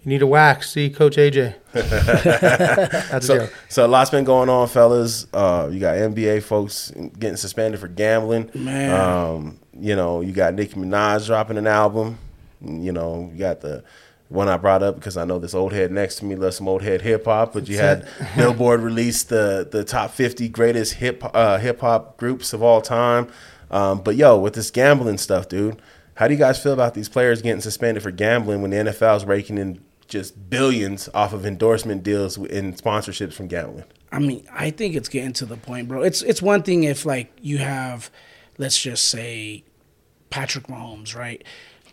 [0.04, 0.70] you need a wax.
[0.72, 1.56] See Coach AJ.
[1.74, 3.54] That's So, it.
[3.70, 5.28] so a lot's been going on, fellas.
[5.34, 8.52] Uh, you got NBA folks getting suspended for gambling.
[8.54, 9.00] Man.
[9.00, 12.18] Um, you know, you got Nicki Minaj dropping an album.
[12.62, 13.84] You know, you got the
[14.30, 16.68] one I brought up because I know this old head next to me loves some
[16.68, 17.54] old head hip hop.
[17.54, 22.54] But you had Billboard release the the top fifty greatest hip uh, hip hop groups
[22.54, 23.28] of all time.
[23.72, 25.82] Um, but yo, with this gambling stuff, dude,
[26.16, 29.18] how do you guys feel about these players getting suspended for gambling when the NFL
[29.18, 33.86] is raking in just billions off of endorsement deals and sponsorships from gambling?
[34.12, 36.02] I mean, I think it's getting to the point, bro.
[36.02, 38.10] It's it's one thing if like you have,
[38.58, 39.64] let's just say,
[40.30, 41.44] Patrick Mahomes, right?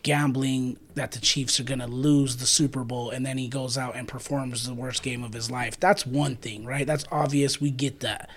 [0.02, 3.94] Gambling that the Chiefs are gonna lose the Super Bowl, and then he goes out
[3.96, 5.78] and performs the worst game of his life.
[5.78, 6.86] That's one thing, right?
[6.86, 7.60] That's obvious.
[7.60, 8.28] We get that.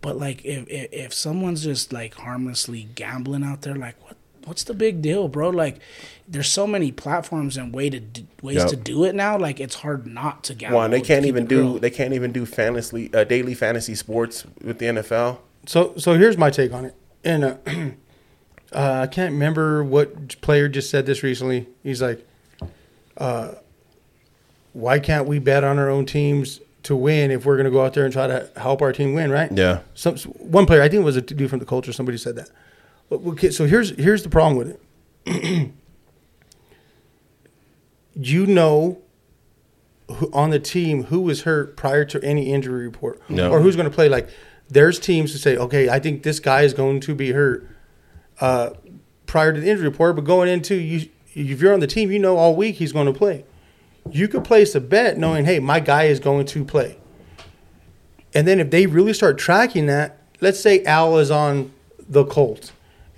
[0.00, 4.16] But like, if if, if someone's just like harmlessly gambling out there, like what?
[4.46, 5.50] What's the big deal, bro?
[5.50, 5.80] Like,
[6.26, 8.68] there's so many platforms and way to d- ways Yep.
[8.68, 9.36] to do it now.
[9.36, 10.78] Like, it's hard not to gamble.
[10.78, 11.78] One, they can't even do real.
[11.78, 15.40] they can't even do fantasy uh, daily fantasy sports with the NFL.
[15.66, 16.94] So so here's my take on it.
[17.22, 17.56] And uh,
[18.72, 21.66] uh, I can't remember what player just said this recently.
[21.82, 22.26] He's like,
[23.16, 23.52] uh,
[24.72, 27.84] "Why can't we bet on our own teams to win if we're going to go
[27.84, 29.50] out there and try to help our team win?" Right?
[29.52, 29.80] Yeah.
[29.94, 31.92] Some one player, I think it was a dude from the culture.
[31.92, 32.50] Somebody said that.
[33.08, 34.78] But, okay, so here's here's the problem with
[35.26, 35.70] it.
[38.14, 39.00] you know
[40.10, 43.50] who, on the team who was hurt prior to any injury report No.
[43.50, 44.08] or who's going to play.
[44.08, 44.28] Like,
[44.68, 47.66] there's teams to say, okay, I think this guy is going to be hurt
[48.40, 48.70] uh,
[49.26, 52.18] prior to the injury report, but going into you, if you're on the team, you
[52.18, 53.44] know all week he's going to play.
[54.10, 56.98] You could place a bet knowing, hey, my guy is going to play.
[58.34, 61.72] And then if they really start tracking that, let's say Al is on
[62.08, 62.72] the Colts,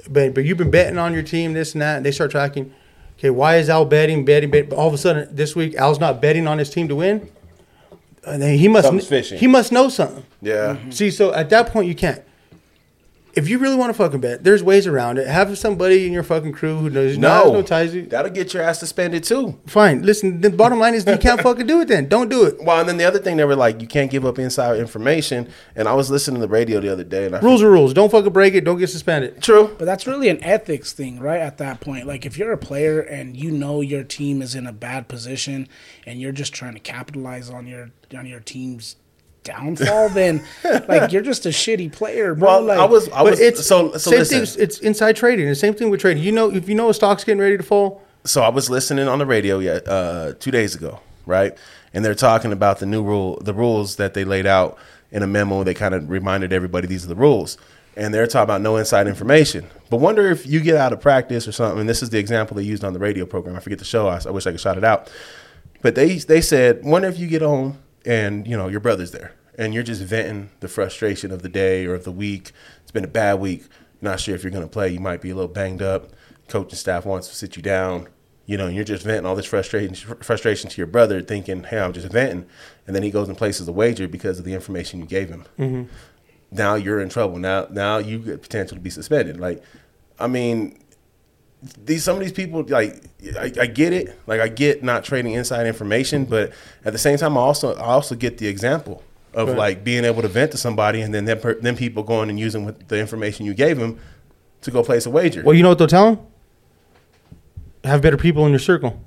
[0.09, 2.75] but but you've been betting on your team, this and that, and they start tracking.
[3.19, 4.71] Okay, why is Al betting, betting, betting?
[4.71, 7.31] But all of a sudden this week, Al's not betting on his team to win.
[8.25, 8.89] And then he must
[9.39, 10.25] he must know something.
[10.41, 10.77] Yeah.
[10.91, 12.23] See, so at that point you can't.
[13.35, 15.27] If you really want to fucking bet, there's ways around it.
[15.27, 17.93] Have somebody in your fucking crew who knows no, No, no ties.
[17.93, 19.59] to- that'll get your ass suspended too.
[19.67, 20.03] Fine.
[20.03, 21.89] Listen, the bottom line is you can't fucking do it.
[21.89, 22.63] Then don't do it.
[22.63, 25.49] Well, and then the other thing they were like, you can't give up inside information.
[25.75, 27.95] And I was listening to the radio the other day, and I Rules are rules.
[27.95, 28.65] Don't fucking break it.
[28.65, 29.41] Don't get suspended.
[29.43, 29.75] true.
[29.79, 31.41] But that's really an ethics thing, right?
[31.41, 34.67] At that point, like if you're a player and you know your team is in
[34.67, 35.69] a bad position
[36.07, 38.97] and you're just trying to capitalize on your on your team's
[39.45, 40.43] downfall, then
[40.89, 42.49] like you're just a shitty player, bro.
[42.49, 44.47] Well, like, I was, I was, it's so, so same listen.
[44.47, 44.63] thing.
[44.63, 45.49] It's inside trading.
[45.49, 46.23] The same thing with trading.
[46.23, 49.09] You know, if you know a stock's getting ready to fall, so I was listening
[49.09, 51.57] on the radio yet uh, two days ago, right?
[51.93, 54.79] And they're talking about the new rule, the rules that they laid out
[55.11, 55.65] in a memo.
[55.65, 57.59] They kind of reminded everybody these are the rules,
[57.97, 59.67] and they're talking about no inside information.
[59.91, 61.81] But wonder if you get out of practice or something.
[61.81, 63.57] And this is the example they used on the radio program.
[63.57, 64.09] I forget the show.
[64.09, 65.11] I, I wish I could shout it out.
[65.83, 69.35] But they they said, wonder if you get home and you know your brother's there,
[69.57, 72.53] and you're just venting the frustration of the day or of the week.
[72.83, 73.65] It's been a bad week.
[74.01, 74.89] Not sure if you're going to play.
[74.89, 76.11] You might be a little banged up.
[76.49, 78.09] Coaching staff wants to sit you down.
[78.45, 81.79] You know, and you're just venting all this frustration frustration to your brother, thinking, "Hey,
[81.79, 82.47] I'm just venting,"
[82.87, 85.45] and then he goes and places a wager because of the information you gave him.
[85.59, 85.93] Mm-hmm.
[86.51, 87.39] Now you're in trouble.
[87.39, 89.41] Now, now you get potential to be suspended.
[89.41, 89.63] Like,
[90.19, 90.82] I mean,
[91.85, 93.03] these some of these people like
[93.39, 94.19] I, I get it.
[94.27, 96.53] Like I get not trading inside information, but
[96.85, 99.03] at the same time, I also I also get the example
[99.35, 99.57] of Right.
[99.59, 102.65] like being able to vent to somebody, and then per- them people going and using
[102.65, 103.99] what the information you gave them
[104.63, 105.43] to go place a wager.
[105.43, 106.27] Well, you know what they'll tell them?
[107.85, 109.01] Have better people in your circle.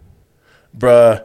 [0.77, 1.23] Bruh,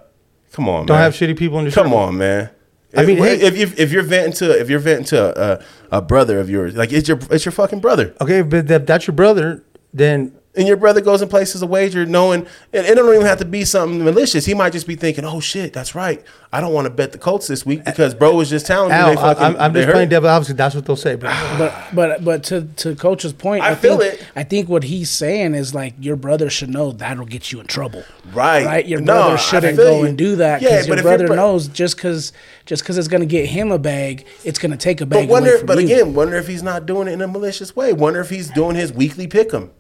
[0.53, 1.03] come on, Don't man.
[1.05, 1.99] have shitty people in your Come circle.
[1.99, 2.51] Come on, man.
[2.97, 5.65] I mean, if, hey- if, if if you're venting to if you're venting to a,
[5.99, 9.15] a brother of yours, like it's your it's your fucking brother, Okay, but that's your
[9.15, 9.63] brother,
[9.95, 13.39] then and your brother goes and places a wager, knowing and it don't even have
[13.39, 14.45] to be something malicious.
[14.47, 16.23] He might just be thinking, "Oh shit, that's right.
[16.53, 18.95] I don't want to bet the Colts this week because bro was just telling me
[18.97, 20.57] Al, they fucking I, am I'm they just hurt." playing devil advocate.
[20.57, 21.15] That's what they'll say.
[21.15, 24.27] But But but but to to coach's point, I feel think, it.
[24.35, 27.67] I think what he's saying is like your brother should know that'll get you in
[27.67, 28.03] trouble.
[28.33, 28.67] Right.
[28.67, 28.87] Right.
[28.89, 30.07] Your No, brother I shouldn't go you.
[30.07, 32.33] and do that Yeah, because but your if your brother bro- knows just because
[32.67, 35.51] just because it's gonna get him a bag, it's gonna take a But bag wonder,
[35.51, 35.85] away from but you.
[35.85, 37.93] again, wonder if he's not doing it in a malicious way.
[37.93, 39.71] Wonder if he's doing his weekly pick'em,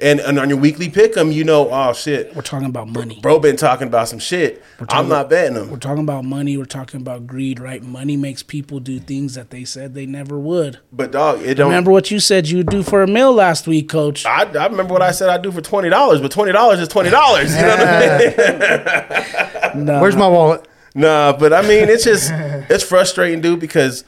[0.00, 3.18] and, and on your weekly pick'em, you know, oh shit, we're talking about money.
[3.20, 4.62] bro been talking about some shit.
[4.88, 5.70] I'm not betting him.
[5.70, 6.56] We're talking about money.
[6.56, 7.82] We're talking about greed, right?
[7.82, 10.78] Money makes people do things that they said they never would.
[10.92, 11.68] But dog, it don't.
[11.68, 14.24] Remember what you said you'd do for a meal last week, Coach?
[14.24, 16.88] I, I remember what I said I'd do for twenty dollars, but twenty dollars is
[16.88, 17.54] twenty dollars.
[17.54, 19.46] You know what I mean?
[19.84, 20.66] No, where's my wallet?
[20.96, 24.04] Nah, but I mean, it's just it's frustrating, dude, because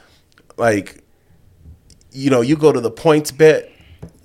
[0.57, 1.01] like,
[2.11, 3.71] you know, you go to the points bet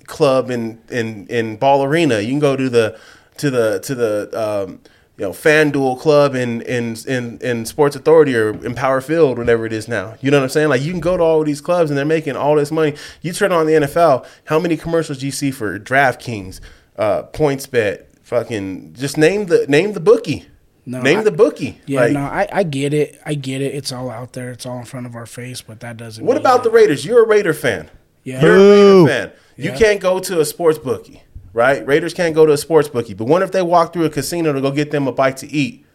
[0.09, 2.19] club in in in Ball Arena.
[2.19, 2.99] You can go to the
[3.37, 4.29] to the to the
[4.67, 4.81] um,
[5.17, 9.71] you know FanDuel club in in in in Sports Authority or Empower Field, whatever it
[9.73, 10.15] is now.
[10.21, 10.69] You know what I'm saying?
[10.69, 12.95] Like you can go to all of these clubs and they're making all this money.
[13.21, 16.59] You turn on the NFL, how many commercials do you see for DraftKings,
[16.97, 20.45] uh, Points Bet, fucking just name the name the bookie.
[20.85, 21.79] No, name I- the bookie.
[21.85, 23.19] Yeah, Like, no, I, I get it.
[23.23, 23.75] I get it.
[23.75, 24.49] It's all out there.
[24.51, 26.25] It's all in front of our face, but that doesn't.
[26.25, 27.05] What mean about the Raiders?
[27.05, 27.91] You're a Raider fan.
[28.23, 28.41] Yeah.
[28.41, 29.31] You're a Raider fan.
[29.63, 31.23] You can't go to a sports bookie,
[31.53, 31.85] right?
[31.85, 33.13] Raiders can't go to a sports bookie.
[33.13, 35.47] But what if they walk through a casino to go get them a bite to
[35.47, 35.85] eat?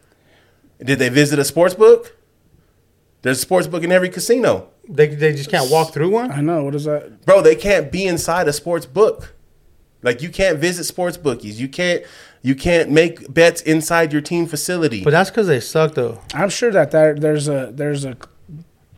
[0.82, 2.16] Did they visit a sports book?
[3.23, 4.69] There's a sports book in every casino.
[4.86, 6.31] They, they just can't walk through one.
[6.31, 6.65] I know.
[6.65, 7.24] What is that?
[7.24, 9.35] Bro, they can't be inside a sports book.
[10.03, 11.59] Like you can't visit sports bookies.
[11.59, 12.05] You can't
[12.43, 15.03] you can't make bets inside your team facility.
[15.03, 16.20] But that's because they suck, though.
[16.35, 18.19] I'm sure that there, there's a there's a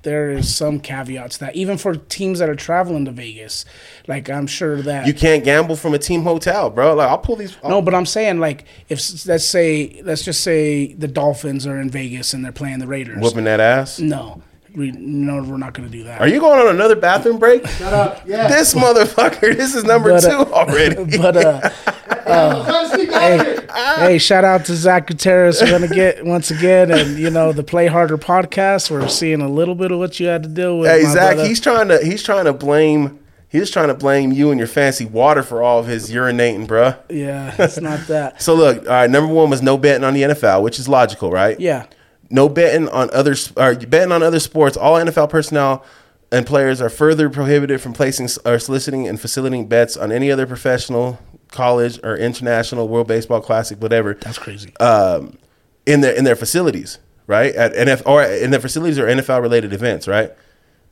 [0.07, 3.65] there is some caveats that even for teams that are traveling to Vegas,
[4.07, 6.95] like I'm sure that you can't gamble from a team hotel, bro.
[6.95, 10.93] Like I'll pull these No, but I'm saying like if let's say let's just say
[10.95, 13.21] the Dolphins are in Vegas and they're playing the Raiders.
[13.21, 13.99] whooping that ass.
[13.99, 14.43] No,
[14.77, 16.21] we no, we're not going to do that.
[16.21, 17.67] Are you going on another bathroom break?
[17.67, 18.23] Shut up.
[18.29, 18.47] Yeah.
[18.47, 21.19] This motherfucker, this is number But, two uh, already.
[21.19, 21.71] But uh,
[22.27, 23.57] hey,
[23.99, 25.61] hey, shout out to Zach Gutierrez.
[25.63, 28.91] We're gonna get once again, and you know the Play Harder podcast.
[28.91, 30.91] We're seeing a little bit of what you had to deal with.
[30.91, 31.47] hey Zach, brother.
[31.49, 35.05] he's trying to he's trying to blame he's trying to blame you and your fancy
[35.05, 36.99] water for all of his urinating, bruh.
[37.09, 38.41] yeah, it's not that.
[38.47, 41.31] So look, all right, number one was no betting on the NFL, which is logical,
[41.31, 41.59] right?
[41.61, 41.87] Yeah,
[42.31, 44.77] No betting on other or betting on other sports.
[44.77, 45.85] All NFL personnel
[46.33, 50.45] and players are further prohibited from placing or soliciting and facilitating bets on any other
[50.45, 51.19] professional,
[51.51, 54.15] college, or international World Baseball Classic, whatever.
[54.15, 54.77] that's crazy.
[54.79, 55.39] um,
[55.87, 57.55] in their in their facilities, right?
[57.55, 60.33] At NF or in their facilities or NFL related events, right?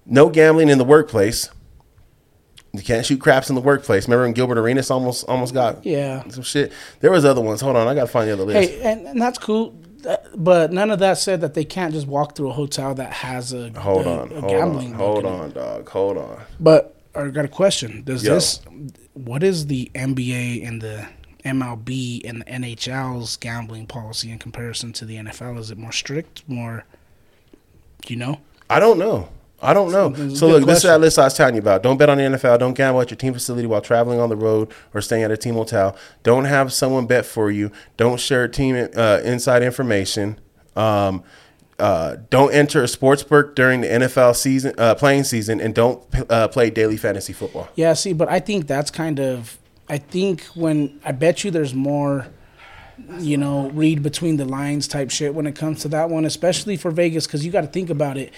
[0.06, 1.50] No gambling in the workplace.
[2.72, 4.08] You can't shoot craps in the workplace.
[4.08, 6.28] Remember when Gilbert Arenas almost almost got yeah.
[6.28, 6.72] some shit?
[7.00, 7.60] There was other ones.
[7.60, 8.70] Hold on, I gotta find the other list.
[8.70, 9.80] Hey, and, and that's cool.
[10.36, 13.52] But none of that said that they can't just walk through a hotel that has
[13.54, 16.42] a, hold a- on, a hold gambling on, hold on, dog, hold on.
[16.60, 18.02] But I got a question.
[18.04, 18.34] Does Yo.
[18.34, 18.60] this
[19.14, 21.08] what is the NBA and the
[21.44, 25.58] MLB and the NHL's gambling policy in comparison to the NFL?
[25.58, 26.42] Is it more strict?
[26.48, 26.84] More
[28.08, 28.40] you know?
[28.68, 29.28] I don't know.
[29.62, 30.10] I don't know.
[30.10, 31.82] That's So look, this is that list I was telling you about.
[31.82, 32.58] Don't bet on the NFL.
[32.58, 35.36] Don't gamble at your team facility while traveling on the road or staying at a
[35.36, 35.96] team hotel.
[36.22, 37.70] Don't have someone bet for you.
[37.96, 40.38] Don't share team uh, inside information.
[40.76, 41.22] Um,
[41.78, 46.02] uh, don't enter a sports book during the NFL season, uh, playing season, and don't
[46.30, 47.68] uh, play daily fantasy football.
[47.74, 51.74] Yeah, see, but I think that's kind of I think when I bet you there's
[51.74, 52.28] more
[53.18, 56.76] you know, read between the lines type shit when it comes to that one, especially
[56.76, 58.32] for Vegas cuz you got to think about it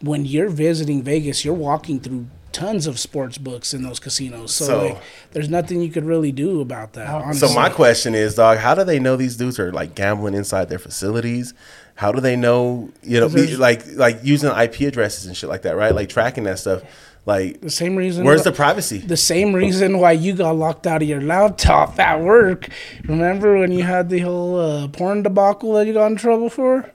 [0.00, 4.54] when you're visiting Vegas, you're walking through tons of sports books in those casinos.
[4.54, 5.02] So, So- like,
[5.32, 7.08] there's nothing you could really do about that.
[7.08, 7.48] Honestly.
[7.48, 10.68] So my question is, dog, how do they know these dudes are like gambling inside
[10.68, 11.54] their facilities?
[12.02, 15.62] How do they know, you know, be, like like using IP addresses and shit like
[15.62, 15.94] that, right?
[15.94, 16.82] Like tracking that stuff.
[17.24, 18.24] Like, the same reason.
[18.24, 18.98] where's why- the privacy?
[18.98, 22.68] the same reason why you got locked out of your laptop at work.
[23.04, 26.90] Remember when you had the whole uh, porn debacle that you got in trouble for?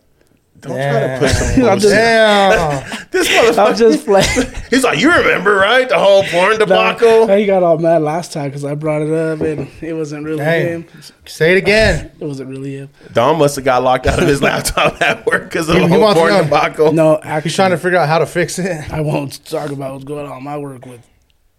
[0.60, 1.82] Don't try to push some I'm bullshit.
[1.82, 3.08] just, Damn.
[3.12, 3.68] This motherfucker.
[3.70, 4.64] I'm just playing.
[4.72, 5.88] He's like, you remember, right?
[5.88, 7.28] The whole porn debacle.
[7.28, 10.44] he got all mad last time because I brought it up and it wasn't really
[10.44, 10.88] hey, him.
[11.26, 12.12] say it again.
[12.20, 12.90] It wasn't really him.
[13.14, 15.88] Don must have got locked out of his laptop at work because of He- the
[15.88, 16.44] whole porn know.
[16.44, 16.92] debacle.
[16.92, 18.92] No, actually, He's trying to figure out how to fix it.
[18.92, 21.02] I won't talk about what's going on in my work with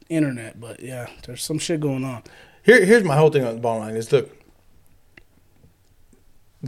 [0.08, 2.22] internet, but yeah, there's some shit going on.
[2.64, 4.30] Here, here's my whole thing on the bottom line is look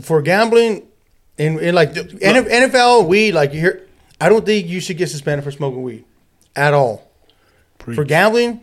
[0.01, 0.87] for gambling
[1.41, 3.87] in, in like the NF NFL weed like here
[4.19, 6.05] I don't think you should get suspended for smoking weed
[6.55, 7.09] at all.
[7.79, 8.61] For gambling,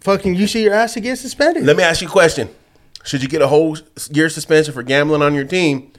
[0.00, 1.64] fucking you see your ass to get suspended.
[1.64, 2.50] Let me ask you a question.
[3.04, 3.78] Should you get a whole
[4.10, 5.92] year suspension for gambling on your team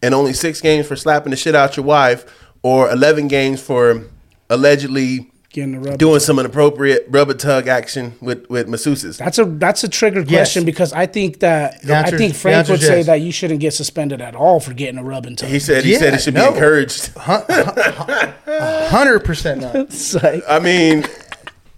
[0.00, 2.24] and only six games for slapping the shit out your wife
[2.62, 4.04] or 11 games for
[4.48, 5.98] allegedly Getting the rub.
[5.98, 9.16] doing some inappropriate rubber tug action with, with masseuses?
[9.16, 10.40] That's a that's a triggered Yes.
[10.48, 13.06] question because I think that The I think Frank would is say yes.
[13.06, 15.48] that you shouldn't get suspended at all for getting a rub and tug.
[15.48, 16.48] He said he Yeah, said it should no.
[16.50, 17.12] be encouraged.
[17.16, 19.74] Hundred percent not.
[19.76, 21.04] It's like- I mean,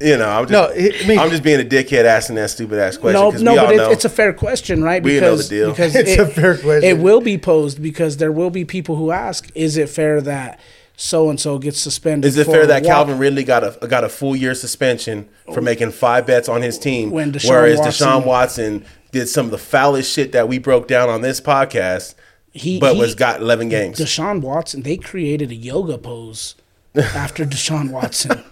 [0.00, 2.50] you know, I'm just, No, it- I mean- I'm just being a dickhead asking that
[2.50, 3.20] stupid ass question.
[3.20, 3.90] no, 'cause no, we all but it, know.
[3.90, 5.02] it's a fair question, right?
[5.02, 5.70] We know the Because deal.
[5.70, 6.88] because It's it, a fair question.
[6.88, 10.58] It will be posed because there will be people who ask, "Is it fair that
[11.00, 14.04] so and so gets suspended?" Is it for fair that Calvin Ridley got a got
[14.04, 18.06] a full year suspension for making five bets on his team, When Deshaun whereas Watson-
[18.08, 22.14] Deshaun Watson did some of the foulest shit that we broke down on this podcast,
[22.52, 23.98] He- but he- was got eleven games?
[23.98, 24.82] Deshaun Watson?
[24.82, 26.54] They created a yoga pose
[26.94, 28.42] after Deshaun Watson.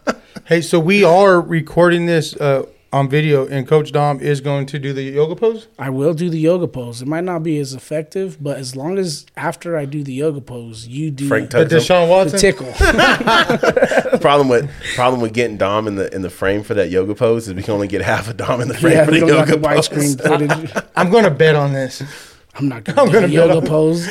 [0.46, 2.62] Hey, so we are recording this uh,
[2.92, 5.68] on video, and Coach Dom is going to do the yoga pose.
[5.78, 7.02] I will do the yoga pose.
[7.02, 10.40] It might not be as effective, but as long as after I do the yoga
[10.40, 11.78] pose, you do Frank The tugs him.
[11.80, 12.38] Deshaun the Watson.
[12.38, 12.72] tickle.
[14.20, 17.46] problem with problem with getting Dom in the in the frame for that yoga pose
[17.48, 19.26] is we can only get half a Dom in the frame yeah, for we the
[19.26, 19.88] don't got yoga pose.
[19.88, 20.84] widescreen footage.
[20.96, 22.02] I'm going to bet on this.
[22.58, 24.06] I'm not gonna I'm gonna yoga on- pose.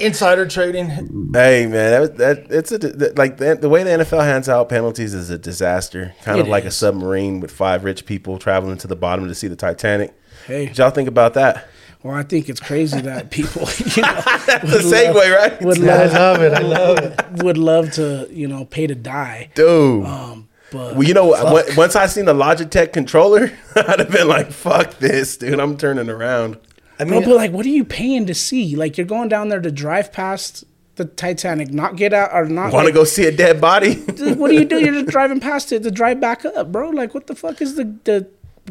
[0.00, 0.88] Insider trading.
[1.32, 1.70] Hey man,
[2.02, 5.30] that, that it's a that, like the, the way the NFL hands out penalties is
[5.30, 6.14] a disaster.
[6.22, 9.34] Kind of It like a submarine with five rich people traveling to the bottom to
[9.34, 10.14] see the Titanic.
[10.46, 10.66] Hey.
[10.66, 11.68] Did y'all think about that?
[12.02, 14.14] Well, I think it's crazy that people, you know,
[14.62, 15.60] The segue, right?
[15.60, 16.52] would I love love it.
[16.52, 17.42] I love it.
[17.42, 19.50] would love to, you know, pay to die.
[19.54, 20.06] Dude.
[20.06, 24.28] Um, but well, you know, what, once I seen the Logitech controller, I'd have been
[24.28, 25.58] like, "Fuck this, dude!
[25.58, 26.58] I'm turning around."
[26.98, 28.74] I mean, but like, what are you paying to see?
[28.76, 30.64] Like, you're going down there to drive past
[30.96, 32.72] the Titanic, not get out or not.
[32.72, 33.94] Want to like, go see a dead body?
[34.18, 34.78] What do you do?
[34.80, 36.90] You're just driving past it to drive back up, bro.
[36.90, 38.28] Like, what the fuck is the the?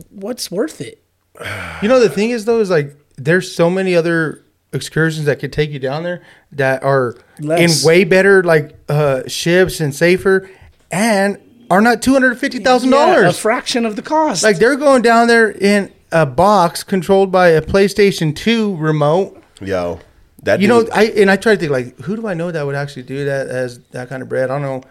[0.10, 1.02] What's worth it?
[1.82, 4.44] you know the thing is though is like there's so many other
[4.74, 6.22] excursions that could take you down there
[6.52, 7.82] that are Less.
[7.84, 10.50] in way better like uh ships and safer
[10.92, 11.38] and
[11.70, 14.44] are not two hundred fifty thousand Yeah, a fraction of the cost.
[14.44, 19.42] Like they're going down there in a box controlled by a PlayStation Two remote.
[19.62, 20.00] Yo,
[20.44, 22.66] that You know, I and I try to think like, who do I know that
[22.66, 24.50] would actually do that as that kind of bread?
[24.50, 24.84] I don't know.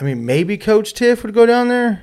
[0.00, 2.02] I mean, maybe Coach Tiff would go down there.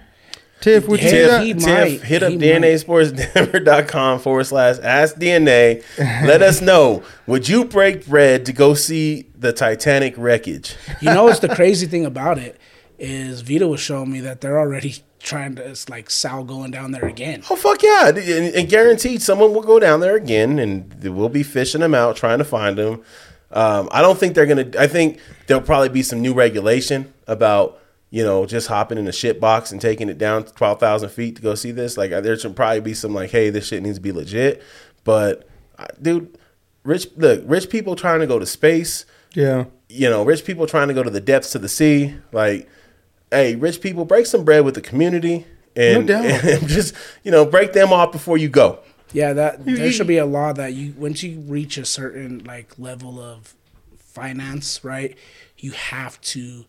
[0.61, 1.43] Tiff, would you do Yeah, that?
[1.43, 2.01] he Tiff, might.
[2.03, 5.83] hit up He DNASportsDenver.com forward slash ask DNA.
[5.97, 7.03] Let us know.
[7.27, 10.75] Would you break bread to go see the Titanic wreckage?
[11.01, 12.59] You know what's the crazy thing about it
[12.99, 15.69] is Vito was showing me that they're already trying to.
[15.69, 17.43] It's like Sal going down there again.
[17.49, 18.09] Oh fuck yeah!
[18.09, 22.15] And, and guaranteed, someone will go down there again, and we'll be fishing them out,
[22.15, 23.03] trying to find them.
[23.51, 24.69] Um, I don't think they're gonna.
[24.79, 27.79] I think there'll probably be some new regulation about
[28.09, 31.09] you know just hopping in a shit box and taking it down to twelve thousand
[31.09, 31.97] feet to go see this.
[31.97, 34.63] Like there should probably be some like, hey, this shit needs to be legit.
[35.03, 35.47] But
[36.01, 36.37] dude,
[36.83, 39.05] rich look, rich people trying to go to space.
[39.33, 39.65] Yeah.
[39.89, 42.15] You know, rich people trying to go to the depths of the sea.
[42.31, 42.69] Like,
[43.31, 45.45] hey, rich people, break some bread with the community.
[45.75, 46.25] And, doubt.
[46.43, 46.93] and just
[47.23, 48.79] you know break them off before you go.
[49.13, 52.77] Yeah, that there should be a law that you once you reach a certain like
[52.77, 53.55] level of
[53.97, 55.17] finance, right?
[55.57, 56.65] You have to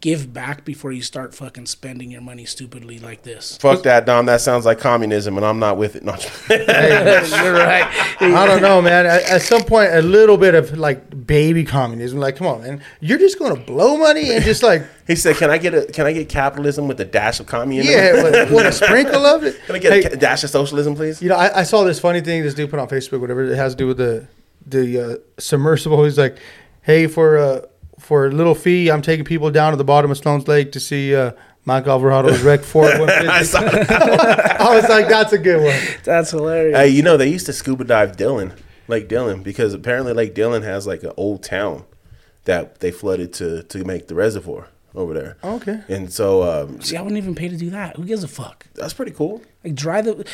[0.00, 3.56] give back before you start fucking spending your money stupidly like this.
[3.56, 4.26] Fuck that, Dom.
[4.26, 6.04] That sounds like communism, and I'm not with it.
[6.04, 6.12] No.
[6.50, 7.86] You're right.
[8.20, 9.06] I don't know, man.
[9.06, 12.18] At, at some point, a little bit of like baby communism.
[12.18, 12.82] Like, come on, man.
[13.00, 15.86] You're just going to blow money and just like, he said, "Can I get a
[15.86, 17.92] Can I get capitalism with a dash of communism?
[17.92, 19.56] yeah, what, what a sprinkle of it.
[19.66, 21.98] Can I get Hey, a dash of socialism, please?" You know, I, I saw this
[21.98, 24.28] funny thing this dude put on Facebook, whatever it has to do with the
[24.64, 26.04] the uh, submersible.
[26.04, 26.38] He's like,
[26.82, 27.60] "Hey, for uh,
[27.98, 30.80] for a little fee, I'm taking people down to the bottom of Sloan's Lake to
[30.80, 31.32] see uh,
[31.64, 35.96] Mike Alvarado's Rec Ford I saw- I was like, that's a good one.
[36.04, 36.76] That's hilarious.
[36.76, 38.52] hey, you know they used to scuba dive Dillon,
[38.88, 41.84] Lake Dillon, because apparently Lake Dillon has like an old town
[42.44, 45.36] that they flooded to to make the reservoir over there.
[45.44, 45.80] Okay.
[45.88, 47.96] And so um, See, I wouldn't even pay to do that.
[47.96, 48.66] Who gives a fuck?
[48.74, 49.42] that's pretty cool.
[49.64, 50.24] Like dry the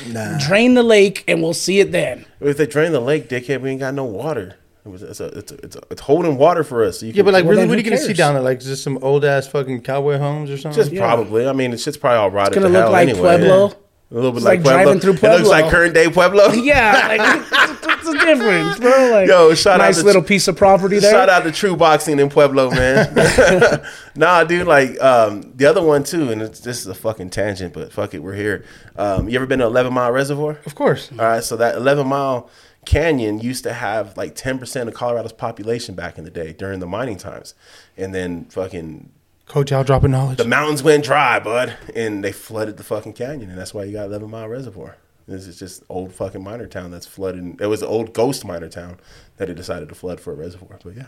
[0.47, 2.27] drain the lake and we'll see it then.
[2.41, 4.57] If they drain the lake, dickhead, we ain't got no water.
[4.87, 7.01] It was, it's, a, it's, a, it's, a, it's holding water for us.
[7.01, 8.35] So you Yeah, can- but like, well, really, what are who you gonna see down
[8.35, 8.43] there?
[8.43, 10.79] Like, just some old ass fucking cowboy homes or something?
[10.79, 11.01] just Yeah.
[11.01, 11.49] probably.
[11.49, 12.57] I mean, it's just probably all rotted.
[12.59, 13.39] It's gonna to look hell like anyway.
[13.39, 13.73] Pueblo.
[14.15, 14.82] A little bit It's like, like Pueblo.
[14.85, 16.49] driving through It looks like current day Pueblo.
[16.53, 19.11] Yeah, like what's the difference, bro?
[19.11, 21.11] Like, Yo, shout out nice little piece of property there.
[21.11, 23.82] Shout out to True Boxing in Pueblo, man.
[24.15, 27.74] nah, dude, like um, the other one too, and it's, this is a fucking tangent,
[27.74, 28.65] but fuck it, we're here.
[28.95, 30.61] Um, you ever been to Eleven Mile Reservoir?
[30.65, 31.11] of course.
[31.11, 32.49] All right, so that 11 Mile
[32.85, 36.86] Canyon used to have like 10% of Colorado's population back in the day during the
[36.86, 37.55] mining times,
[37.97, 39.11] and then fucking
[39.47, 40.39] Coach Al dropping knowledge.
[40.39, 43.93] the mountains went dry, bud, and they flooded the fucking canyon, and that's why you
[43.93, 44.97] got 11 Mile Reservoir.
[45.27, 47.61] This is just old fucking miner town that's flooded.
[47.61, 48.99] It was an old ghost miner town
[49.39, 50.79] that they decided to flood for a reservoir.
[50.85, 51.07] But yeah,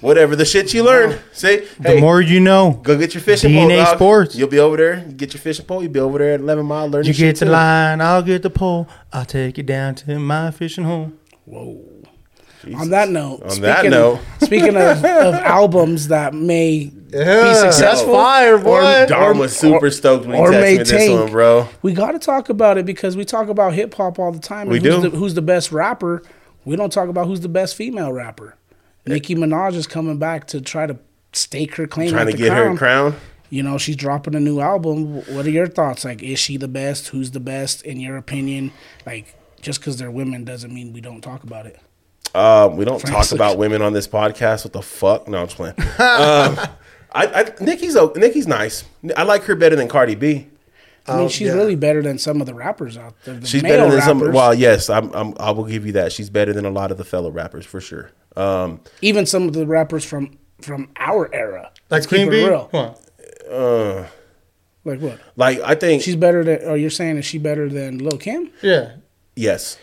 [0.00, 1.16] whatever the shit you learn.
[1.32, 2.80] See, the hey, more you know.
[2.82, 3.68] go get your fishing pole.
[3.68, 3.96] DNA dog.
[3.96, 4.34] Sports.
[4.34, 5.04] You'll be over there.
[5.06, 5.80] You get your fishing pole.
[5.80, 7.06] You'll be over there at 11 Mile learning.
[7.06, 7.52] You shit get the too.
[7.52, 8.88] line, I'll get the pole.
[9.12, 11.16] I'll take you down to my fishing home.
[11.44, 11.84] Whoa.
[12.74, 14.20] On that note, On that note.
[14.42, 19.06] speaking of, of albums that may Yeah, be successful, fire, boy.
[19.08, 21.20] Dom was super stoked when he texted me this tank.
[21.20, 21.68] one, bro.
[21.82, 24.62] we got to talk about it because we talk about hip hop all the time.
[24.62, 25.10] and We who's do.
[25.10, 26.22] The, who's the best rapper?
[26.64, 28.56] We don't talk about who's the best female rapper.
[29.06, 30.98] Nicki Minaj is coming back to try to
[31.32, 32.10] stake her claim.
[32.10, 32.72] Trying to get crown.
[32.72, 33.16] her crown.
[33.48, 35.22] You know, she's dropping a new album.
[35.34, 36.04] What are your thoughts?
[36.04, 37.08] Like, is she the best?
[37.08, 38.72] Who's the best in your opinion?
[39.04, 41.80] Like, just because they're women doesn't mean we don't talk about it.
[42.34, 44.64] Uh, we don't talk about women on this podcast.
[44.64, 45.26] What the fuck?
[45.26, 45.74] No, I'm just playing.
[45.98, 46.58] um,
[47.12, 48.84] I, I, Nicki's o- Nicki's nice.
[49.16, 50.48] I like her better than Cardi B.
[51.06, 51.54] I mean, she's yeah.
[51.54, 53.34] really better than some of the rappers out there.
[53.34, 54.20] The She's male better than some.
[54.20, 54.34] rappers.
[54.34, 56.12] Well, yes, I'm, I'm, I will give you that.
[56.12, 58.12] She's better than a lot of the fellow rappers for sure.
[58.36, 61.70] Um, even some of the rappers from from our era.
[61.88, 62.46] Like Let's Queen it Bee?
[62.46, 62.70] real.
[63.50, 64.06] Uh,
[64.84, 65.18] Like what?
[65.36, 66.62] like I think She's better than.
[66.68, 68.50] Or you're saying is she better than Lil Kim?
[68.62, 68.92] Yeah.
[69.34, 69.78] yes,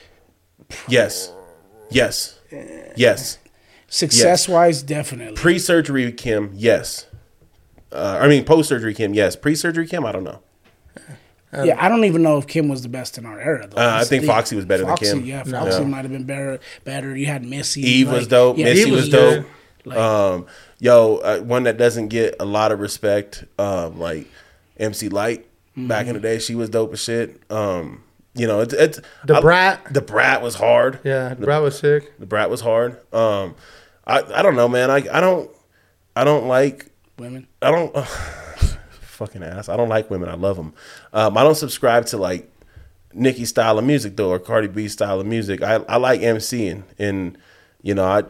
[0.88, 1.34] yes,
[1.90, 2.40] yes,
[2.96, 3.40] yes.
[3.90, 5.36] Success wise, definitely.
[5.36, 7.07] Pre-surgery Kim, yes.
[7.92, 9.36] Uh, I mean, post-surgery Kim, yes.
[9.36, 10.40] Pre-surgery Kim, I don't know.
[11.64, 13.68] yeah, I don't even know if Kim was the best in our era.
[13.68, 13.78] Though.
[13.82, 15.26] Uh, I think the- Foxy was better than Kim.
[15.26, 15.88] Yeah, Foxy Yeah.
[15.88, 16.60] might have been better.
[16.84, 17.16] Better.
[17.16, 17.82] You had Missy.
[17.82, 18.58] Eve was dope.
[18.58, 19.42] yeah, Missy Eve was good.
[19.44, 19.46] dope.
[19.86, 20.46] Like- um,
[20.80, 24.28] yo, uh, one that doesn't get a lot of respect, um, like
[24.78, 25.46] MC Lyte.
[25.78, 26.08] Back Mm-hmm.
[26.10, 27.40] in the day, she was dope as shit.
[27.52, 28.02] Um,
[28.34, 29.94] you know, it's, it's The I- Brat.
[29.94, 31.00] Da Brat was hard.
[31.04, 32.20] Yeah, the, brat was sick.
[32.20, 32.98] Da Brat was hard.
[33.14, 33.56] Um,
[34.06, 34.90] I I don't know, man.
[34.92, 35.50] I I don't
[36.16, 37.47] I don't like Women.
[37.62, 37.96] I don't
[39.02, 39.70] fucking ass.
[39.70, 40.30] I don't like women.
[40.30, 40.74] I love them.
[41.14, 42.50] Um, I don't subscribe to like
[43.14, 45.62] Nicki style of music though, or Cardi B style of music.
[45.62, 47.38] I, I like MCing, and
[47.82, 48.24] you know, I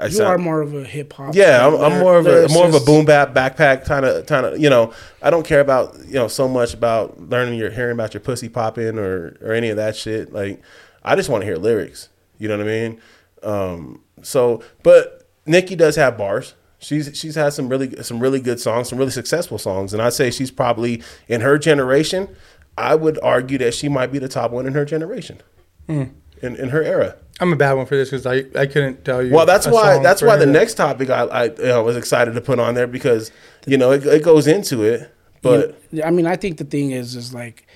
[0.00, 1.34] I You sound- are more of a hip hop.
[1.34, 4.46] yeah, I'm, I'm more of a more of a boom bap backpack kind of kind
[4.46, 4.92] of you know.
[5.22, 8.48] I don't care about you know so much about learning your hearing about your pussy
[8.48, 10.32] popping or or any of that shit.
[10.32, 10.60] Like,
[11.04, 12.08] I just want to hear lyrics.
[12.38, 13.00] You know what I mean?
[13.44, 16.54] Um, so, but Nicki does have bars.
[16.82, 20.12] She's she's had some really some really good songs, some really successful songs, and I'd
[20.12, 22.28] say she's probably in her generation.
[22.76, 25.40] I would argue that she might be the top one in her generation,
[25.86, 26.04] Hmm.
[26.42, 27.16] in in her era.
[27.40, 29.32] I'm a bad one for this because I, I couldn't tell you.
[29.32, 31.82] Well, that's a why song that's for why the next topic I, I you know,
[31.82, 33.30] was excited to put on there because
[33.66, 35.10] you know it, it goes into it,
[35.40, 37.66] but Yeah, I mean, I think the thing is, is like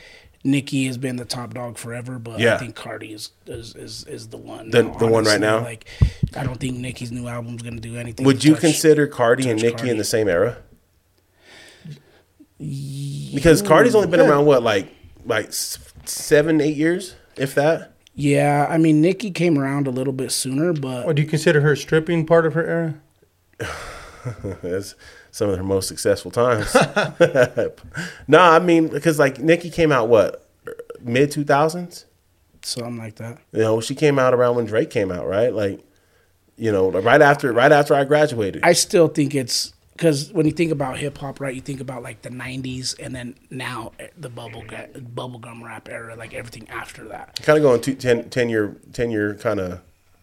[0.47, 2.55] Nicki has been the top dog forever, but Yeah.
[2.55, 4.71] I think Cardi is is is, is the one.
[4.71, 5.61] The- now, the one right now?
[5.63, 5.87] Like,
[6.37, 8.25] I don't think Nicki's new album's gonna do anything.
[8.25, 10.59] would to you touch- consider Cardi and Nikki Nicki in the same era?
[12.59, 14.29] Because Cardi's only been Yeah.
[14.31, 14.89] around what like
[15.27, 17.93] like seven eight years, if that.
[18.15, 21.61] Yeah, I mean, Nicki came around a little bit sooner, but Or do you consider
[21.61, 22.65] her stripping part of her
[23.61, 23.69] era?
[24.63, 24.95] That's
[25.37, 26.75] some of her most successful times.
[28.27, 30.49] no, I mean because like Nicki came out what
[31.03, 32.07] mid two thousands.
[32.63, 33.39] something like that.
[33.53, 35.53] You know, she came out around when Drake came out, right?
[35.53, 35.81] Like,
[36.57, 38.65] you know, right after right after I graduated.
[38.65, 42.03] I still think it's because when you think about hip hop, right, you think about
[42.03, 46.67] like the '90s, and then now eh, the bubble gu- bubblegum rap era, like everything
[46.71, 47.39] after that.
[47.43, 49.81] kind of going to 10, 10 year 10 year kind of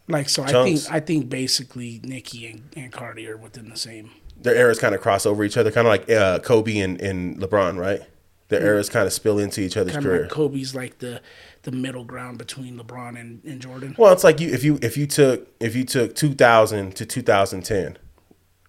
[0.08, 4.10] Like, so I think I think basically Nicki and, and Cardi are within the same.
[4.42, 7.38] Their eras kind of cross over each other, kind of like uh, Kobe and, and
[7.38, 8.02] LeBron, right?
[8.50, 8.68] Their mm-hmm.
[8.68, 10.22] eras kind of spill into each other's Kind career.
[10.24, 11.22] like Kobe's like the
[11.64, 13.96] the middle ground between LeBron and, and Jordan.
[13.98, 17.98] well, it's like you if you if you took if you took 2000 to 2010,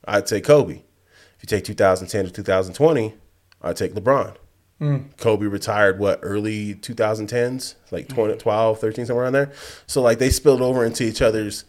[0.07, 0.83] I'd say Kobe.
[1.37, 3.15] If you take 2010 to 2020,
[3.61, 4.37] I take LeBron.
[4.81, 5.17] Mm.
[5.19, 8.39] Kobe retired what early 2010s, like 20, mm.
[8.39, 9.53] 12, 13, somewhere around there.
[9.87, 11.65] So like they spilled over into each other's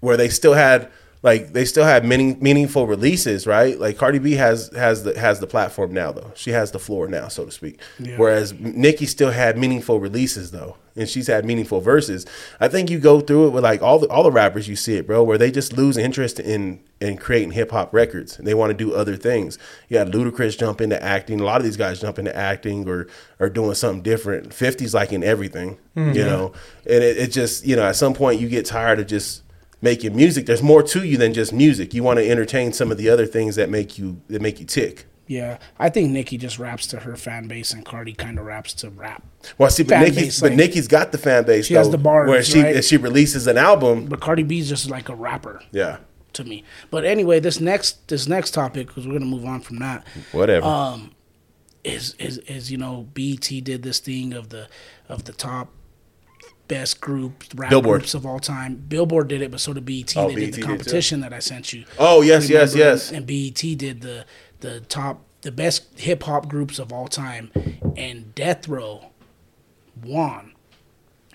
[0.00, 0.90] where they still had
[1.22, 3.78] like they still had meaning, meaningful releases, right?
[3.78, 6.32] Like Cardi B has has the has the platform now though.
[6.34, 7.80] She has the floor now, so to speak.
[8.16, 12.26] Whereas Nicki still had meaningful releases though, and she's had meaningful verses.
[12.58, 14.96] I think you go through it with like all the all the rappers you see
[14.96, 18.36] it, bro, where they just lose interest in in creating hip hop records.
[18.36, 19.58] And they want to do other things.
[19.88, 21.40] You had Ludacris jump into acting.
[21.40, 23.06] A lot of these guys jump into acting or
[23.38, 24.50] or doing something different.
[24.50, 26.10] 50's like in everything, hmm.
[26.10, 26.52] you know.
[26.84, 29.42] And it, it just you know at some point you get tired of just
[29.82, 30.46] making music.
[30.46, 31.92] There's more to you than just music.
[31.92, 34.64] You want to entertain some of the other things that make you that make you
[34.66, 35.04] tick.
[35.28, 38.74] Yeah, I think Nicki just raps to her fan base, and Cardi kind of raps
[38.74, 39.22] to rap.
[39.56, 41.66] Well, see, but Nicki's base, but like- Nicki's got the fan base.
[41.66, 42.76] She has the bars, where she right?
[42.76, 44.06] if she releases an album.
[44.06, 45.98] But Cardi B's just like a rapper Yeah,
[46.34, 46.64] to me.
[46.90, 50.66] But anyway, this next this next topic, because we're gonna move on from that, whatever.
[50.66, 51.12] Um,
[51.84, 54.68] is is is you know BT did this thing of the
[55.08, 55.70] of the top
[56.74, 58.00] best group rap Billboard.
[58.00, 58.76] groups of all time.
[58.76, 60.14] Billboard did it, but so did BET.
[60.16, 60.66] Oh, they BET did did the too.
[60.66, 61.84] competition that I sent you.
[61.98, 63.10] oh yes, yes, yes.
[63.12, 64.24] And BET did the
[64.60, 67.50] the top the best hip hop groups of all time,
[67.96, 69.10] and Death Row
[70.02, 70.52] won.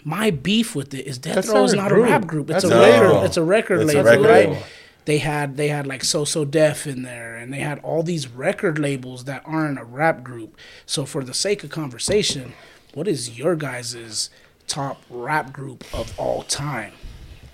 [0.04, 2.08] My beef with it is Death That's Row not is not group.
[2.08, 2.50] a rap group.
[2.50, 3.08] It's That's a a record.
[3.10, 3.24] label.
[3.26, 4.50] It's a record It's a label, record right?
[4.50, 4.64] label.
[5.06, 8.28] They had they had like So So Def in there, and they had all these
[8.28, 10.58] record labels that aren't a rap group.
[10.86, 12.54] So for the sake of conversation,
[12.94, 14.30] what is your guys'
[14.68, 16.94] top rap group of all time?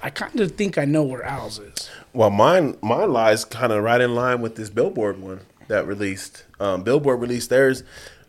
[0.01, 1.89] I kind of think I know where Al's is.
[2.11, 6.43] Well, mine mine lies kind of right in line with this Billboard one that released.
[6.59, 7.83] Um, Billboard released theirs.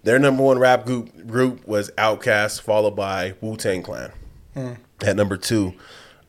[0.05, 4.13] Their number one rap group group was Outkast, followed by Wu Tang Clan
[5.03, 5.75] at number two.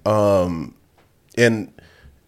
[0.06, 0.76] Um,
[1.38, 1.72] and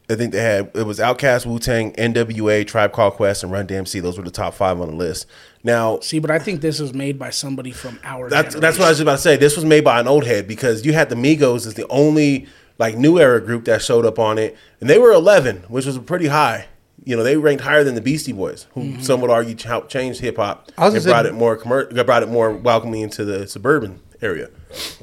[0.09, 3.67] I think they had it was Outkast, Wu Tang, N.W.A., Tribe Called Quest, and Run
[3.67, 4.01] DMC.
[4.01, 5.25] Those were the top five on the list.
[5.63, 8.29] Now, See, but I think this was made by somebody from our.
[8.29, 9.37] that's that's what I was about to say.
[9.37, 12.47] This was made by an old head because you had the Migos as the only
[12.77, 15.97] like new era group that showed up on it, and they were 11, which was
[15.99, 16.67] pretty high.
[17.03, 19.01] You know, they ranked higher than the Beastie Boys, who mm-hmm.
[19.01, 21.57] some would argue helped change hip hop I was and gonna brought say- it more
[21.57, 24.49] commer- brought it more welcoming into the suburban area.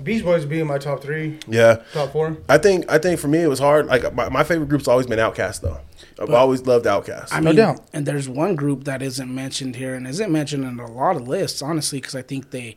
[0.03, 2.37] Beach Boys would be in my top three, Yeah, top four.
[2.49, 3.87] I think I think for me it was hard.
[3.87, 5.81] Like my, my favorite group's always been Outkast though.
[6.19, 7.29] I've always loved Outkast.
[7.33, 7.81] I No doubt.
[7.93, 11.27] and there's one group that isn't mentioned here, and isn't mentioned in a lot of
[11.27, 12.77] lists, honestly, because I think they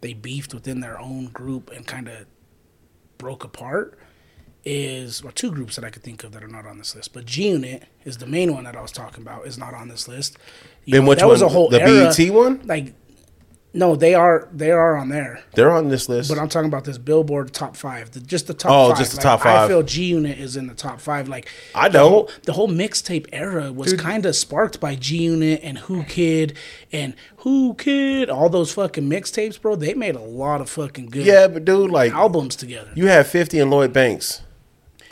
[0.00, 2.26] they beefed within their own group and kind of
[3.18, 3.98] broke apart.
[4.66, 7.12] Is or two groups that I could think of that are not on this list,
[7.12, 9.46] but G Unit is the main one that I was talking about.
[9.46, 10.38] Is not on this list.
[10.86, 12.62] You Then know, which that was a whole The era, BET one?
[12.64, 12.94] Like,
[13.76, 15.42] no, they are they are on there.
[15.54, 16.28] They're on this list.
[16.30, 18.70] But I'm talking about this Billboard top five, the, just the top.
[18.70, 18.98] Oh, five.
[18.98, 21.28] just the Like, top I feel G Unit is in the top five.
[21.28, 22.10] Like I the don't.
[22.10, 26.56] whole, the whole mixtape era was kind of sparked by G Unit and Whoo Kid
[26.92, 27.14] and
[27.44, 28.30] Whoo Kid.
[28.30, 29.74] All those fucking mixtapes, bro.
[29.74, 32.90] They made a lot of fucking good yeah, but dude, like albums together.
[32.94, 34.42] you had 50 and Lloyd Banks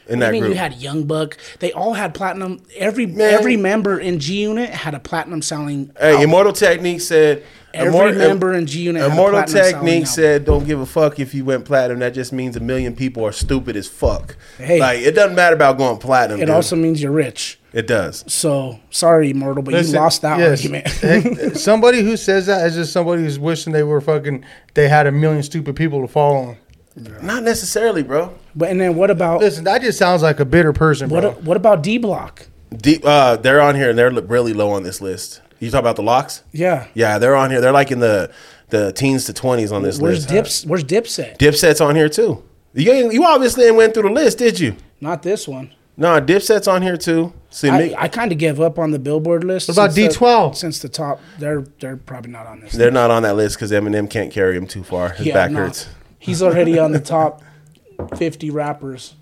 [0.09, 0.53] in I that mean, group.
[0.55, 1.37] you had Young Buck.
[1.59, 2.63] They all had platinum.
[2.77, 3.35] Every Man.
[3.35, 5.91] every member in G Unit had a platinum selling.
[5.99, 6.23] Hey, album.
[6.25, 7.45] Immortal Technique said.
[7.75, 9.03] Every Immor- member in G Unit.
[9.11, 12.01] Immortal Technique said, "Don't give a fuck if you went platinum.
[12.01, 14.37] That just means a million people are stupid as fuck.
[14.59, 14.79] Hey.
[14.79, 16.41] like it doesn't matter about going platinum.
[16.41, 16.55] It dude.
[16.55, 17.59] also means you're rich.
[17.73, 18.25] it does.
[18.27, 20.65] So sorry, Immortal, but Listen, you lost that yes.
[20.65, 21.57] argument.
[21.57, 24.45] Somebody who says that is just somebody who's wishing they were fucking.
[24.75, 26.57] They had a million stupid people to follow
[26.97, 27.27] them.
[27.27, 28.35] Not necessarily, bro.
[28.55, 31.21] But and then what about Listen, that just sounds like a bitter person, bro.
[31.21, 32.49] what what about D Block?
[32.77, 35.41] Deep, uh, they're on here and they're really low on this list.
[35.63, 36.43] You talk about the LOX?
[36.51, 36.89] Yeah.
[36.93, 37.61] Yeah, they're on here.
[37.61, 38.33] They're like in the
[38.71, 40.29] the teens to twenties on this Where's list.
[40.29, 40.67] Dips?
[40.67, 41.39] Where's Dipset?
[41.39, 42.43] Dipset's on here too.
[42.75, 44.75] You ain't- you obviously went through the list, did you?
[45.01, 45.71] Not this one.
[45.97, 47.33] No, Dipset's on here too.
[47.51, 49.69] See, I, me, I kind of gave up on the Billboard list.
[49.69, 50.57] What about D12?
[50.57, 52.73] Since the top, they're they're probably not on this.
[52.73, 55.11] they're not on that list because Eminem can't carry him too far.
[55.11, 55.59] His back no.
[55.61, 55.89] hurts.
[56.19, 57.41] He's already on the top
[58.17, 59.15] fifty rappers.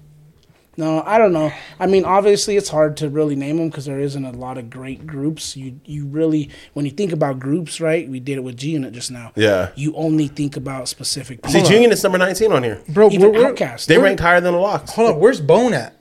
[0.77, 1.53] No, I don't know.
[1.79, 4.71] I mean, obviously, it's hard to really name them because there isn't a lot of
[4.71, 5.57] great groups.
[5.57, 8.09] You you really, when you think about groups, right?
[8.09, 9.33] We did it with G Unit just now.
[9.35, 9.71] Yeah.
[9.75, 11.41] You only think about specific.
[11.47, 11.69] See, people.
[11.71, 12.81] Junior is number 19 on here.
[12.89, 14.93] bro, Even we're- we're- They ranked higher than the LOX.
[14.93, 15.97] Hold on, where's Bone at?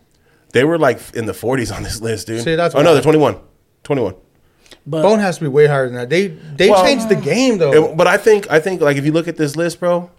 [0.54, 2.44] They were like in the 40s on this list, dude.
[2.44, 3.38] See, that's oh, no, they're 21.
[3.84, 4.16] 21.
[4.86, 6.10] But Bone has to be way higher than that.
[6.10, 7.90] They they Well, changed the game though.
[7.92, 10.10] It- but I think, I think, like, if you look at this list, bro,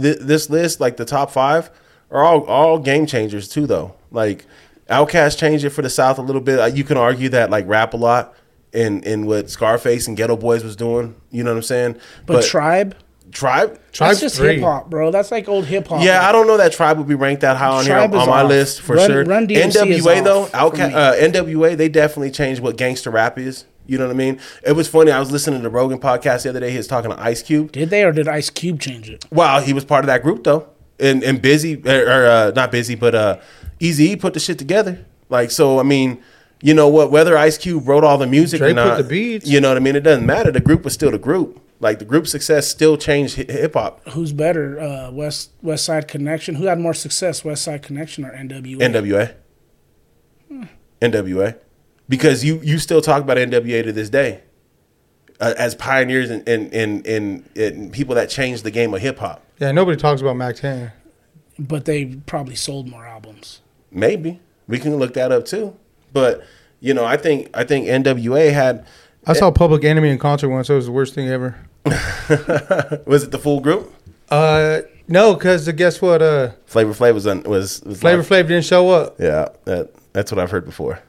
[0.00, 1.70] th- this list, like the top five,
[2.14, 3.94] are all all game changers too, though.
[4.10, 4.46] Like,
[4.88, 6.58] Outkast changed it for the South a little bit.
[6.60, 8.34] Uh, You can argue that, like, rap a lot
[8.72, 11.14] in in what Scarface and Geto Boys was doing.
[11.30, 11.96] You know what I'm saying?
[12.26, 12.96] but, Tribe.
[13.32, 13.80] Tribe.
[13.98, 15.10] That's just hip hop, bro.
[15.10, 16.04] That's like old hip hop.
[16.04, 18.28] Yeah, I don't know that Tribe would be ranked that high on Tribe here is
[18.28, 19.24] on my list for Run- sure.
[19.24, 23.36] Run DMC is NWA though, off Outca- uh, NWA they definitely changed what gangster rap
[23.36, 23.64] is.
[23.86, 24.38] You know what I mean?
[24.64, 25.10] It was funny.
[25.10, 26.70] I was listening to the Rogan podcast the other day.
[26.70, 27.72] He was talking to Ice Cube.
[27.72, 29.24] Did they or did Ice Cube change it?
[29.32, 30.68] Wow, he was part of that group though,
[30.98, 33.38] and and busy or, or uh, not busy, but uh,
[33.80, 35.04] Eazy put the shit together.
[35.28, 36.22] Like so, I mean,
[36.62, 37.10] you know what?
[37.10, 39.46] Whether Ice Cube wrote all the music Dre or put not, the beats.
[39.46, 39.96] you know what I mean.
[39.96, 40.50] It doesn't matter.
[40.50, 41.60] The group was still the group.
[41.80, 44.08] Like the group success still changed hip hop.
[44.10, 46.54] Who's better, uh, West West Side Connection?
[46.54, 48.78] Who had more success, West Side Connection or NWA?
[48.78, 49.34] NWA.
[51.02, 51.58] NWA.
[52.08, 54.43] Because you you still talk about NWA to this day.
[55.40, 59.18] Uh, as pioneers and and, and and and people that changed the game of hip
[59.18, 59.42] hop.
[59.58, 60.92] Yeah, nobody talks about Mack 10.
[61.58, 63.60] but they probably sold more albums.
[63.90, 64.40] Maybe.
[64.68, 65.76] We can look that up too.
[66.12, 66.44] But
[66.80, 68.86] you know, I think I think NWA had
[69.26, 70.70] I saw Public Enemy in concert once.
[70.70, 71.56] It was the worst thing ever.
[73.06, 73.92] was it the full group?
[74.30, 76.22] Uh, no, because guess what?
[76.22, 79.20] Uh, Flavor Flav was on, was, was Flavor like- Flav didn't show up.
[79.20, 81.00] Yeah, that that's what I've heard before.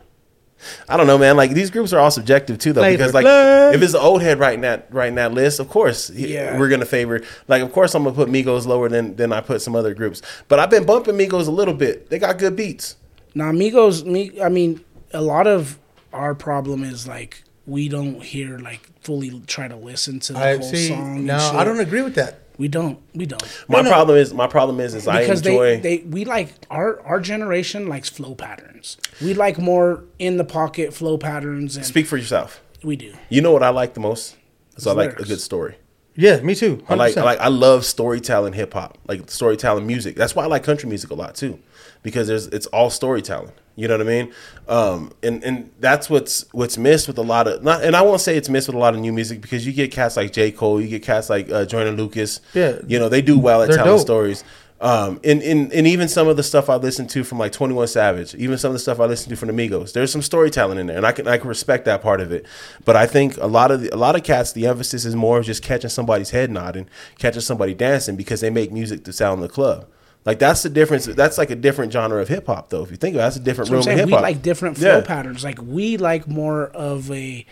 [0.89, 1.37] I don't know, man.
[1.37, 2.81] Like these groups are all subjective too, though.
[2.81, 3.73] Flavor because like, Flav.
[3.75, 6.57] if it's the old head writing that writing that list, of course, Yeah.
[6.57, 7.21] we're gonna favor.
[7.47, 10.21] Like, of course, I'm gonna put Migos lower than than I put some other groups.
[10.47, 12.09] But I've been bumping Migos a little bit.
[12.09, 12.95] They got good beats.
[13.35, 14.83] Now, Migos, me, I mean,
[15.13, 15.77] a lot of
[16.13, 20.57] our problem is like we don't hear like fully try to listen to the I
[20.57, 20.87] whole see.
[20.87, 21.25] song.
[21.25, 21.37] No.
[21.37, 22.39] I don't agree with that.
[22.57, 22.99] We don't.
[23.13, 23.43] We don't.
[23.67, 23.89] My no.
[23.89, 25.79] problem is my problem is is I enjoy.
[25.79, 28.97] they, they we like our our generation likes flow patterns.
[29.21, 32.61] We like more in the pocket flow patterns, and speak for yourself.
[32.83, 33.13] we do.
[33.29, 34.37] You know what I like the most?
[34.77, 35.75] Is I like a good story.
[36.17, 36.77] Yeah, me too.
[36.77, 36.85] 100%.
[36.89, 40.15] I like, I like I love storytelling hip hop, like storytelling music.
[40.15, 41.59] That's why I like country music a lot too,
[42.05, 43.51] because there's it's all storytelling.
[43.75, 44.33] You know what I mean?
[44.69, 48.21] Um, and and that's what's what's missed with a lot of not, and I won't
[48.21, 50.51] say it's missed with a lot of new music because you get cats like J
[50.51, 52.39] Cole, you get cats like uh, Joyner Lucas.
[52.53, 52.79] Yeah.
[52.87, 53.99] you know they do well at telling dope.
[53.99, 54.45] stories.
[54.81, 57.73] Um, and, and and even some of the stuff I listen to from like Twenty
[57.73, 60.77] One Savage, even some of the stuff I listen to from Amigos, there's some storytelling
[60.77, 62.45] in there, and I can I can respect that part of it.
[62.83, 65.39] But I think a lot of the, a lot of cats, the emphasis is more
[65.39, 66.87] of just catching somebody's head nodding,
[67.17, 69.87] catching somebody dancing because they make music to sound in the club.
[70.25, 71.05] Like that's the difference.
[71.05, 72.81] That's like a different genre of hip hop, though.
[72.83, 74.13] If you think about it, that's a different So I'm room of saying hip we
[74.13, 75.01] like different flow Yeah.
[75.01, 75.43] patterns.
[75.43, 77.45] Like we like more of a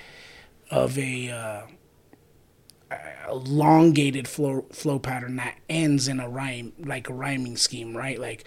[0.72, 1.62] of a uh,
[3.30, 8.20] elongated flow flow pattern that ends in a rhyme, like a rhyming scheme, right?
[8.20, 8.46] Like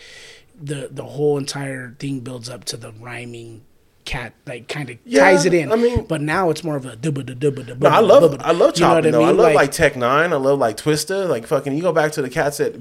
[0.61, 3.63] the the whole entire thing builds up to the rhyming
[4.05, 5.73] cat, like kind of Yeah, ties it in.
[5.73, 8.41] I mean- but now it's more of a dubba dubba da No, I love bubba.
[8.43, 9.23] I love chopping You know what chopping though.
[9.25, 9.37] I mean?
[9.37, 10.33] love like, Tech N9ne.
[10.33, 11.29] I love like Twista.
[11.29, 12.75] Like fucking, you go back to the cats that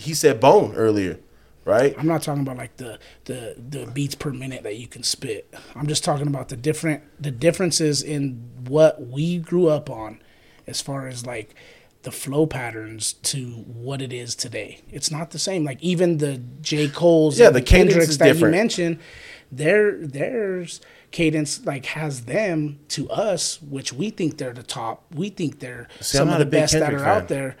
[0.00, 1.18] he said Bone earlier,
[1.64, 1.94] right?
[1.98, 5.52] I'm not talking about like the the the beats per minute that you can spit.
[5.74, 10.20] I'm just talking about the different the differences in what we grew up on
[10.66, 11.54] as far as like
[12.02, 14.80] the flow patterns to what it is today.
[14.90, 15.64] It's not the same.
[15.64, 16.88] Like even the J.
[16.88, 18.54] Cole's Yeah, and the Kendricks that different.
[18.54, 18.98] you mentioned,
[19.52, 25.04] their theirs cadence like has them to us, which we think they're the top.
[25.14, 27.08] We think they're See, some of the best that are fan.
[27.08, 27.56] out there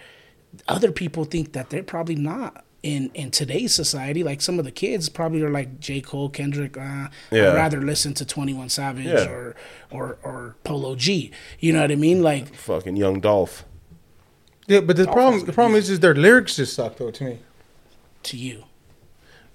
[0.68, 4.22] other people think that they're probably not in in today's society.
[4.24, 6.76] Like some of the kids probably are like J Cole, Kendrick.
[6.76, 7.50] Uh, Yeah.
[7.50, 9.28] I'd rather listen to Twenty One Savage Yeah.
[9.28, 9.54] or
[9.90, 11.30] or or Polo G.
[11.58, 12.22] You know what I mean?
[12.22, 13.64] Like Fucking Young Dolph.
[14.66, 17.38] yeah, but the problem the problem is is their lyrics just suck though to me.
[18.22, 18.64] to you,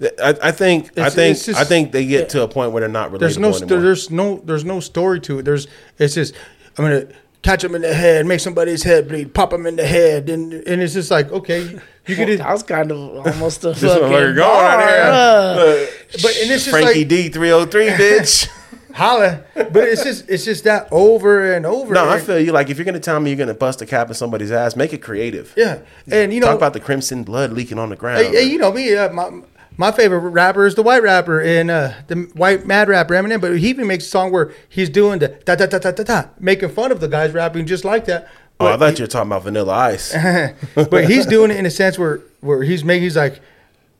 [0.01, 2.89] I, I think I think just- I think they get to a point where they're
[2.89, 3.81] not relatable There's no anymore.
[3.81, 5.43] there's no there's no story to it.
[5.45, 5.67] There's
[5.97, 6.35] it's just
[6.77, 7.07] I'm gonna
[7.45, 10.51] catch him in the head, make somebody's head bleed, pop him in the head, and
[10.53, 12.27] and it's just like okay, you could.
[12.39, 12.97] that was kind of
[13.27, 15.01] almost a This motherfucker fucking going bar, out here.
[15.11, 15.85] uh.
[16.21, 18.47] But and it's just Frankie like D three hundred three, bitch.
[18.95, 21.93] holla, but it's just it's just that over and over.
[21.93, 22.51] no, I feel you.
[22.51, 24.93] Like if you're gonna tell me you're gonna bust a cap in somebody's ass, make
[24.93, 25.53] it creative.
[25.55, 28.25] yeah, and you know Talk about the crimson blood leaking on the ground.
[28.25, 28.95] Hey, hey, you know me.
[28.95, 29.29] Uh, my
[29.77, 33.41] my favorite rapper is the white rapper and uh, the white mad rapper Eminem.
[33.41, 36.03] But he even makes a song where he's doing the da da da da da
[36.03, 38.27] da, making fun of the guys rapping just like that.
[38.59, 40.13] oh, I But, thought you were talking about Vanilla Ice.
[40.75, 43.41] but he's doing it in a sense where where he's making he's like,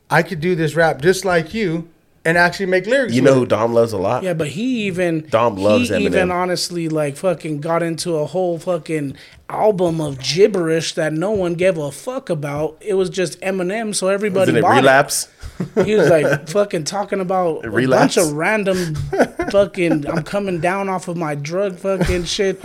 [0.10, 1.90] I could do this rap just like you
[2.26, 3.14] and actually make lyrics.
[3.14, 3.46] You with know who.
[3.46, 4.24] Dom loves a lot?
[4.24, 8.58] Yeah, but he even Dom loves he even honestly like fucking got into a whole
[8.60, 9.16] fucking
[9.50, 12.78] album of gibberish that no one gave a fuck about.
[12.82, 15.26] It was just Eminem, so everybody Isn't it bought relapse?
[15.26, 15.86] it.
[15.86, 18.16] He was like fucking talking about a Relapse?
[18.16, 18.96] bunch of random
[19.52, 22.64] fucking I'm coming down off of my drug fucking shit.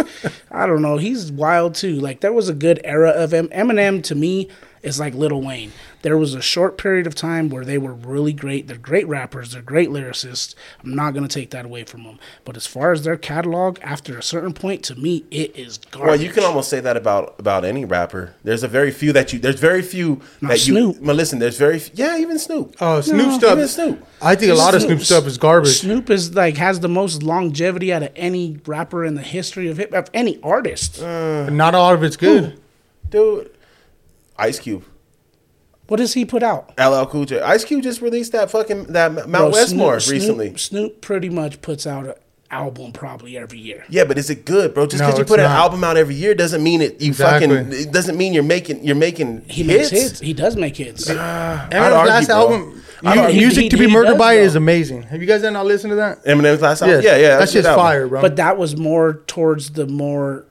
[0.50, 0.96] I don't know.
[0.96, 1.94] He's wild too.
[2.00, 4.48] Like there was a good era of em- Eminem to me.
[4.82, 5.72] It's like Little Wayne.
[6.02, 8.66] There was a short period of time where they were really great.
[8.68, 9.52] They're great rappers.
[9.52, 10.54] They're great lyricists.
[10.82, 12.18] I'm not gonna take that away from them.
[12.44, 16.06] But as far as their catalog, after a certain point, to me, it is garbage.
[16.08, 18.34] Well, you can almost say that about about any rapper.
[18.44, 19.38] There's a very few that you.
[19.38, 20.74] There's very few Not that you.
[20.74, 21.00] Snoop.
[21.02, 21.38] Well, listen.
[21.38, 21.76] There's very.
[21.76, 22.76] f- Yeah, even Snoop.
[22.80, 23.52] Oh, Snoop No, stuff.
[23.56, 24.06] even Snoop.
[24.22, 25.80] I think a lot of Snoop stuff is garbage.
[25.80, 29.76] Snoop is like has the most longevity out of any rapper in the history of
[29.76, 31.00] hip of any artist.
[31.00, 32.58] But not all of it's good.
[33.10, 33.50] Dude,
[34.38, 34.84] Ice Cube.
[35.90, 36.72] What does he put out?
[36.78, 37.40] LL Cool J.
[37.40, 40.46] Ice Cube just released that fucking that Mount Bro, Westmore Snoop- recently.
[40.48, 42.14] Snoop, Snoop pretty much puts out an
[42.50, 43.84] album probably every year.
[43.88, 44.86] Yeah, but is it good, bro?
[44.86, 47.00] Just No, because you it's put an album out every year doesn't mean it.
[47.00, 47.48] You Exactly.
[47.48, 47.72] fucking.
[47.72, 48.82] It doesn't mean you're making.
[48.84, 49.90] You're making He hits.
[49.92, 50.20] makes hits.
[50.20, 51.08] He does make hits.
[51.10, 52.36] Uh, I'd Eminem's argue, last bro.
[52.36, 54.40] album, I'd Music He- to Be he Murdered does, by, though.
[54.42, 55.02] is amazing.
[55.04, 56.24] Have you guys not listened to that?
[56.24, 56.96] Eminem's last album.
[57.02, 57.04] Yes.
[57.04, 57.38] Yeah, yeah.
[57.38, 57.84] That's a good just album.
[57.84, 58.20] fire, bro.
[58.20, 60.44] But that was more towards the more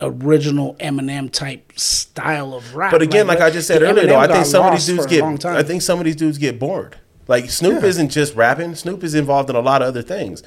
[0.00, 2.92] original Eminem type style of rap.
[2.92, 5.06] But again, like, I just said earlier, Eminem though, I think some of these dudes
[5.06, 5.44] get.
[5.44, 6.96] I think some of these dudes get bored.
[7.28, 8.74] Like Snoop isn't just rapping.
[8.74, 10.42] Snoop is involved in a lot of other things.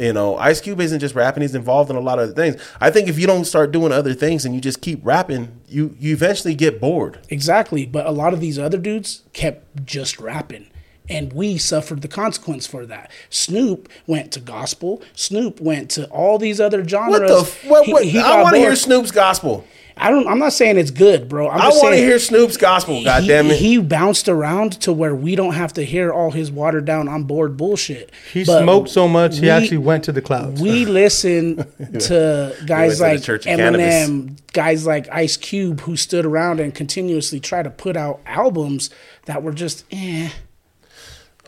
[0.00, 2.56] You know, Ice Cube isn't just rapping; he's involved in a lot of other things.
[2.80, 5.94] I think if you don't start doing other things and you just keep rapping, you
[6.00, 7.18] you eventually get bored.
[7.28, 10.68] Exactly, but a lot of these other dudes kept just rapping.
[11.12, 13.10] And we suffered the consequence for that.
[13.30, 15.02] Snoop went to gospel.
[15.14, 17.20] Snoop went to all these other genres.
[17.20, 17.40] What the?
[17.40, 17.88] f- What?
[17.88, 18.76] What he I want to hear.
[18.76, 19.64] Snoop's gospel.
[19.96, 20.26] I don't.
[20.26, 21.48] I'm not saying it's good, bro.
[21.48, 23.04] I'm I want to hear Snoop's gospel.
[23.04, 23.58] God he, damn it!
[23.58, 27.24] He bounced around to where we don't have to hear all his watered down on
[27.24, 28.10] board bullshit.
[28.32, 30.60] He But smoked so much, he actually went to the clouds.
[30.60, 31.56] We listen
[32.00, 37.38] to guys to like Church Eminem, guys like Ice Cube, who stood around and continuously
[37.38, 38.90] try to put out albums
[39.26, 40.30] that were just eh.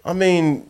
[0.04, 0.68] I mean,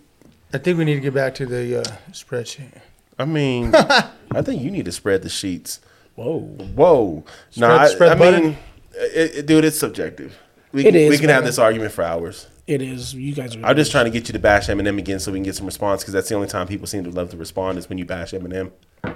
[0.53, 2.81] I think we need to get back to the uh, spreadsheet.
[3.19, 5.81] I mean, I think you need to spread the sheets.
[6.15, 6.41] Whoa.
[6.41, 7.25] Whoa.
[7.57, 8.41] No, Spread- I, spread I butter?
[8.41, 8.57] mean,
[8.93, 10.37] it, it- dude, it's subjective.
[10.73, 12.49] We It can, we is, can have this argument for hours.
[12.67, 13.15] It is.
[13.15, 13.65] You guys are.
[13.65, 15.67] I'm just trying to get you to bash Eminem again so we can get some
[15.67, 18.05] response because that's the only time people seem to love to respond is when you
[18.05, 18.71] bash Eminem.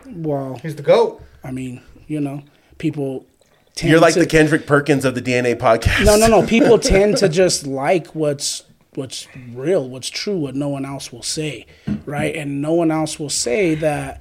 [0.06, 1.22] Well, He's the GOAT.
[1.42, 2.42] I mean, you know,
[2.78, 3.26] people.
[3.74, 6.04] Tend You're like to, the Kendrick Perkins of the DNA podcast.
[6.04, 6.46] No, no, no.
[6.46, 8.64] People tend to just like what's
[8.98, 11.64] what's real, what's true, what no one else will say,
[12.04, 12.34] right?
[12.36, 14.20] And no one else will say that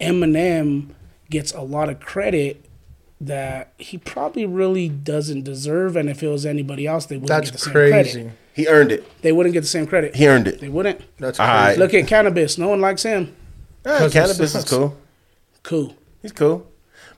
[0.00, 0.90] Eminem
[1.30, 2.64] gets a lot of credit
[3.20, 5.96] that he probably really doesn't deserve.
[5.96, 8.12] And if it was anybody else, they wouldn't That's get the same crazy.
[8.22, 8.32] credit.
[8.52, 9.22] He earned it.
[9.22, 10.14] They wouldn't get the same credit.
[10.14, 10.60] He earned it.
[10.60, 11.00] They wouldn't.
[11.18, 11.50] That's crazy.
[11.50, 11.78] right.
[11.78, 12.58] Look at Canibus.
[12.58, 13.34] No one likes him.
[13.84, 14.96] Ah, Because Canibus is cool.
[15.62, 15.94] Cool.
[16.22, 16.66] He's cool.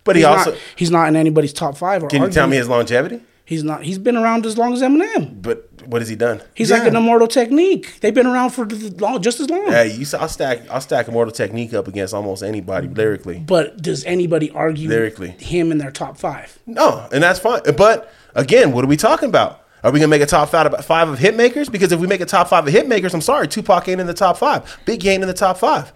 [0.04, 0.50] But he He's also.
[0.52, 2.02] not, he's not in anybody's top five.
[2.02, 3.20] Or can you tell me his longevity?
[3.44, 3.82] He's not.
[3.84, 5.40] He's been around as long as Eminem.
[5.42, 6.40] But what has he done?
[6.54, 6.78] He's Yeah.
[6.78, 8.00] like an immortal technique.
[8.00, 9.66] They've been around for the long, just as long.
[9.70, 10.02] Yeah, you.
[10.02, 10.60] s- I'll stack.
[10.70, 13.38] I'll stack Immortal Technique up against almost anybody lyrically.
[13.38, 15.30] But does anybody argue Lyrically.
[15.38, 16.58] him in their top five?
[16.66, 17.60] No, and that's fine.
[17.76, 19.62] But again, what are we talking about?
[19.84, 21.68] Are we gonna make a top five of, five of hit makers?
[21.68, 24.06] Because if we make a top five of hit makers, I'm sorry, Tupac ain't in
[24.08, 24.64] the top five.
[24.86, 25.92] Biggie ain't in the top five.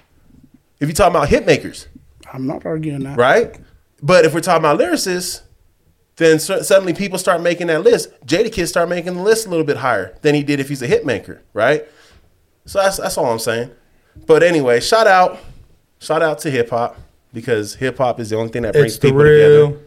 [0.81, 1.89] If you're talking about hit makers,
[2.32, 3.19] I'm not arguing that.
[3.19, 3.56] right?
[4.02, 5.43] But if we're talking about lyricists,
[6.16, 8.10] then suddenly people start making that list.
[8.26, 10.86] Jadakiss start making the list a little bit higher than he did if he's a
[10.86, 11.84] hit maker, right?
[12.66, 13.70] So that's that's all I'm saying.
[14.26, 15.39] But anyway, shout out,
[15.98, 16.98] shout out to hip hop
[17.32, 19.70] because hip hop is the only thing that brings people real.
[19.70, 19.86] together.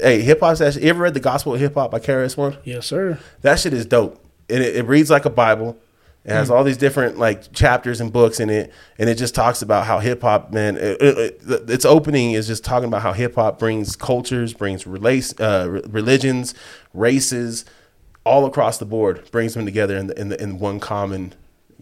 [0.00, 0.84] Hey, hip hop's actually.
[0.84, 2.58] You ever read the Gospel of Hip Hop by KRS One?
[2.64, 3.18] Yes, sir.
[3.40, 4.22] That shit is dope.
[4.48, 5.78] It, it reads like a Bible.
[6.24, 9.62] It has all these different like chapters and books in it, and it just talks
[9.62, 10.76] about how hip hop, man.
[10.76, 14.86] It, it, it- its opening is just talking about how hip hop brings cultures, brings
[14.86, 16.54] relace, uh, re- religions,
[16.92, 17.64] races,
[18.24, 21.34] all across the board, brings them together in the, in, the, in one common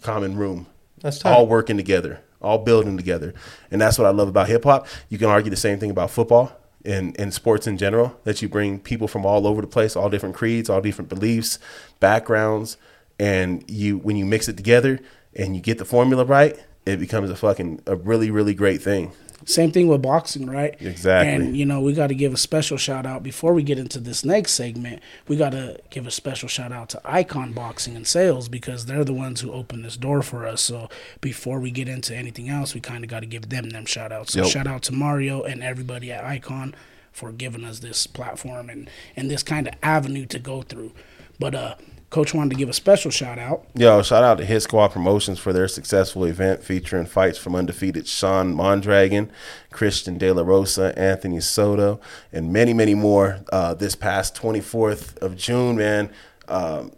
[0.03, 0.67] common room.
[1.01, 1.33] That's tight.
[1.33, 3.35] all working together, all building together,
[3.73, 4.87] and that's what I love about hip hop.
[5.09, 6.53] You can argue the same thing about football
[6.85, 8.17] and, and sports in general.
[8.25, 11.59] That you bring people from all over the place, all different creeds, all different beliefs,
[11.99, 12.77] backgrounds,
[13.19, 15.01] and you when you mix it together
[15.35, 19.13] and you get the formula right, it becomes a fucking a really really great thing.
[19.45, 20.75] Same thing with boxing, right?
[20.81, 21.33] Exactly.
[21.33, 24.01] And you know, we got to give a special shout out before we get into
[24.01, 25.01] this next segment.
[25.29, 29.05] We got to give a special shout out to Icon Boxing and Sales because they're
[29.05, 30.63] the ones who opened this door for us.
[30.63, 30.89] So
[31.21, 34.11] before we get into anything else, we kind of got to give them them shout
[34.11, 34.33] outs.
[34.33, 34.49] So Yep.
[34.51, 36.75] shout out to Mario and everybody at Icon
[37.13, 40.93] for giving us this platform and and this kind of avenue to go through.
[41.39, 41.75] But uh,
[42.11, 43.67] Coach wanted to give a special shout out.
[43.75, 48.07] Yo, shout out to Hit Squad Promotions for their successful event featuring fights from undefeated
[48.07, 49.31] Sean Mondragon,
[49.73, 52.01] Christian De La Rosa, Anthony Soto,
[52.33, 56.11] and many, many more uh, this past 24th of June, man.
[56.49, 56.93] Um,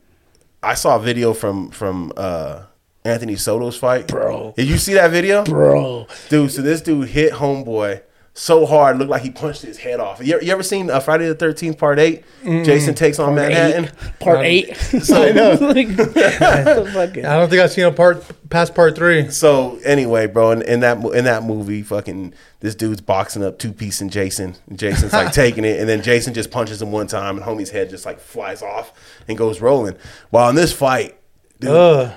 [0.63, 2.65] I saw a video from from uh,
[3.05, 4.09] Anthony Soto's fight.
[4.09, 4.55] Bro.
[4.57, 5.45] Did you see that video?
[5.45, 8.03] Bro, Dude, so this dude hit homeboy
[8.39, 10.25] so hard, looked like he punched his head off.
[10.25, 13.87] You, you ever seen uh, Friday the Thirteenth Part 8 Jason takes on Manhattan.
[13.87, 14.71] Eight, part eight.
[15.13, 15.57] I know.
[16.99, 19.31] Like, I don't think I've seen a part past part three.
[19.31, 23.73] So anyway, bro, in, in that in that movie, fucking this dude's boxing up two
[23.73, 24.57] piece and Jason.
[24.69, 27.71] And Jason's like taking it, and then Jason just punches him one time, and homie's
[27.71, 28.93] head just like flies off
[29.29, 29.97] and goes rolling.
[30.31, 31.19] While in this fight,
[31.61, 31.71] dude,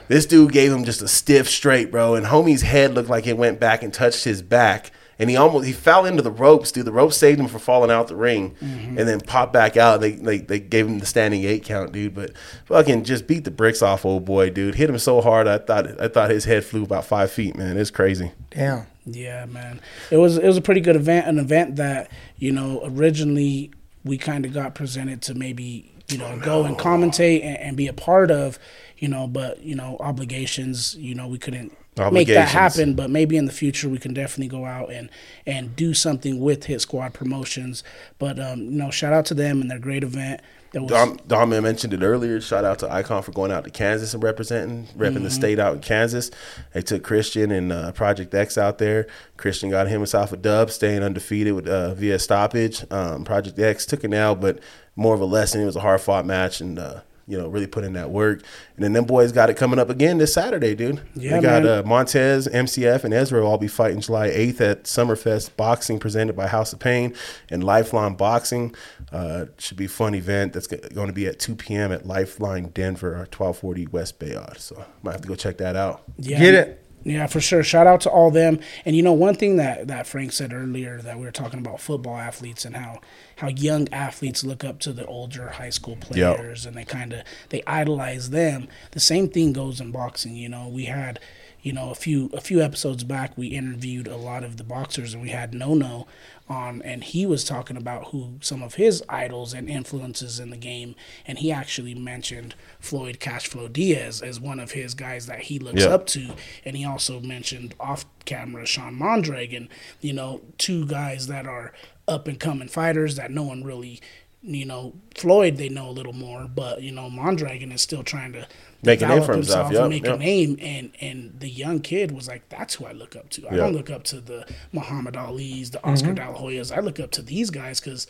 [0.07, 3.37] this dude gave him just a stiff straight, bro, and homie's head looked like it
[3.37, 4.91] went back and touched his back.
[5.21, 6.85] And he almost he fell into the ropes, dude.
[6.85, 8.97] The rope saved him from falling out the ring, mm-hmm.
[8.97, 10.01] and then popped back out.
[10.01, 12.15] They, they they gave him the standing eight count, dude.
[12.15, 12.31] But
[12.65, 14.73] fucking just beat the bricks off old boy, dude.
[14.73, 17.77] Hit him so hard, I thought I thought his head flew about five feet, man.
[17.77, 18.31] It's crazy.
[18.49, 18.87] Damn.
[19.05, 19.79] Yeah, man.
[20.09, 23.69] It was it was a pretty good event, an event that you know originally
[24.03, 27.85] we kind of got presented to maybe you know go and commentate and, and be
[27.85, 28.57] a part of,
[28.97, 31.77] you know, but you know obligations, you know, we couldn't
[32.11, 32.95] make that happen.
[32.95, 35.09] But maybe in the future we can definitely go out and
[35.45, 37.83] and do something with Hit Squad Promotions.
[38.19, 40.41] But um, you know, shout out to them and their great event.
[40.73, 42.39] Was Dom, Dom mentioned it earlier.
[42.39, 45.75] Shout out to Icon for going out to Kansas and representing, repping the state out
[45.75, 46.31] in Kansas.
[46.73, 49.07] They took Christian and uh, Project X out there.
[49.35, 52.85] Christian got him himself a dub, staying undefeated with uh, via stoppage.
[52.89, 54.59] Um, Project X took an L, but
[54.95, 55.59] more of a lesson.
[55.59, 57.01] It was a hard fought match, and uh,
[57.31, 58.43] you know really put in that work.
[58.75, 61.01] And then them boys got it coming up again this Saturday, dude.
[61.15, 61.79] Yeah, they got man.
[61.79, 66.35] uh, Montez, MCF, and Ezra will all be fighting July 8th at Summerfest Boxing presented
[66.35, 67.15] by House of Pain
[67.49, 68.75] and Lifeline Boxing.
[69.11, 71.91] Uh, should be a fun event that's going to be at 2 p.m.
[71.91, 74.59] at Lifeline Denver, or 1240 West Bayard.
[74.59, 76.03] So might have to go check that out.
[76.17, 76.80] Yeah, Get it.
[77.03, 77.63] Yeah, for sure.
[77.63, 78.59] Shout out to all them.
[78.85, 81.81] And you know, one thing that, that Frank said earlier that we were talking about
[81.81, 82.99] football athletes and how
[83.37, 86.37] how young athletes look up to the older high school Yep.
[86.37, 88.67] players and they kind of they idolize them.
[88.91, 90.35] The same thing goes in boxing.
[90.35, 91.19] You know, we had
[91.63, 95.13] you know a few a few episodes back we interviewed a lot of the boxers
[95.13, 96.07] and we had No No
[96.51, 100.57] on and he was talking about who some of his idols and influences in the
[100.57, 100.93] game
[101.25, 105.81] and he actually mentioned Floyd Cashflow Diaz as one of his guys that he looks
[105.83, 105.89] Yeah.
[105.89, 106.33] up to
[106.65, 109.69] and he also mentioned off camera Sean Mondragon
[110.01, 111.73] you know two guys that are
[112.07, 114.01] up and coming fighters that no one really
[114.43, 118.33] you know Floyd they know a little more but you know Mondragon is still trying
[118.33, 118.47] to
[118.83, 120.15] Make a name for himself, and yep, make yep.
[120.15, 123.47] a name and and the young kid was like that's who I look up to
[123.47, 123.57] I Yeah.
[123.57, 127.11] don't look up to the Muhammad Ali's the Oscar De La Hoyas I look up
[127.11, 128.07] to these guys because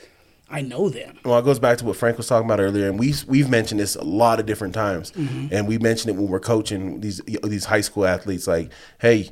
[0.50, 2.98] I know them Well, it goes back to what Frank was talking about earlier, and
[2.98, 5.48] we've we've mentioned this a lot of different times, Mm-hmm.
[5.54, 8.48] and we mentioned it when we're coaching these these high school athletes.
[8.48, 9.30] Like, hey,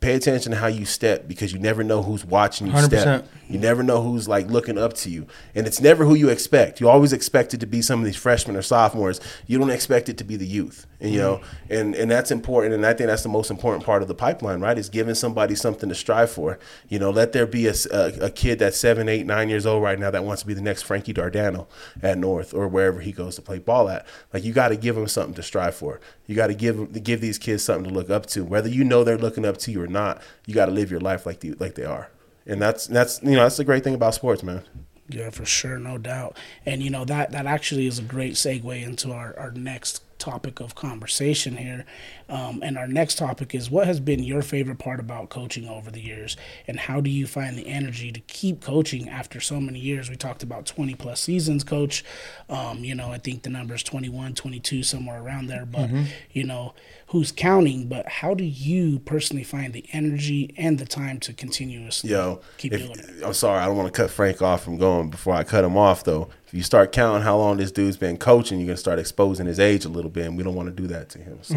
[0.00, 2.84] pay attention to how you step because you never know who's watching you 100%.
[2.86, 3.28] step.
[3.48, 6.80] You never know who's like looking up to you, and it's never who you expect.
[6.80, 9.20] You always expect it to be some of these freshmen or sophomores.
[9.46, 11.72] You don't expect it to be the youth, and you know, mm-hmm.
[11.72, 12.74] and and that's important.
[12.74, 14.76] And I think that's the most important part of the pipeline, right?
[14.76, 16.58] Is giving somebody something to strive for.
[16.88, 19.98] You know, let there be a a kid that's seven, eight, nine years old right
[19.98, 21.68] now that wants to be the next Frankie Dardano
[22.02, 24.06] at North or wherever he goes to play ball at.
[24.32, 26.00] Like you got to give them something to strive for.
[26.26, 29.04] You got to give give these kids something to look up to, whether you know
[29.04, 30.22] they're looking up to you or not.
[30.46, 32.10] You got to live your life like the, like they are,
[32.46, 34.64] and that's that's you know that's the great thing about sports, man.
[35.10, 36.36] Yeah, for sure, no doubt.
[36.66, 40.60] And you know that that actually is a great segue into our, our next topic
[40.60, 41.86] of conversation here.
[42.28, 45.90] Um, and our next topic is what has been your favorite part about coaching over
[45.90, 46.36] the years,
[46.66, 50.10] and how do you find the energy to keep coaching after so many years?
[50.10, 52.04] We talked about 20 plus seasons, coach.
[52.50, 55.64] Um, you know, I think the number is 21, 22, somewhere around there.
[55.64, 55.88] But
[56.32, 56.74] you know,
[57.08, 57.86] who's counting?
[57.88, 62.72] But how do you personally find the energy and the time to continuously Yo, keep
[62.72, 63.24] if, doing it?
[63.24, 65.76] I'm sorry, I don't want to cut Frank off from going before I cut him
[65.76, 66.28] off though.
[66.46, 69.60] If you start counting how long this dude's been coaching, you're gonna start exposing his
[69.60, 71.38] age a little bit, and we don't want to do that to him.
[71.42, 71.54] So,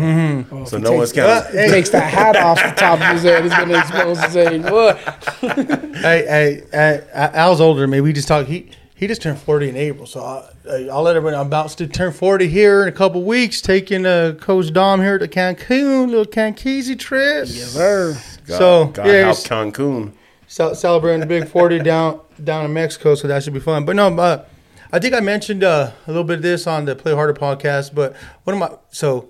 [0.51, 1.61] Oh, so if he no one's counting.
[1.61, 3.43] He takes that hat off the top of his head.
[3.43, 4.61] He's gonna expose his age.
[4.63, 4.97] What?
[6.01, 8.01] Hey, hey, hey, Al's older than me.
[8.01, 8.49] We just talked.
[8.49, 11.35] He he just turned forty in April, so I, I'll let everybody.
[11.35, 13.61] I'm about to turn forty here in a couple weeks.
[13.61, 17.47] Taking uh, Coach Dom here to Cancun, little Cankeezy trip.
[17.47, 18.13] Yes, sir.
[18.45, 20.13] God, so God yeah, help Cancun.
[20.47, 23.85] celebrating the big forty down down in Mexico, so that should be fun.
[23.85, 24.45] But no, uh,
[24.91, 27.95] I think I mentioned uh, a little bit of this on the Play Harder podcast.
[27.95, 29.29] But one of my so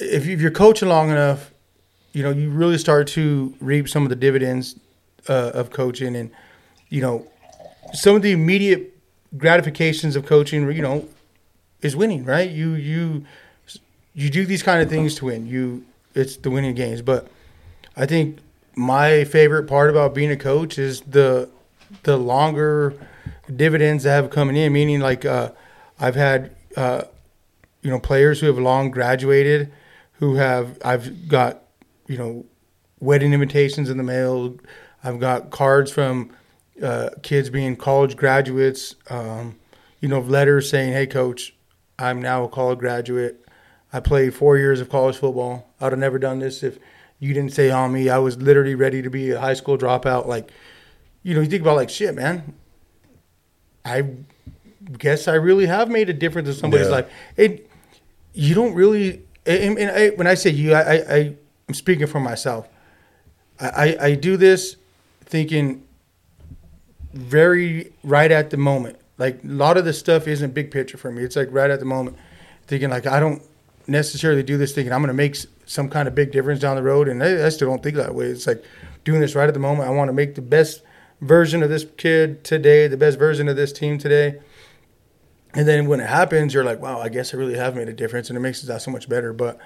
[0.00, 1.52] if, you, if you're coaching long enough,
[2.12, 4.78] you know you really start to reap some of the dividends
[5.28, 6.30] uh, of coaching, and
[6.90, 7.26] you know
[7.92, 8.97] some of the immediate
[9.36, 10.70] gratifications of coaching.
[10.70, 11.08] You know,
[11.82, 12.50] is winning, right?
[12.50, 13.24] You you
[14.14, 15.46] you do these kind of things to win.
[15.46, 15.84] You
[16.14, 17.28] it's the winning games, but
[17.96, 18.38] I think
[18.74, 21.48] my favorite part about being a coach is the
[22.02, 22.94] the longer
[23.54, 24.72] dividends that have coming in.
[24.72, 25.50] Meaning, like uh,
[25.98, 27.02] I've had uh,
[27.82, 29.72] you know players who have long graduated,
[30.14, 31.62] who have I've got
[32.06, 32.44] you know
[33.00, 34.56] wedding invitations in the mail.
[35.04, 36.30] I've got cards from
[36.82, 38.94] uh, kids being college graduates.
[39.10, 39.56] Um,
[40.00, 41.54] you know, letters saying, "Hey, coach,
[41.98, 43.44] I'm now a college graduate.
[43.92, 45.68] I played four years of college football.
[45.80, 46.78] I'd have never done this if
[47.18, 48.08] you didn't say on me.
[48.08, 50.26] I was literally ready to be a high school dropout.
[50.26, 50.50] Like,
[51.22, 52.54] you know, you think about like shit, man.
[53.84, 54.04] I
[54.98, 56.92] guess I really have made a difference in somebody's Yeah.
[56.94, 57.10] life.
[57.36, 57.70] It,
[58.34, 59.22] you don't really.
[59.46, 61.34] And, and I, when I say you, I, I, I
[61.68, 62.68] I'm speaking for myself.
[63.58, 64.76] I, I, I do this
[65.24, 65.84] thinking
[67.12, 68.98] very right at the moment.
[69.16, 71.22] Like a lot of the stuff isn't big picture for me.
[71.24, 72.16] It's like right at the moment,
[72.66, 73.42] thinking like I don't
[73.86, 75.36] necessarily do this thinking I'm going to make
[75.66, 78.14] some kind of big difference down the road, and I, I still don't think that
[78.14, 78.26] way.
[78.26, 78.62] It's like
[79.04, 79.88] doing this right at the moment.
[79.88, 80.82] I want to make the best
[81.20, 84.40] version of this kid today, the best version of this team today.
[85.54, 87.92] And then when it happens, you're like, wow, I guess I really have made a
[87.92, 89.32] difference, and it makes it that so much better.
[89.32, 89.58] But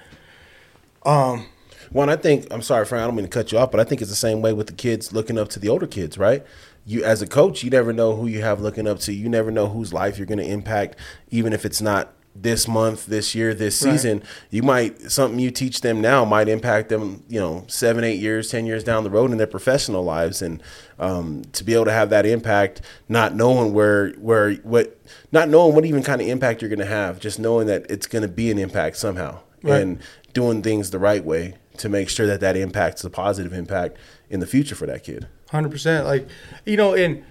[1.05, 1.47] um,
[1.90, 3.02] One, I think I'm sorry, Frank.
[3.02, 4.66] I don't mean to cut you off, but I think it's the same way with
[4.69, 6.43] the kids looking up to the older kids, right?
[6.84, 9.12] You, as a coach, you never know who you have looking up to.
[9.12, 10.96] You never know whose life you're going to impact,
[11.30, 13.92] even if it's not this month, this year, this Right.
[13.92, 14.22] season.
[14.50, 18.50] You might something you teach them now might impact them, you know, seven, eight years,
[18.50, 20.62] ten years down the road in their professional lives, and
[20.98, 24.98] um, to be able to have that impact, not knowing where, where, what,
[25.30, 28.06] not knowing what even kind of impact you're going to have, just knowing that it's
[28.06, 29.82] going to be an impact somehow, Right.
[29.82, 29.98] and
[30.32, 33.98] doing things the right way to make sure that that impacts a positive impact
[34.30, 35.26] in the future for that kid.
[35.53, 36.07] Hundred percent.
[36.07, 36.29] Like,
[36.66, 37.23] you know, and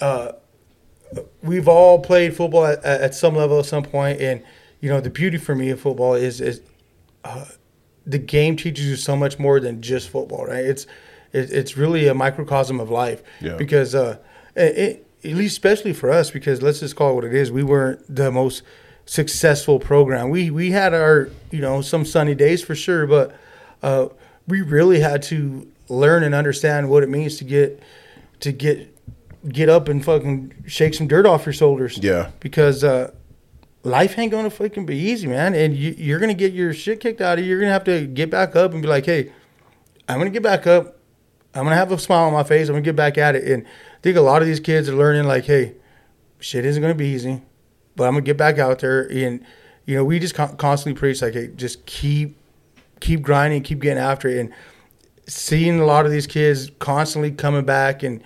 [0.00, 0.32] uh,
[1.42, 4.42] we've all played football at, at some level at some point, and
[4.80, 6.60] you know, the beauty for me of football is is
[7.24, 7.46] uh,
[8.06, 10.64] the game teaches you so much more than just football, right?
[10.64, 10.86] It's
[11.32, 13.56] it, it's really a microcosm of life Yeah.
[13.56, 14.18] because uh,
[14.54, 17.50] it, at least especially for us, because let's just call it what it is.
[17.50, 18.62] We weren't the most
[19.06, 20.28] successful program.
[20.30, 23.34] We we had our you know some sunny days for sure, but
[23.82, 24.08] uh,
[24.46, 27.82] we really had to learn and understand what it means to get
[28.40, 28.96] to get
[29.48, 31.98] get up and fucking shake some dirt off your shoulders.
[31.98, 32.30] Yeah.
[32.40, 33.10] because uh,
[33.82, 37.20] life ain't gonna fucking be easy, man, and you, you're gonna get your shit kicked
[37.20, 37.50] out of you.
[37.50, 39.32] You're gonna have to get back up and be like, hey,
[40.08, 40.98] I'm gonna get back up.
[41.54, 42.68] I'm gonna have a smile on my face.
[42.68, 43.44] I'm gonna get back at it.
[43.44, 45.74] And I think a lot of these kids are learning like, hey,
[46.38, 47.42] shit isn't gonna be easy,
[47.96, 49.10] but I'm gonna get back out there.
[49.10, 49.44] And
[49.86, 52.36] you know, we just con- constantly preach like, hey, just keep
[53.00, 54.38] keep grinding, keep getting after it.
[54.38, 54.52] And
[55.30, 58.22] seeing a lot of these kids constantly coming back and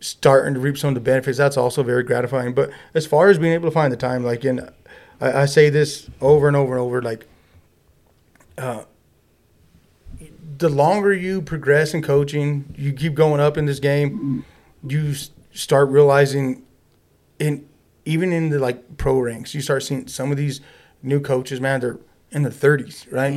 [0.00, 2.52] starting to reap some of the benefits, that's also very gratifying.
[2.52, 4.68] But as far as being able to find the time, like, and
[5.20, 7.26] I, I say this over and over and over, like,
[8.58, 8.84] uh,
[10.58, 14.44] the longer you progress in coaching, you keep going up in this game,
[14.86, 15.14] you
[15.52, 16.62] start realizing,
[17.38, 17.66] in
[18.04, 20.60] even in the like pro ranks, you start seeing some of these
[21.02, 21.98] new coaches, man, they're
[22.30, 23.32] in their 30s, right?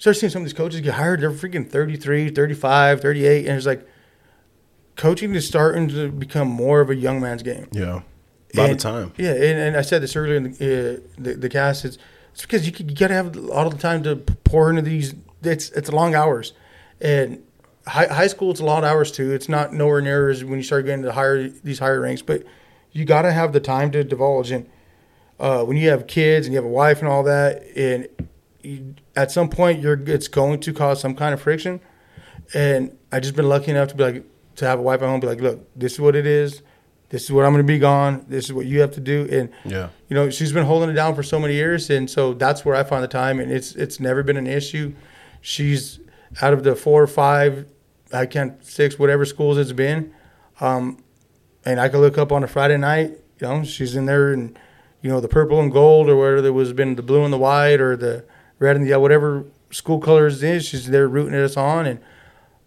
[0.00, 3.66] Start seeing some of these coaches get hired, they're freaking 33, 35, 38, and it's
[3.66, 3.86] like
[4.96, 7.68] coaching is starting to become more of a young man's game.
[7.70, 8.00] Yeah.
[8.54, 9.12] By the And- time.
[9.18, 11.84] Yeah, and, and I said this earlier in the, uh, the, the cast.
[11.84, 11.98] It's,
[12.32, 14.80] it's because you, you got to have a lot of the time to pour into
[14.80, 15.14] these.
[15.42, 16.54] It's it's long hours,
[17.00, 17.42] and
[17.86, 19.32] high, high school it's a lot of hours too.
[19.32, 22.42] It's not nowhere near as when you start getting to higher these higher ranks, but
[22.92, 24.50] you got to have the time to divulge.
[24.50, 24.66] And
[25.38, 28.08] uh, when you have kids and you have a wife and all that, and
[28.62, 31.80] you, at some point you're it's going to cause some kind of friction.
[32.54, 34.24] And I just been lucky enough to be like
[34.56, 36.62] to have a wife at home, be like, look, this is what it is.
[37.10, 38.24] This is what I'm going to be gone.
[38.28, 39.28] This is what you have to do.
[39.30, 39.88] And Yeah.
[40.08, 42.76] you know, she's been holding it down for so many years, and so that's where
[42.76, 44.94] I find the time, and it's it's never been an issue.
[45.40, 45.98] She's
[46.40, 47.66] out of the four or five,
[48.12, 50.12] I can't six, whatever schools it's been,
[50.60, 51.02] um,
[51.64, 53.18] and I can look up on a Friday night.
[53.40, 54.56] You know, she's in there, and
[55.02, 57.38] you know the purple and gold, or whether there was been the blue and the
[57.38, 58.24] white, or the
[58.60, 62.00] red and yellow, whatever school colors is, she's there rooting us on, and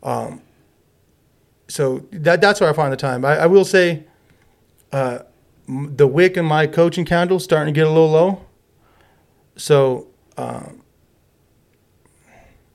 [0.02, 0.42] um,
[1.70, 3.24] so that that's where I find the time.
[3.24, 4.04] I, I will say
[4.92, 5.20] uh,
[5.68, 8.46] the wick in my coaching candle starting to get a little low.
[9.56, 10.82] So, um,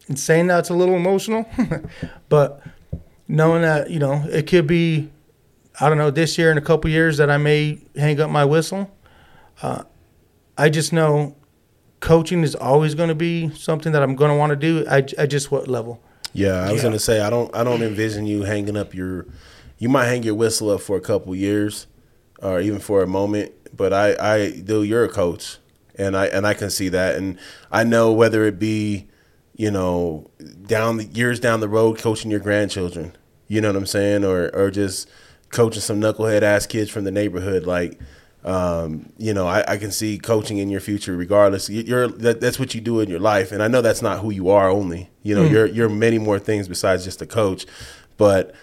[0.09, 1.47] in saying that's a little emotional,
[2.29, 2.63] but
[3.27, 5.11] knowing that you know it could be,
[5.81, 8.45] I don't know, this year in a couple years that I may hang up my
[8.45, 8.91] whistle.
[9.61, 9.83] Uh,
[10.57, 11.37] I just know
[12.01, 14.85] coaching is always going to be something that I'm going to want to do.
[14.89, 16.01] I, I just what level.
[16.33, 16.89] Yeah, I was Yeah.
[16.89, 19.27] gonna say I don't I don't envision you hanging up your
[19.79, 21.87] you might hang your whistle up for a couple years
[22.43, 25.57] or even for a moment, but I I do you're a coach
[25.97, 27.39] and I and I can see that and
[27.73, 29.09] I know whether it be
[29.57, 30.31] you know
[30.67, 33.17] down the years down the road coaching your grandchildren,
[33.49, 35.09] you know what I'm saying, or or just
[35.51, 37.99] coaching some knucklehead ass kids from the neighborhood like
[38.45, 41.69] um, you know, I, I can see coaching in your future, regardless.
[41.69, 44.21] You- You're that, that's what you do in your life, and I know that's not
[44.21, 44.69] who you are.
[44.71, 47.67] Only, you know, you're you're many more things besides just a coach.
[48.17, 48.55] But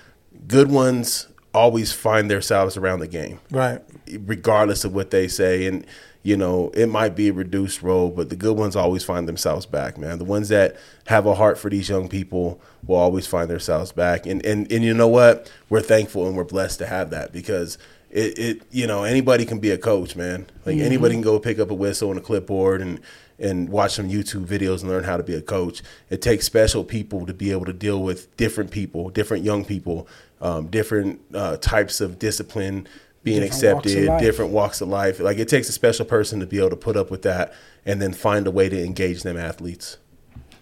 [0.48, 3.82] good ones always find themselves around the game Right.
[4.26, 5.66] regardless of what they say.
[5.68, 5.86] And
[6.24, 9.66] you know, it might be a reduced role, but the good ones always find themselves
[9.68, 10.18] back, man.
[10.18, 10.76] The ones that
[11.06, 14.26] have a heart for these young people will always find themselves back.
[14.26, 15.52] And and and you know what?
[15.70, 17.78] We're thankful and we're blessed to have that because
[18.16, 20.48] it, it you know anybody can be a coach, man.
[20.66, 23.00] Like anybody can go pick up a whistle and a clipboard and
[23.38, 25.84] and watch some YouTube videos and learn how to be a coach.
[26.10, 30.08] It takes special people to be able to deal with different people, different young people,
[30.40, 32.88] um, different uh, types of discipline
[33.24, 34.22] being Different accepted, life.
[34.22, 35.20] different walks of life.
[35.20, 37.54] Like it takes a special person to be able to put up with that
[37.86, 39.98] and then find a way to engage them athletes.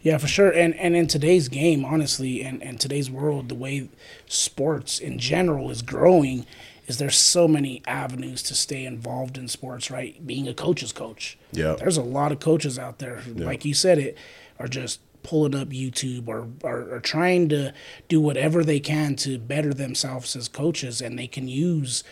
[0.01, 0.49] Yeah, for sure.
[0.51, 3.89] And and in today's game, honestly, and, and today's world, the way
[4.27, 6.45] sports in general is growing,
[6.87, 10.25] is there's so many avenues to stay involved in sports, right?
[10.25, 11.37] Being a coach's coach.
[11.51, 11.75] Yeah.
[11.75, 14.17] There's a lot of coaches out there who, like you said, it
[14.59, 17.73] are just pulling up YouTube or, or, or trying to
[18.09, 22.03] do whatever they can to better themselves as coaches and they can use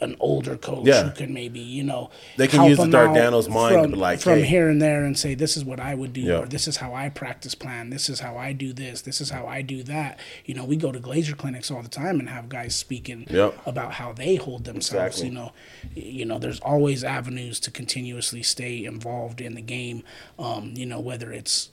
[0.00, 1.04] an older coach Yeah.
[1.04, 4.44] who can maybe, you know, They can use the Dardanos mind from, like, from hey.
[4.46, 6.38] here and there and say this is what I would do Yeah.
[6.38, 7.90] or this is how I practice plan.
[7.90, 9.02] This is how I do this.
[9.02, 10.18] This is how I do that.
[10.46, 13.58] You know, we go to Glazer clinics all the time and have guys speaking Yep.
[13.66, 15.20] about how they hold themselves.
[15.20, 15.28] Exactly.
[15.28, 15.52] You know,
[15.94, 20.02] you know, there's always avenues to continuously stay involved in the game.
[20.38, 21.70] Um, you know, whether it's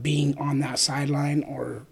[0.00, 1.86] being on that sideline or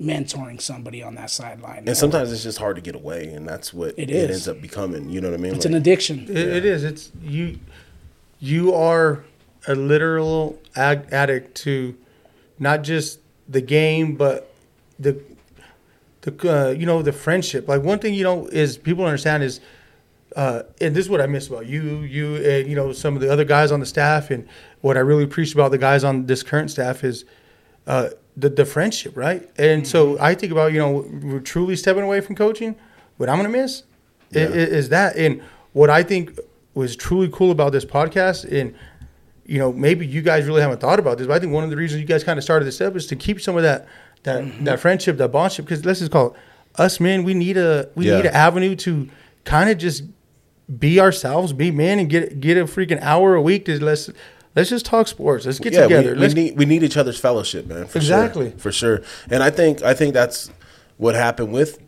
[0.00, 1.84] mentoring somebody on that sideline.
[1.86, 4.30] And sometimes it's just hard to get away, and that's what It it, is.
[4.30, 5.08] ends up becoming.
[5.08, 5.54] You know what I mean?
[5.54, 6.24] it's an addiction.
[6.28, 6.84] It, it is.
[6.84, 7.58] It's you.
[8.38, 9.24] You are
[9.66, 11.96] a literal ag- addict to
[12.58, 14.52] not just the game, but
[14.98, 15.20] the
[16.22, 17.66] the uh, you know the friendship.
[17.66, 19.60] Like one thing you know is people understand is,
[20.36, 23.22] uh, and this is what I miss about you, you, and you know some of
[23.22, 24.46] the other guys on the staff, and
[24.82, 27.24] what I really appreciate about the guys on this current staff is.
[27.86, 29.48] Uh, the, the friendship, right?
[29.58, 32.76] And so I think about, you know, we're truly stepping away from coaching.
[33.16, 33.82] What I'm going to miss
[34.30, 34.42] Yeah.
[34.42, 34.46] i-
[34.78, 35.16] is that.
[35.16, 35.40] And
[35.72, 36.38] what I think
[36.74, 38.74] was truly cool about this podcast, and
[39.46, 41.70] you know, maybe you guys really haven't thought about this, but I think one of
[41.70, 43.86] the reasons you guys kind of started this up is to keep some of that
[44.24, 44.64] that Mm-hmm.
[44.64, 45.58] that friendship, that bondship.
[45.58, 46.32] Because let's just call it
[46.80, 47.22] us men.
[47.24, 48.16] We need a we Yeah.
[48.16, 49.08] need an avenue to
[49.44, 50.02] kind of just
[50.80, 54.10] be ourselves, be men, and get get a freaking hour a week to let's
[54.56, 55.46] let's just talk sports.
[55.46, 56.14] Let's get yeah, together.
[56.14, 57.86] We, we need we need each other's fellowship, man.
[57.86, 58.50] For Exactly.
[58.50, 59.02] sure, for sure.
[59.30, 60.50] And I think I think that's
[60.96, 61.78] what happened with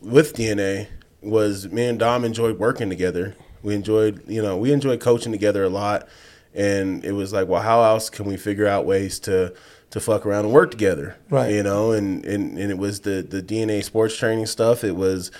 [0.00, 0.86] with DNA
[1.20, 3.34] was me and Dom enjoyed working together.
[3.62, 6.08] We enjoyed you know we enjoyed coaching together a lot,
[6.54, 9.54] and it was like, well, how else can we figure out ways to
[9.90, 11.52] to fuck around and work together, Right.
[11.52, 14.84] You know, and and and it was the the DNA sports training stuff.
[14.84, 15.30] It was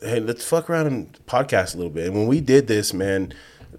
[0.00, 2.06] hey, let's fuck around and podcast a little bit.
[2.06, 3.34] And when we did this, man,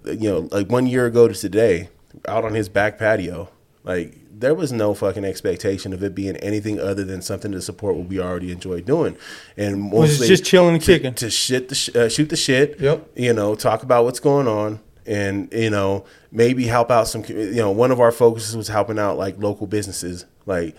[0.05, 1.89] you know, like one year ago to today,
[2.27, 3.49] out on his back patio,
[3.83, 7.95] like there was no fucking expectation of it being anything other than something to support
[7.95, 9.17] what we already enjoyed doing,
[9.57, 11.13] and mostly just chilling and to, kicking.
[11.15, 12.79] to shit the sh- uh, shoot the shit.
[12.79, 13.09] Yep.
[13.15, 17.23] You know, talk about what's going on, and you know maybe help out some.
[17.27, 20.75] You know, one of our focuses was helping out like local businesses, like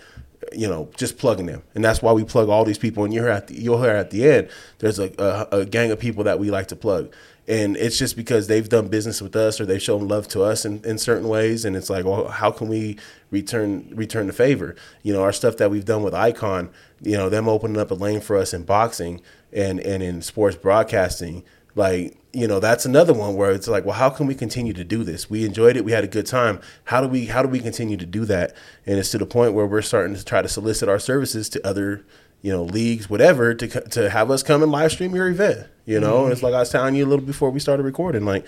[0.53, 3.03] you know, just plugging them, and that's why we plug all these people.
[3.03, 4.49] And you're at the, you'll hear at the end,
[4.79, 5.11] there's a,
[5.51, 7.13] a, a gang of people that we like to plug,
[7.47, 10.63] and it's just because they've done business with us or they've shown love to us
[10.65, 12.97] in, in certain ways, and it's like, well, how can we
[13.31, 14.75] return return the favor?
[15.03, 16.69] You know, our stuff that we've done with Icon,
[17.01, 20.55] you know, them opening up a lane for us in boxing and and in sports
[20.55, 21.43] broadcasting
[21.75, 24.83] like you know that's another one where it's like well how can we continue to
[24.83, 25.29] do this?
[25.29, 25.85] We enjoyed it.
[25.85, 26.59] We had a good time.
[26.85, 28.55] How do we how do we continue to do that?
[28.85, 31.67] And it's to the point where we're starting to try to solicit our services to
[31.67, 32.05] other
[32.41, 35.99] you know leagues whatever to to have us come and live stream your event you
[35.99, 36.23] know?
[36.23, 38.45] And it's like i was telling you a little before we started recording like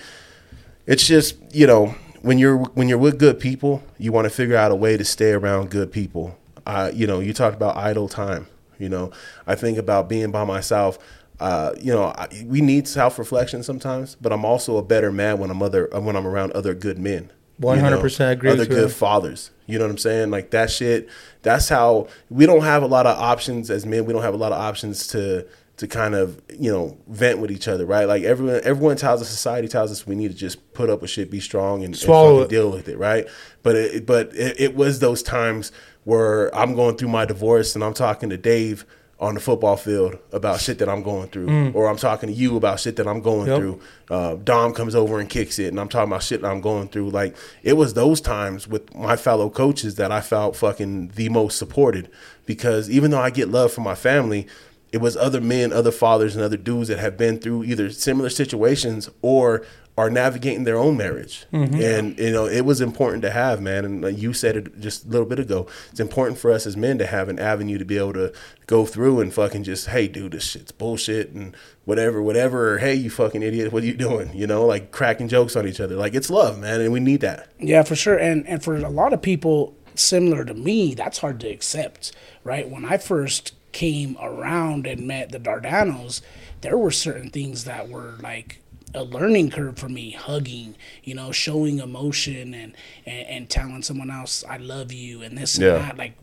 [0.86, 4.56] it's just you know when you're when you're with good people you want to figure
[4.56, 6.38] out a way to stay around good people.
[6.66, 8.48] Uh, you know you talked about idle time
[8.80, 9.12] you know?
[9.46, 10.98] I think about being by myself
[11.40, 15.50] uh, you know I, we need self-reflection sometimes but i'm also a better man when
[15.50, 17.32] i'm other when i'm around other good men
[17.64, 18.02] you know?
[18.02, 19.52] 100% agree other good fathers.
[19.66, 20.30] You know what i'm saying?
[20.30, 21.10] Like that shit
[21.42, 24.06] that's how we don't have a lot of options as men.
[24.06, 27.50] We don't have a lot of options to to kind of you know vent with
[27.50, 28.06] each other right?
[28.06, 31.10] Like everyone everyone tells us society tells us we need to just put up with
[31.10, 32.50] shit be strong and, and Swallow it.
[32.50, 33.26] deal with it right?
[33.64, 35.72] But it, but it, it was those times
[36.04, 38.86] where i'm going through my divorce and i'm talking to dave
[39.24, 42.58] on the football field about shit that I'm going through, or I'm talking to you
[42.58, 43.48] about shit that I'm going Mm.
[43.48, 43.58] Yep.
[43.60, 43.80] through.
[44.12, 46.90] Uh, Dom comes over and kicks it, and I'm talking about shit that I'm going
[46.90, 47.10] through.
[47.10, 51.58] Like it was those times with my fellow coaches that I felt fucking the most
[51.58, 52.10] supported,
[52.46, 54.46] because even though I get love from my family,
[54.92, 58.30] it was other men, other fathers, and other dudes that have been through either similar
[58.30, 59.64] situations or
[59.98, 61.46] are navigating their own marriage.
[61.54, 61.82] Mm-hmm.
[61.82, 63.86] And you know, it was important to have, man.
[63.86, 65.68] And like you said it just a little bit ago.
[65.92, 68.34] It's important for us as men to have an avenue to be able to
[68.66, 71.56] go through and fucking just, hey, dude, this shit's bullshit and
[71.86, 72.74] whatever, whatever.
[72.74, 74.34] Or, hey, you fucking idiot, what are you doing?
[74.34, 75.96] You know, like cracking jokes on each other.
[75.96, 77.50] Like it's love, man, and we need that.
[77.60, 78.18] Yeah, for sure.
[78.18, 82.12] And and for a lot of people similar to me, that's hard to accept,
[82.44, 82.68] right?
[82.68, 86.22] When I first came around and met the Dardanos,
[86.62, 88.60] there were certain things that were like
[88.94, 92.76] a learning curve for me hugging you know showing emotion and
[93.06, 95.76] and, and telling someone else i love you and this Yeah.
[95.76, 96.14] and that like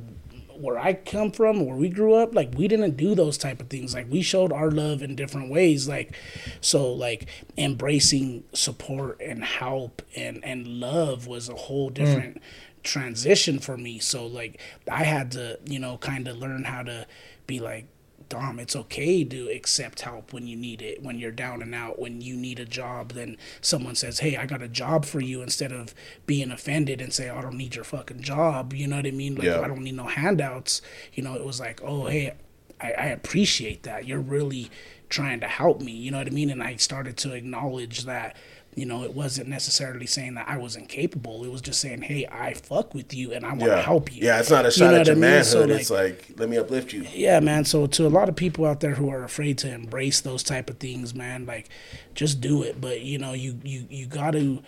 [0.60, 3.68] where I come from, where we grew up, like we didn't do those type of
[3.68, 3.94] things.
[3.94, 5.88] Like we showed our love in different ways.
[5.88, 6.14] Like
[6.60, 7.26] so like
[7.56, 11.94] embracing support and help and and love was a whole mm.
[11.94, 12.42] different
[12.82, 13.98] transition for me.
[13.98, 14.60] So like
[14.90, 17.06] I had to, you know, kind of learn how to
[17.47, 17.86] be like
[18.31, 21.98] Dom, it's okay to accept help when you need it, when you're down and out,
[21.98, 25.43] when you need a job, then someone says, Hey, I got a job for you
[25.43, 25.94] instead of
[26.27, 28.73] being offended and say, oh, I don't need your fucking job.
[28.73, 29.35] You know what I mean?
[29.35, 29.61] Like, Yeah.
[29.61, 30.81] I don't need no handouts.
[31.12, 32.32] You know, it was like, Oh, hey,
[32.81, 34.07] I, I appreciate that.
[34.07, 34.70] You're really
[35.09, 35.90] trying to help me.
[35.93, 36.51] You know what I mean?
[36.51, 38.36] And I started to acknowledge that,
[38.76, 41.44] you know, it wasn't necessarily saying that I was incapable.
[41.44, 44.14] It was just saying, Hey, I fuck with you and I want to Yeah, help
[44.14, 44.24] you.
[44.24, 45.20] Yeah, it's not a You shot know at your I mean?
[45.22, 45.44] manhood.
[45.47, 47.02] So, it's like let me uplift you.
[47.12, 50.20] yeah man so to a lot of people out there who are afraid to embrace
[50.20, 51.68] those type of things man like
[52.14, 54.62] just do it but you know you you you got to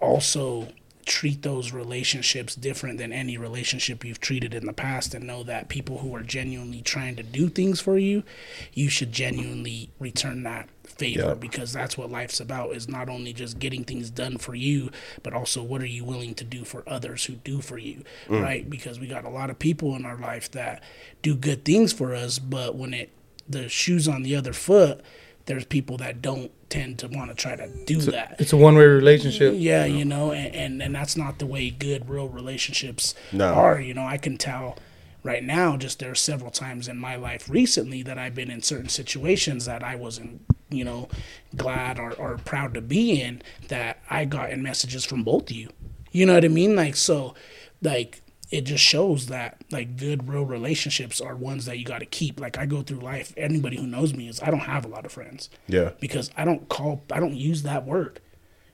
[0.00, 0.68] also
[1.04, 5.68] treat those relationships different than any relationship you've treated in the past and know that
[5.68, 8.22] people who are genuinely trying to do things for you
[8.74, 10.68] you should genuinely return that
[10.98, 11.34] favor Yeah.
[11.34, 14.90] because that's what life's about is not only just getting things done for you
[15.22, 18.42] but also what are you willing to do for others who do for you mm.
[18.42, 20.82] right because we got a lot of people in our life that
[21.22, 23.10] do good things for us but when it
[23.48, 25.00] the shoes on the other foot
[25.46, 28.76] there's people that don't tend to want to try to do that It's a one
[28.76, 29.54] way relationship.
[29.56, 33.46] yeah, you know, and, and and that's not the way good real relationships No.
[33.54, 33.80] are.
[33.80, 34.76] You know, I can tell
[35.22, 35.78] right now.
[35.78, 39.64] Just there are several times in my life recently that I've been in certain situations
[39.64, 41.08] that I wasn't, you know,
[41.56, 43.42] glad or, or proud to be in.
[43.68, 45.70] That I got in messages from both of you.
[46.12, 46.74] You know what I mean?
[46.76, 47.34] Like so,
[47.82, 52.06] like it just shows that like good real relationships are ones that you got to
[52.06, 52.40] keep.
[52.40, 53.34] Like I go through life.
[53.36, 55.90] Anybody who knows me is I don't have a lot of friends Yeah.
[56.00, 58.20] because I don't call, I don't use that word,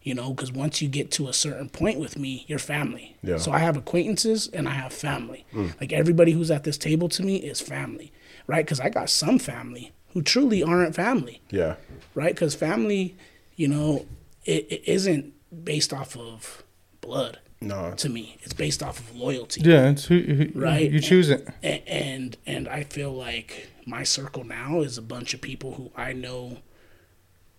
[0.00, 3.16] you know, because once you get to a certain point with me, you're family.
[3.20, 3.38] Yeah.
[3.38, 5.44] So I have acquaintances and I have family.
[5.50, 5.70] Hmm.
[5.80, 8.12] Like everybody who's at this table to me is family,
[8.46, 8.64] right?
[8.64, 11.74] Because I got some family who truly aren't family, Yeah.
[12.14, 12.34] right?
[12.34, 13.14] Because family,
[13.56, 14.06] you know,
[14.44, 15.32] it, it isn't
[15.64, 16.62] based off of
[17.00, 17.92] blood No.
[17.96, 18.38] to me.
[18.42, 20.90] It's based off of loyalty Yeah, it's who, who Right.
[20.90, 21.46] You choose it.
[21.62, 25.90] and, and and I feel like my circle now is a bunch of people who
[25.96, 26.58] I know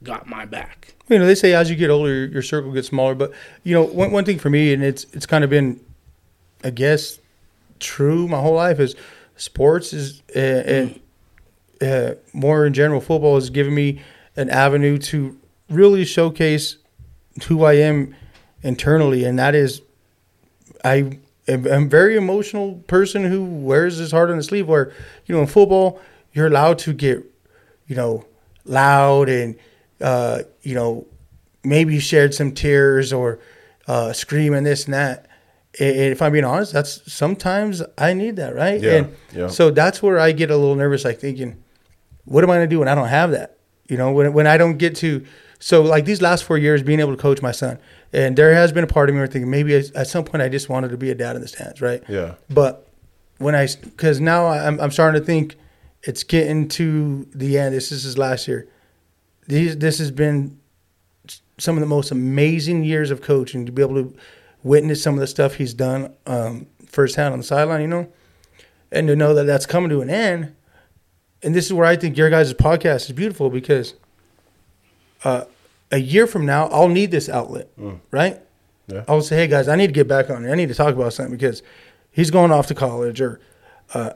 [0.03, 0.93] got my back.
[1.09, 3.15] You know, they say as you get older, your, your circle gets smaller.
[3.15, 3.31] But
[3.63, 5.79] you know, one one thing for me, and it's it's kind of been,
[6.63, 7.19] I guess,
[7.79, 8.95] true my whole life is
[9.37, 10.99] sports is uh, and
[11.81, 14.01] uh, more in general football has given me
[14.35, 15.37] an avenue to
[15.69, 16.77] really showcase
[17.47, 18.15] who I am
[18.63, 19.81] internally, and that is
[20.83, 24.67] I am a very emotional person who wears his heart on his sleeve.
[24.67, 24.91] Where
[25.25, 25.99] you know in football
[26.33, 27.23] you're allowed to get
[27.87, 28.25] you know
[28.65, 29.55] loud and
[30.01, 31.05] uh, you know
[31.63, 33.39] maybe shed some tears or
[33.87, 35.27] uh, scream and this and that.
[35.79, 38.81] And and if I'm being honest, that's sometimes I need that, right?
[38.81, 39.47] Yeah, And yeah.
[39.47, 41.61] so that's where I get a little nervous, like thinking,
[42.25, 43.57] what am I gonna do when I don't have that?
[43.87, 45.25] You know, when when I don't get to.
[45.59, 47.79] So like these last four years, being able to coach my son,
[48.11, 50.49] and there has been a part of me where thinking maybe at some point I
[50.49, 52.03] just wanted to be a dad in the stands, right?
[52.09, 52.35] Yeah.
[52.49, 52.87] But
[53.37, 55.55] when I, because now I'm I'm starting to think
[56.03, 57.73] it's getting to the end.
[57.73, 58.67] This is his last year.
[59.47, 60.59] These this has been
[61.57, 64.15] some of the most amazing years of coaching to be able to
[64.63, 68.07] witness some of the stuff he's done um, firsthand on the sideline, you know,
[68.91, 70.54] and to know that that's coming to an end.
[71.45, 73.93] And this is where I think your guys' podcast is beautiful because
[75.23, 75.45] uh,
[75.91, 77.69] a year from now, I'll need this outlet,
[78.09, 78.41] right?
[78.87, 79.03] Yeah.
[79.07, 80.51] I'll say, hey guys, I need to get back on it.
[80.51, 81.61] I need to talk about something because
[82.11, 83.39] he's going off to college, or
[83.93, 84.13] uh,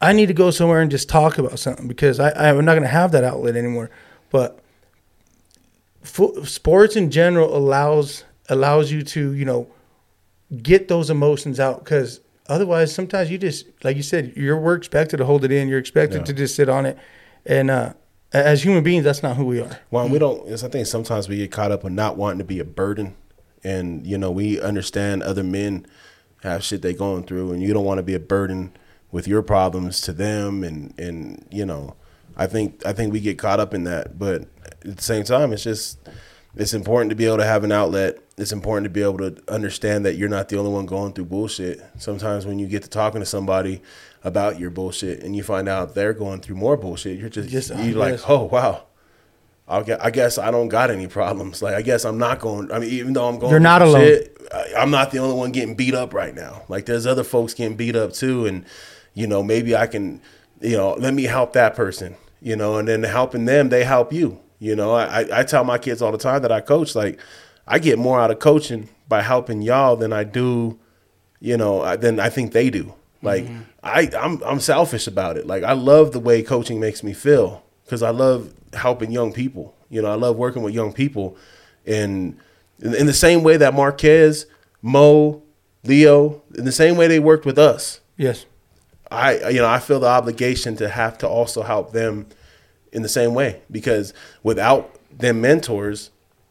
[0.00, 2.82] I need to go somewhere and just talk about something because I, I'm not going
[2.82, 3.88] to have that outlet anymore.
[4.30, 4.58] But
[6.02, 9.68] fo- sports in general allows allows you to you know
[10.62, 12.20] get those emotions out because
[12.50, 15.68] otherwise sometimes you just like you said you're we're expected to hold it in.
[15.68, 16.24] You're expected Yeah.
[16.24, 16.98] to just sit on it.
[17.46, 17.94] And uh
[18.32, 19.80] as human beings that's not who we are.
[19.90, 20.46] Well, we don't.
[20.52, 23.16] I think sometimes we get caught up in not wanting to be a burden,
[23.64, 25.84] and you know we understand other men
[26.44, 28.72] have shit they're going through, and you don't want to be a burden
[29.10, 31.96] with your problems to them, and and you know,
[32.36, 34.42] I think I think we get caught up in that, but
[34.84, 35.98] at the same time, it's just
[36.56, 38.18] it's important to be able to have an outlet.
[38.36, 41.26] It's important to be able to understand that you're not the only one going through
[41.26, 41.80] bullshit.
[41.98, 43.82] Sometimes when you get to talking to somebody
[44.24, 47.70] about your bullshit and you find out they're going through more bullshit, you're just, Just,
[47.76, 48.84] you're like, oh wow.
[49.68, 51.62] I guess, I don't got any problems.
[51.62, 52.72] Like I guess I'm not going.
[52.72, 54.00] I mean, even though I'm going, You're not alone.
[54.00, 54.36] shit,
[54.76, 56.64] I'm not the only one getting beat up right now.
[56.68, 58.64] Like there's other folks getting beat up too, and
[59.14, 60.20] you know maybe I can,
[60.60, 64.12] you know, let me help that person, you know, and then helping them, they help
[64.12, 64.40] you.
[64.60, 67.18] You know, I I- tell my kids all the time that I coach, like
[67.66, 70.78] I get more out of coaching by helping y'all than I do,
[71.40, 72.94] you know, than I think they do.
[73.22, 73.62] Like mm-hmm.
[73.82, 75.46] I I'm I'm selfish about it.
[75.46, 79.74] Like I love the way coaching makes me feel because I love helping young people.
[79.88, 81.36] You know, I love working with young people,
[81.84, 82.38] and
[82.78, 84.46] in, in the same way that Marquez,
[84.82, 85.42] Mo,
[85.84, 88.44] Leo, in the same way they worked with us, Yes.
[89.10, 92.26] I you know I feel the obligation to have to also help them
[92.92, 94.12] in the same way because
[94.42, 96.10] without them mentors,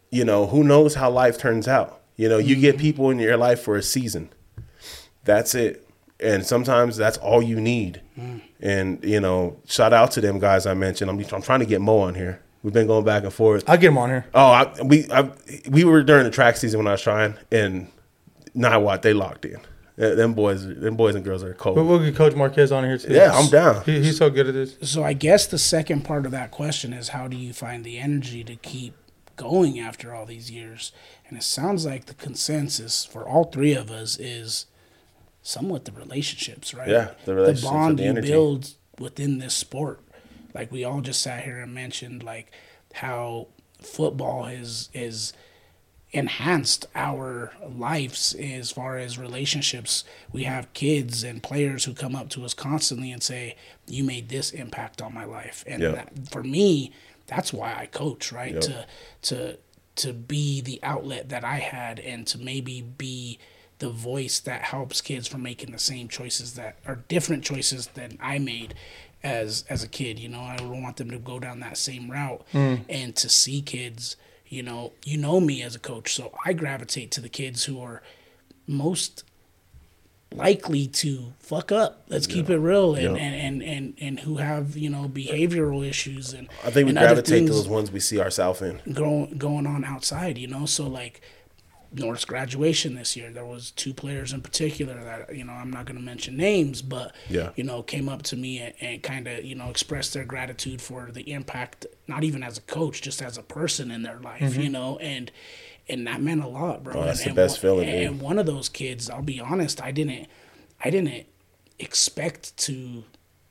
[0.10, 2.02] you know who knows how life turns out.
[2.16, 2.82] You know, you get mm-hmm.
[2.82, 4.30] people in your life for a season.
[5.24, 5.88] That's it.
[6.20, 8.02] And sometimes that's all you need.
[8.18, 8.41] Mm.
[8.60, 11.10] And you know, shout out to them guys I mentioned.
[11.10, 12.41] I'm I'm trying to get Mo on here.
[12.61, 13.64] We've been going back and forth.
[13.70, 14.26] I'll get him on here.
[14.34, 15.32] Oh, I, we I,
[15.70, 17.90] we were during the track season when I was trying, and
[18.53, 19.02] now what?
[19.02, 19.61] They locked in.
[19.99, 21.76] Them boys, them boys and girls are cold.
[21.76, 23.13] But we'll get Coach Marquez on here too.
[23.13, 23.84] Yeah, I'm down.
[23.84, 24.77] He, he's so good at this.
[24.81, 27.99] So I guess the second part of that question is how do you find the
[27.99, 28.93] energy to keep
[29.35, 30.93] going after all these years?
[31.27, 34.67] And it sounds like the consensus for all three of us is
[35.41, 36.88] somewhat the relationships, right?
[36.88, 38.27] Yeah, the relationships the bond the you energy.
[38.30, 38.69] build
[38.99, 39.99] within this sport.
[40.53, 42.53] Like we all just sat here and mentioned like
[42.93, 43.47] how
[43.81, 45.34] football is is
[46.11, 50.03] enhanced our lives as far as relationships.
[50.31, 53.56] We have kids and players who come up to us constantly and say,
[53.88, 55.91] "You made this impact on my life." And Yeah.
[55.91, 56.91] that, for me,
[57.27, 58.60] that's why I coach, right?
[58.61, 58.86] To
[59.23, 59.57] to
[59.98, 63.38] to be the outlet that I had and to maybe be
[63.80, 68.18] the voice that helps kids from making the same choices that are different choices than
[68.22, 68.73] I made
[69.22, 70.18] as as a kid.
[70.18, 72.81] You know, I don't want them to go down that same route mm.
[72.90, 74.15] and to see kids.
[74.49, 77.80] You know, you know me as a coach, so I gravitate to the kids who
[77.81, 78.01] are
[78.67, 79.23] most
[80.34, 82.03] likely to fuck up.
[82.07, 83.21] Let's keep it real, and, Yeah.
[83.23, 87.47] and, and, and, and who have you know behavioral issues and I think we gravitate
[87.47, 88.81] to those ones we see ourselves in.
[88.93, 90.38] going going on outside.
[90.38, 91.21] You know, so like
[91.91, 95.86] North's graduation this year, there was two players in particular that you know I'm not
[95.86, 97.49] going to mention names, but Yeah.
[97.56, 100.82] you know came up to me and, and kind of you know expressed their gratitude
[100.82, 104.56] for the impact, not even as a coach, just as a person in their life.
[104.56, 105.32] You know, and
[105.88, 106.94] and that meant a lot, bro.
[106.94, 107.02] Mm-hmm.
[107.02, 108.02] Oh, that's and, the and best one- feeling, dude.
[108.07, 110.28] And one of those kids, I'll be honest, I didn't,
[110.84, 111.26] I didn't
[111.80, 113.03] expect to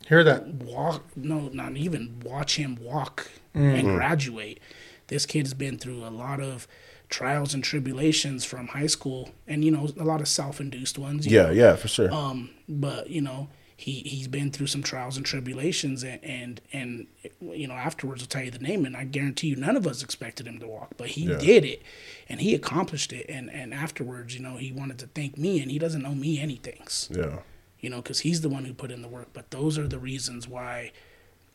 [0.06, 0.46] Hear that?
[0.46, 3.74] walk no not even watch him walk Mm-hmm.
[3.76, 4.60] and graduate
[5.08, 6.68] this kid's been through a lot of
[7.08, 11.44] trials and tribulations from high school and you know a lot of self-induced ones Yeah,
[11.44, 11.50] know.
[11.50, 12.12] yeah, for sure.
[12.12, 17.06] um but you know he he's been through some trials and tribulations and and and
[17.40, 20.02] you know afterwards i'll tell you the name and i guarantee you none of us
[20.02, 21.38] expected him to walk but he Yeah.
[21.38, 21.82] did it
[22.28, 25.70] and he accomplished it and and afterwards you know he wanted to thank me and
[25.70, 27.38] he doesn't owe me anything yeah.
[27.80, 29.28] you know, because he's the one who put in the work.
[29.32, 30.90] But those are the reasons why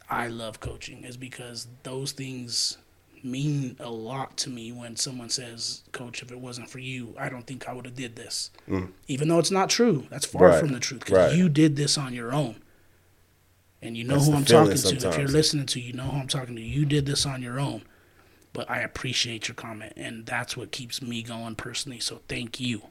[0.10, 2.78] I love coaching, is because those things
[3.24, 7.30] mean a lot to me when someone says, "Coach, if it wasn't for you, I
[7.30, 8.52] don't think I would have did this."
[9.08, 10.52] Even though it's not true, that's far Mm.
[10.52, 11.36] Right, from the truth because right.
[11.36, 12.58] you did this on your own.
[13.82, 15.10] And you know That's who I'm talking to.
[15.10, 16.62] If you're listening to, you know who I'm talking to.
[16.62, 17.82] You did this on your own.
[18.54, 22.00] But I appreciate your comment, and that's what keeps me going personally.
[22.00, 22.84] So thank you.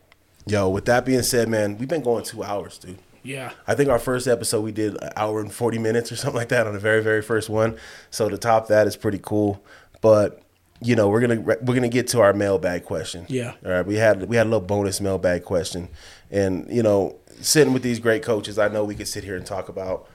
[0.44, 2.98] Yo, with that being said, man, we've been going two hours, dude.
[3.22, 3.52] Yeah.
[3.68, 6.48] I think our first episode we did an hour and forty minutes or something like
[6.48, 7.76] that on the very very first one.
[8.10, 9.62] So to top that is pretty cool.
[10.02, 10.42] But
[10.82, 13.24] you know we're gonna we're gonna get to our mailbag question.
[13.28, 13.54] Yeah.
[13.64, 13.86] All right.
[13.86, 15.88] We had we had a little bonus mailbag question,
[16.30, 19.46] and you know sitting with these great coaches, I know we could sit here and
[19.46, 20.08] talk about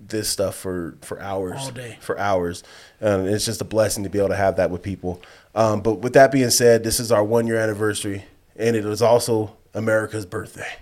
[0.00, 1.98] this stuff for for hours All day.
[2.00, 2.62] for hours
[2.98, 5.20] and it's just a blessing to be able to have that with people
[5.54, 8.24] um, but with that being said this is our one year anniversary
[8.56, 10.76] and it is also america's birthday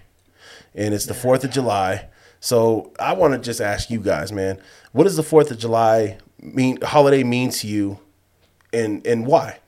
[0.77, 2.07] and it's the 4th of july
[2.39, 4.61] so i want to just ask you guys man
[4.93, 7.99] what does the 4th of july mean holiday mean to you
[8.73, 9.59] and and why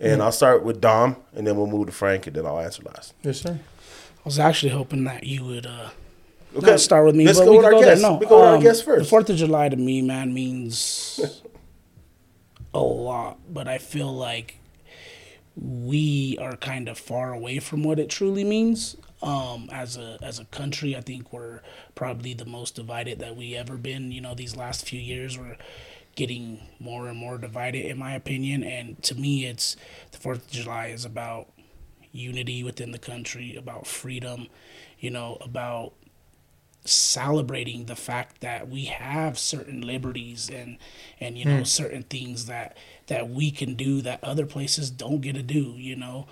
[0.00, 2.82] and i'll start with dom and then we'll move to frank and then i'll answer
[2.82, 3.58] last Yes, sir.
[3.58, 5.90] I was actually hoping that you would uh,
[6.56, 7.24] Okay, not start with me.
[7.26, 7.90] let's but go we with can our go there.
[7.90, 8.02] guests.
[8.02, 8.98] No, We go with our um, guests first.
[9.04, 11.42] The Fourth of July to me, man, means
[12.74, 13.38] a lot.
[13.52, 14.58] But I feel like
[15.56, 18.96] we are kind of far away from what it truly means.
[19.22, 21.60] Um, as a as a country, I think we're
[21.94, 24.10] probably the most divided that we ever been.
[24.12, 25.56] You know, these last few years, we're
[26.14, 28.62] getting more and more divided, in my opinion.
[28.62, 29.76] And to me, it's
[30.10, 31.48] the Fourth of July is about
[32.12, 34.48] unity within the country, about freedom,
[34.98, 35.94] you know, about
[36.84, 40.78] celebrating the fact that we have certain liberties and
[41.20, 41.66] and you know mm.
[41.66, 42.76] certain things that
[43.06, 46.26] that we can do that other places don't get to do you know?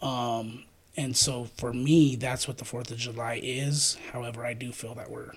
[0.00, 0.64] Um
[0.96, 3.98] and so for me that's what the fourth of july is.
[4.12, 5.32] However i do feel that we're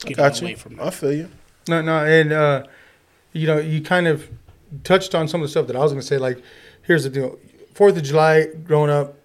[0.00, 0.86] getting away from that.
[0.86, 1.30] I feel you.
[1.68, 2.64] No no and uh
[3.32, 4.28] you know you kind of
[4.84, 6.42] touched on some of the stuff that i was going to say like
[6.82, 7.38] here's the deal
[7.74, 9.16] fourth of july growing up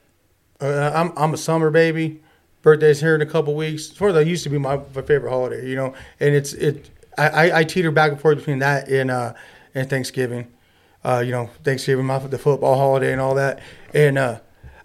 [0.61, 2.19] uh, i'm i'm a summer baby
[2.65, 3.91] birthday's here in a couple weeks.
[3.91, 6.89] Fourth of July used to be my, my favorite holiday, you know, and it's it.
[7.17, 9.33] I, I teeter back and forth between that and uh,
[9.73, 10.51] and Thanksgiving.
[11.01, 13.61] Uh, you know, Thanksgiving, my, the football holiday, and all that.
[13.93, 14.39] And uh,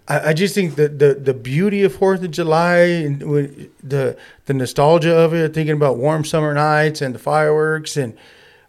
[0.07, 3.19] I, I, just think that the the beauty of Fourth of July and
[3.83, 8.15] the the nostalgia of it, thinking about warm summer nights and the fireworks and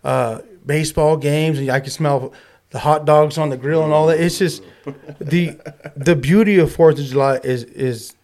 [0.05, 2.33] uh, baseball games, and I can smell
[2.70, 4.20] the hot dogs on the grill and all that.
[4.20, 4.62] It's just
[5.20, 5.59] the
[5.97, 8.15] the beauty of Fourth of July is is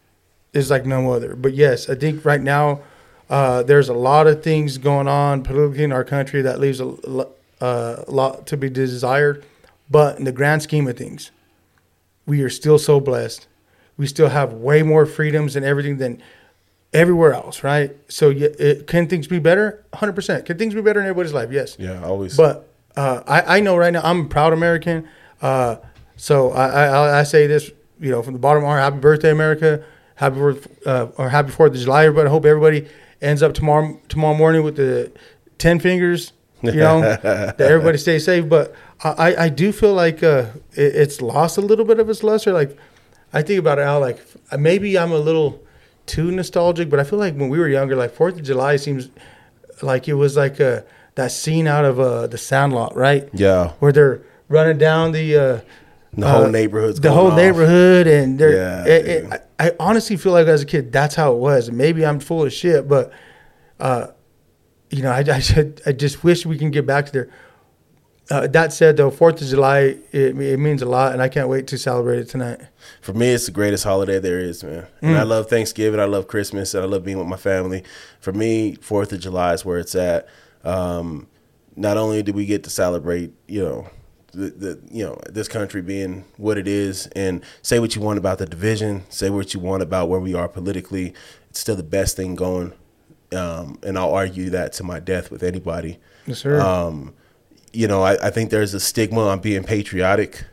[0.52, 1.36] is like no other.
[1.36, 2.80] But yes, I think right now
[3.28, 6.88] uh, there's a lot of things going on politically in our country that leaves a,
[7.60, 9.44] uh, a lot to be desired.
[9.90, 11.30] But in the grand scheme of things,
[12.26, 13.46] we are still so blessed.
[13.96, 16.22] We still have way more freedoms and everything than
[16.92, 17.96] everywhere else, right?
[18.08, 19.84] So it, can things be better?
[19.92, 20.44] 100%.
[20.44, 21.50] Can things be better in everybody's life?
[21.52, 21.76] Yes.
[21.78, 22.36] Yeah, always.
[22.36, 25.08] But uh, I, I know right now I'm a proud American.
[25.42, 25.76] Uh,
[26.16, 27.70] so I, I, I say this,
[28.00, 29.84] you know, from the bottom of our heart, happy birthday, America
[30.18, 30.40] happy
[30.84, 32.28] uh, or happy Fourth of July, everybody.
[32.28, 32.88] I hope everybody
[33.22, 35.12] ends up tomorrow tomorrow morning with the
[35.56, 36.32] ten fingers.
[36.60, 38.48] You know, that everybody stays safe.
[38.48, 42.24] But I, I do feel like uh, it, it's lost a little bit of its
[42.24, 42.52] luster.
[42.52, 42.76] Like
[43.32, 44.20] I think about it now, like
[44.58, 45.62] maybe I'm a little
[46.08, 49.10] too nostalgic, but I feel like when we were younger, like Fourth of July seems
[49.82, 53.28] like it was like a that scene out of uh, the Sandlot, right?
[53.32, 55.60] Yeah, where they're running down the uh,
[56.12, 57.36] the whole uh, neighborhood's the whole off.
[57.36, 58.54] neighborhood, and they're.
[58.54, 61.70] Yeah, it, it, I, I, honestly feel like as a kid, that's how it was.
[61.70, 63.12] Maybe I'm full of shit, but,
[63.78, 64.08] uh,
[64.90, 67.30] you know, I, I, I just wish we can get back to there.
[68.30, 71.48] Uh, that said, though, Fourth of July it, it, means a lot, and I can't
[71.48, 72.60] wait to celebrate it tonight.
[73.00, 74.86] For me, it's the greatest holiday there is, man.
[75.00, 75.18] And mm.
[75.18, 77.84] I love Thanksgiving, I love Christmas, and I love being with my family.
[78.20, 80.28] For me, Fourth of July is where it's at.
[80.62, 81.26] Um,
[81.74, 83.90] not only do we get to celebrate, you know,
[84.32, 88.18] the, the you know this country being what it is and say what you want
[88.18, 91.14] about the division say what you want about where we are politically
[91.48, 92.72] it's still the best thing going
[93.32, 97.14] um, and i'll argue that to my death with anybody yes sir um,
[97.72, 100.44] you know I, I think there's a stigma on being patriotic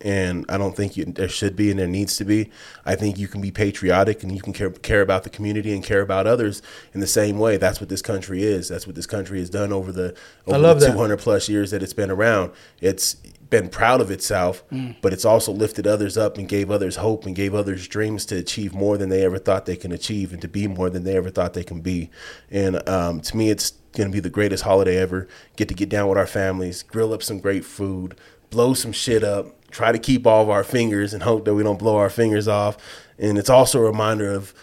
[0.00, 2.50] and I don't think you, there should be and there needs to be.
[2.84, 5.82] I think you can be patriotic and you can care, care about the community and
[5.82, 6.62] care about others
[6.94, 7.56] in the same way.
[7.56, 8.68] That's what this country is.
[8.68, 10.16] That's what this country has done over the
[10.46, 11.22] over the 200 that.
[11.22, 12.52] plus years that it's been around.
[12.80, 13.14] It's
[13.50, 14.94] been proud of itself, mm.
[15.00, 18.36] but it's also lifted others up and gave others hope and gave others dreams to
[18.36, 21.16] achieve more than they ever thought they can achieve and to be more than they
[21.16, 22.10] ever thought they can be.
[22.50, 25.28] And um, to me, it's going to be the greatest holiday ever.
[25.56, 28.18] Get to get down with our families, grill up some great food,
[28.50, 31.62] blow some shit up, try to keep all of our fingers and hope that we
[31.62, 32.76] don't blow our fingers off.
[33.18, 34.54] And it's also a reminder of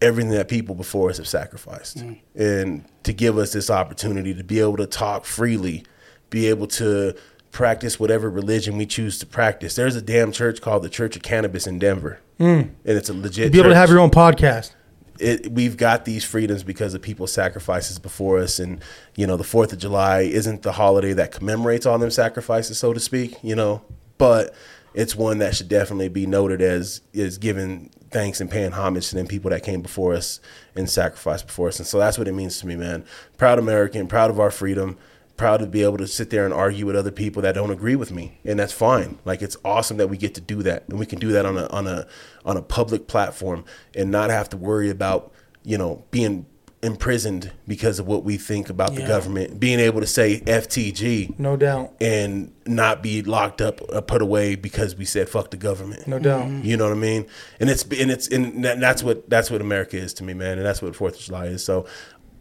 [0.00, 1.98] everything that people before us have sacrificed.
[1.98, 2.20] Mm.
[2.34, 5.84] And to give us this opportunity to be able to talk freely,
[6.30, 7.14] be able to
[7.52, 9.74] practice whatever religion we choose to practice.
[9.74, 12.20] There's a damn church called the Church of Cannabis in Denver.
[12.38, 12.70] Mm.
[12.84, 13.74] And it's a legit be able church.
[13.74, 14.72] to have your own podcast.
[15.20, 18.80] It, we've got these freedoms because of people's sacrifices before us and
[19.16, 22.94] you know the fourth of july isn't the holiday that commemorates all them sacrifices so
[22.94, 23.82] to speak you know
[24.16, 24.54] but
[24.94, 29.14] it's one that should definitely be noted as is giving thanks and paying homage to
[29.14, 30.40] them people that came before us
[30.74, 31.78] and sacrificed before us.
[31.78, 33.04] And so that's what it means to me, man.
[33.38, 34.98] Proud American, proud of our freedom,
[35.40, 37.96] proud to be able to sit there and argue with other people that don't agree
[37.96, 38.38] with me.
[38.44, 39.18] And that's fine.
[39.24, 40.86] Like it's awesome that we get to do that.
[40.90, 42.06] And we can do that on a on a
[42.44, 43.64] on a public platform
[43.94, 46.44] and not have to worry about, you know, being
[46.82, 49.00] imprisoned because of what we think about yeah.
[49.00, 49.58] the government.
[49.58, 54.56] Being able to say FTG, no doubt, and not be locked up or put away
[54.56, 56.06] because we said fuck the government.
[56.06, 56.48] No doubt.
[56.48, 56.66] Mm-hmm.
[56.66, 57.26] You know what I mean?
[57.58, 60.58] And it's and it's and that's what that's what America is to me, man.
[60.58, 61.64] And that's what Fourth of July is.
[61.64, 61.86] So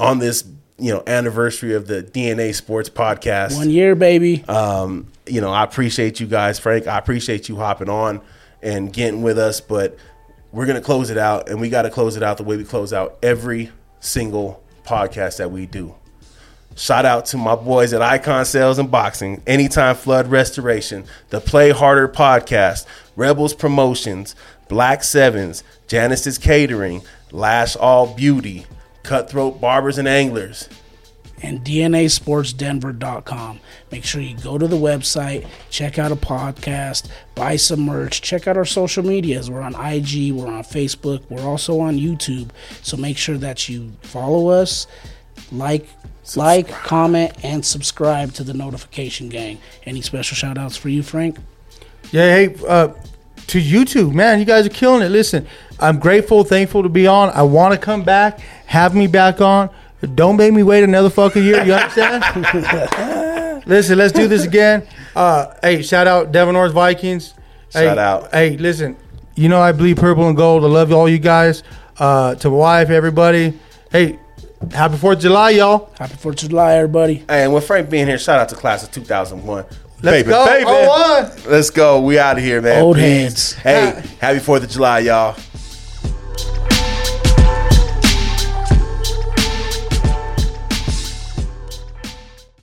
[0.02, 0.44] on this
[0.80, 4.44] you know anniversary of the DNA Sports Podcast, one year, baby.
[4.48, 6.88] Um, you know I appreciate you guys, Frank.
[6.88, 8.22] I appreciate you hopping on
[8.62, 9.98] and getting with us, but.
[10.52, 12.64] We're gonna close it out, and we got to close it out the way we
[12.64, 13.70] close out every
[14.00, 15.94] single podcast that we do.
[16.76, 21.72] Shout out to my boys at Icon Sales and Boxing, Anytime Flood Restoration, the Play
[21.72, 22.86] Harder Podcast,
[23.16, 24.34] Rebels Promotions,
[24.70, 28.66] Black Sevens, Janice's Catering, Lash All Beauty,
[29.10, 30.70] Cutthroat Barbers and Anglers.
[31.42, 33.60] and DNASportsDenver.com.
[33.92, 38.48] Make sure you go to the website, check out a podcast, buy some merch, check
[38.48, 39.50] out our social medias.
[39.50, 42.50] We're on IG, we're on Facebook, we're also on YouTube.
[42.84, 44.86] So make sure that you follow us,
[45.52, 45.88] like,
[46.36, 49.58] like, comment, and subscribe to the notification gang.
[49.86, 51.38] Any special shout outs for you, Frank?
[52.12, 52.90] Yeah, hey, uh,
[53.48, 55.10] to YouTube, man, you guys are killing it.
[55.10, 55.48] Listen,
[55.80, 57.30] I'm grateful, thankful to be on.
[57.30, 59.70] I want to come back, have me back on.
[60.14, 61.64] Don't make me wait another fucking year.
[61.66, 63.66] You understand?
[63.66, 64.88] listen, let's do this again.
[65.16, 67.34] Uh, hey, shout out Denver North Vikings.
[67.72, 68.32] Shout hey, out.
[68.32, 68.96] Hey, listen,
[69.36, 70.64] you know I bleed purple and gold.
[70.64, 71.64] I love all you guys.
[71.98, 73.60] Uh, to my wife, everybody.
[73.92, 74.20] Hey,
[74.72, 75.92] happy Fourth of July, y'all.
[75.98, 77.16] Happy 4th of July, everybody.
[77.28, 79.66] Hey, and with Frank being here, shout out to class of 2001.
[79.66, 80.46] Let's baby, go.
[80.46, 80.66] baby.
[80.68, 81.52] Oh, one.
[81.52, 82.02] Let's go.
[82.02, 82.84] We out of here, man.
[82.84, 83.54] Old Peace.
[83.54, 84.04] heads.
[84.04, 85.36] Hey, happy 4th of July, y'all.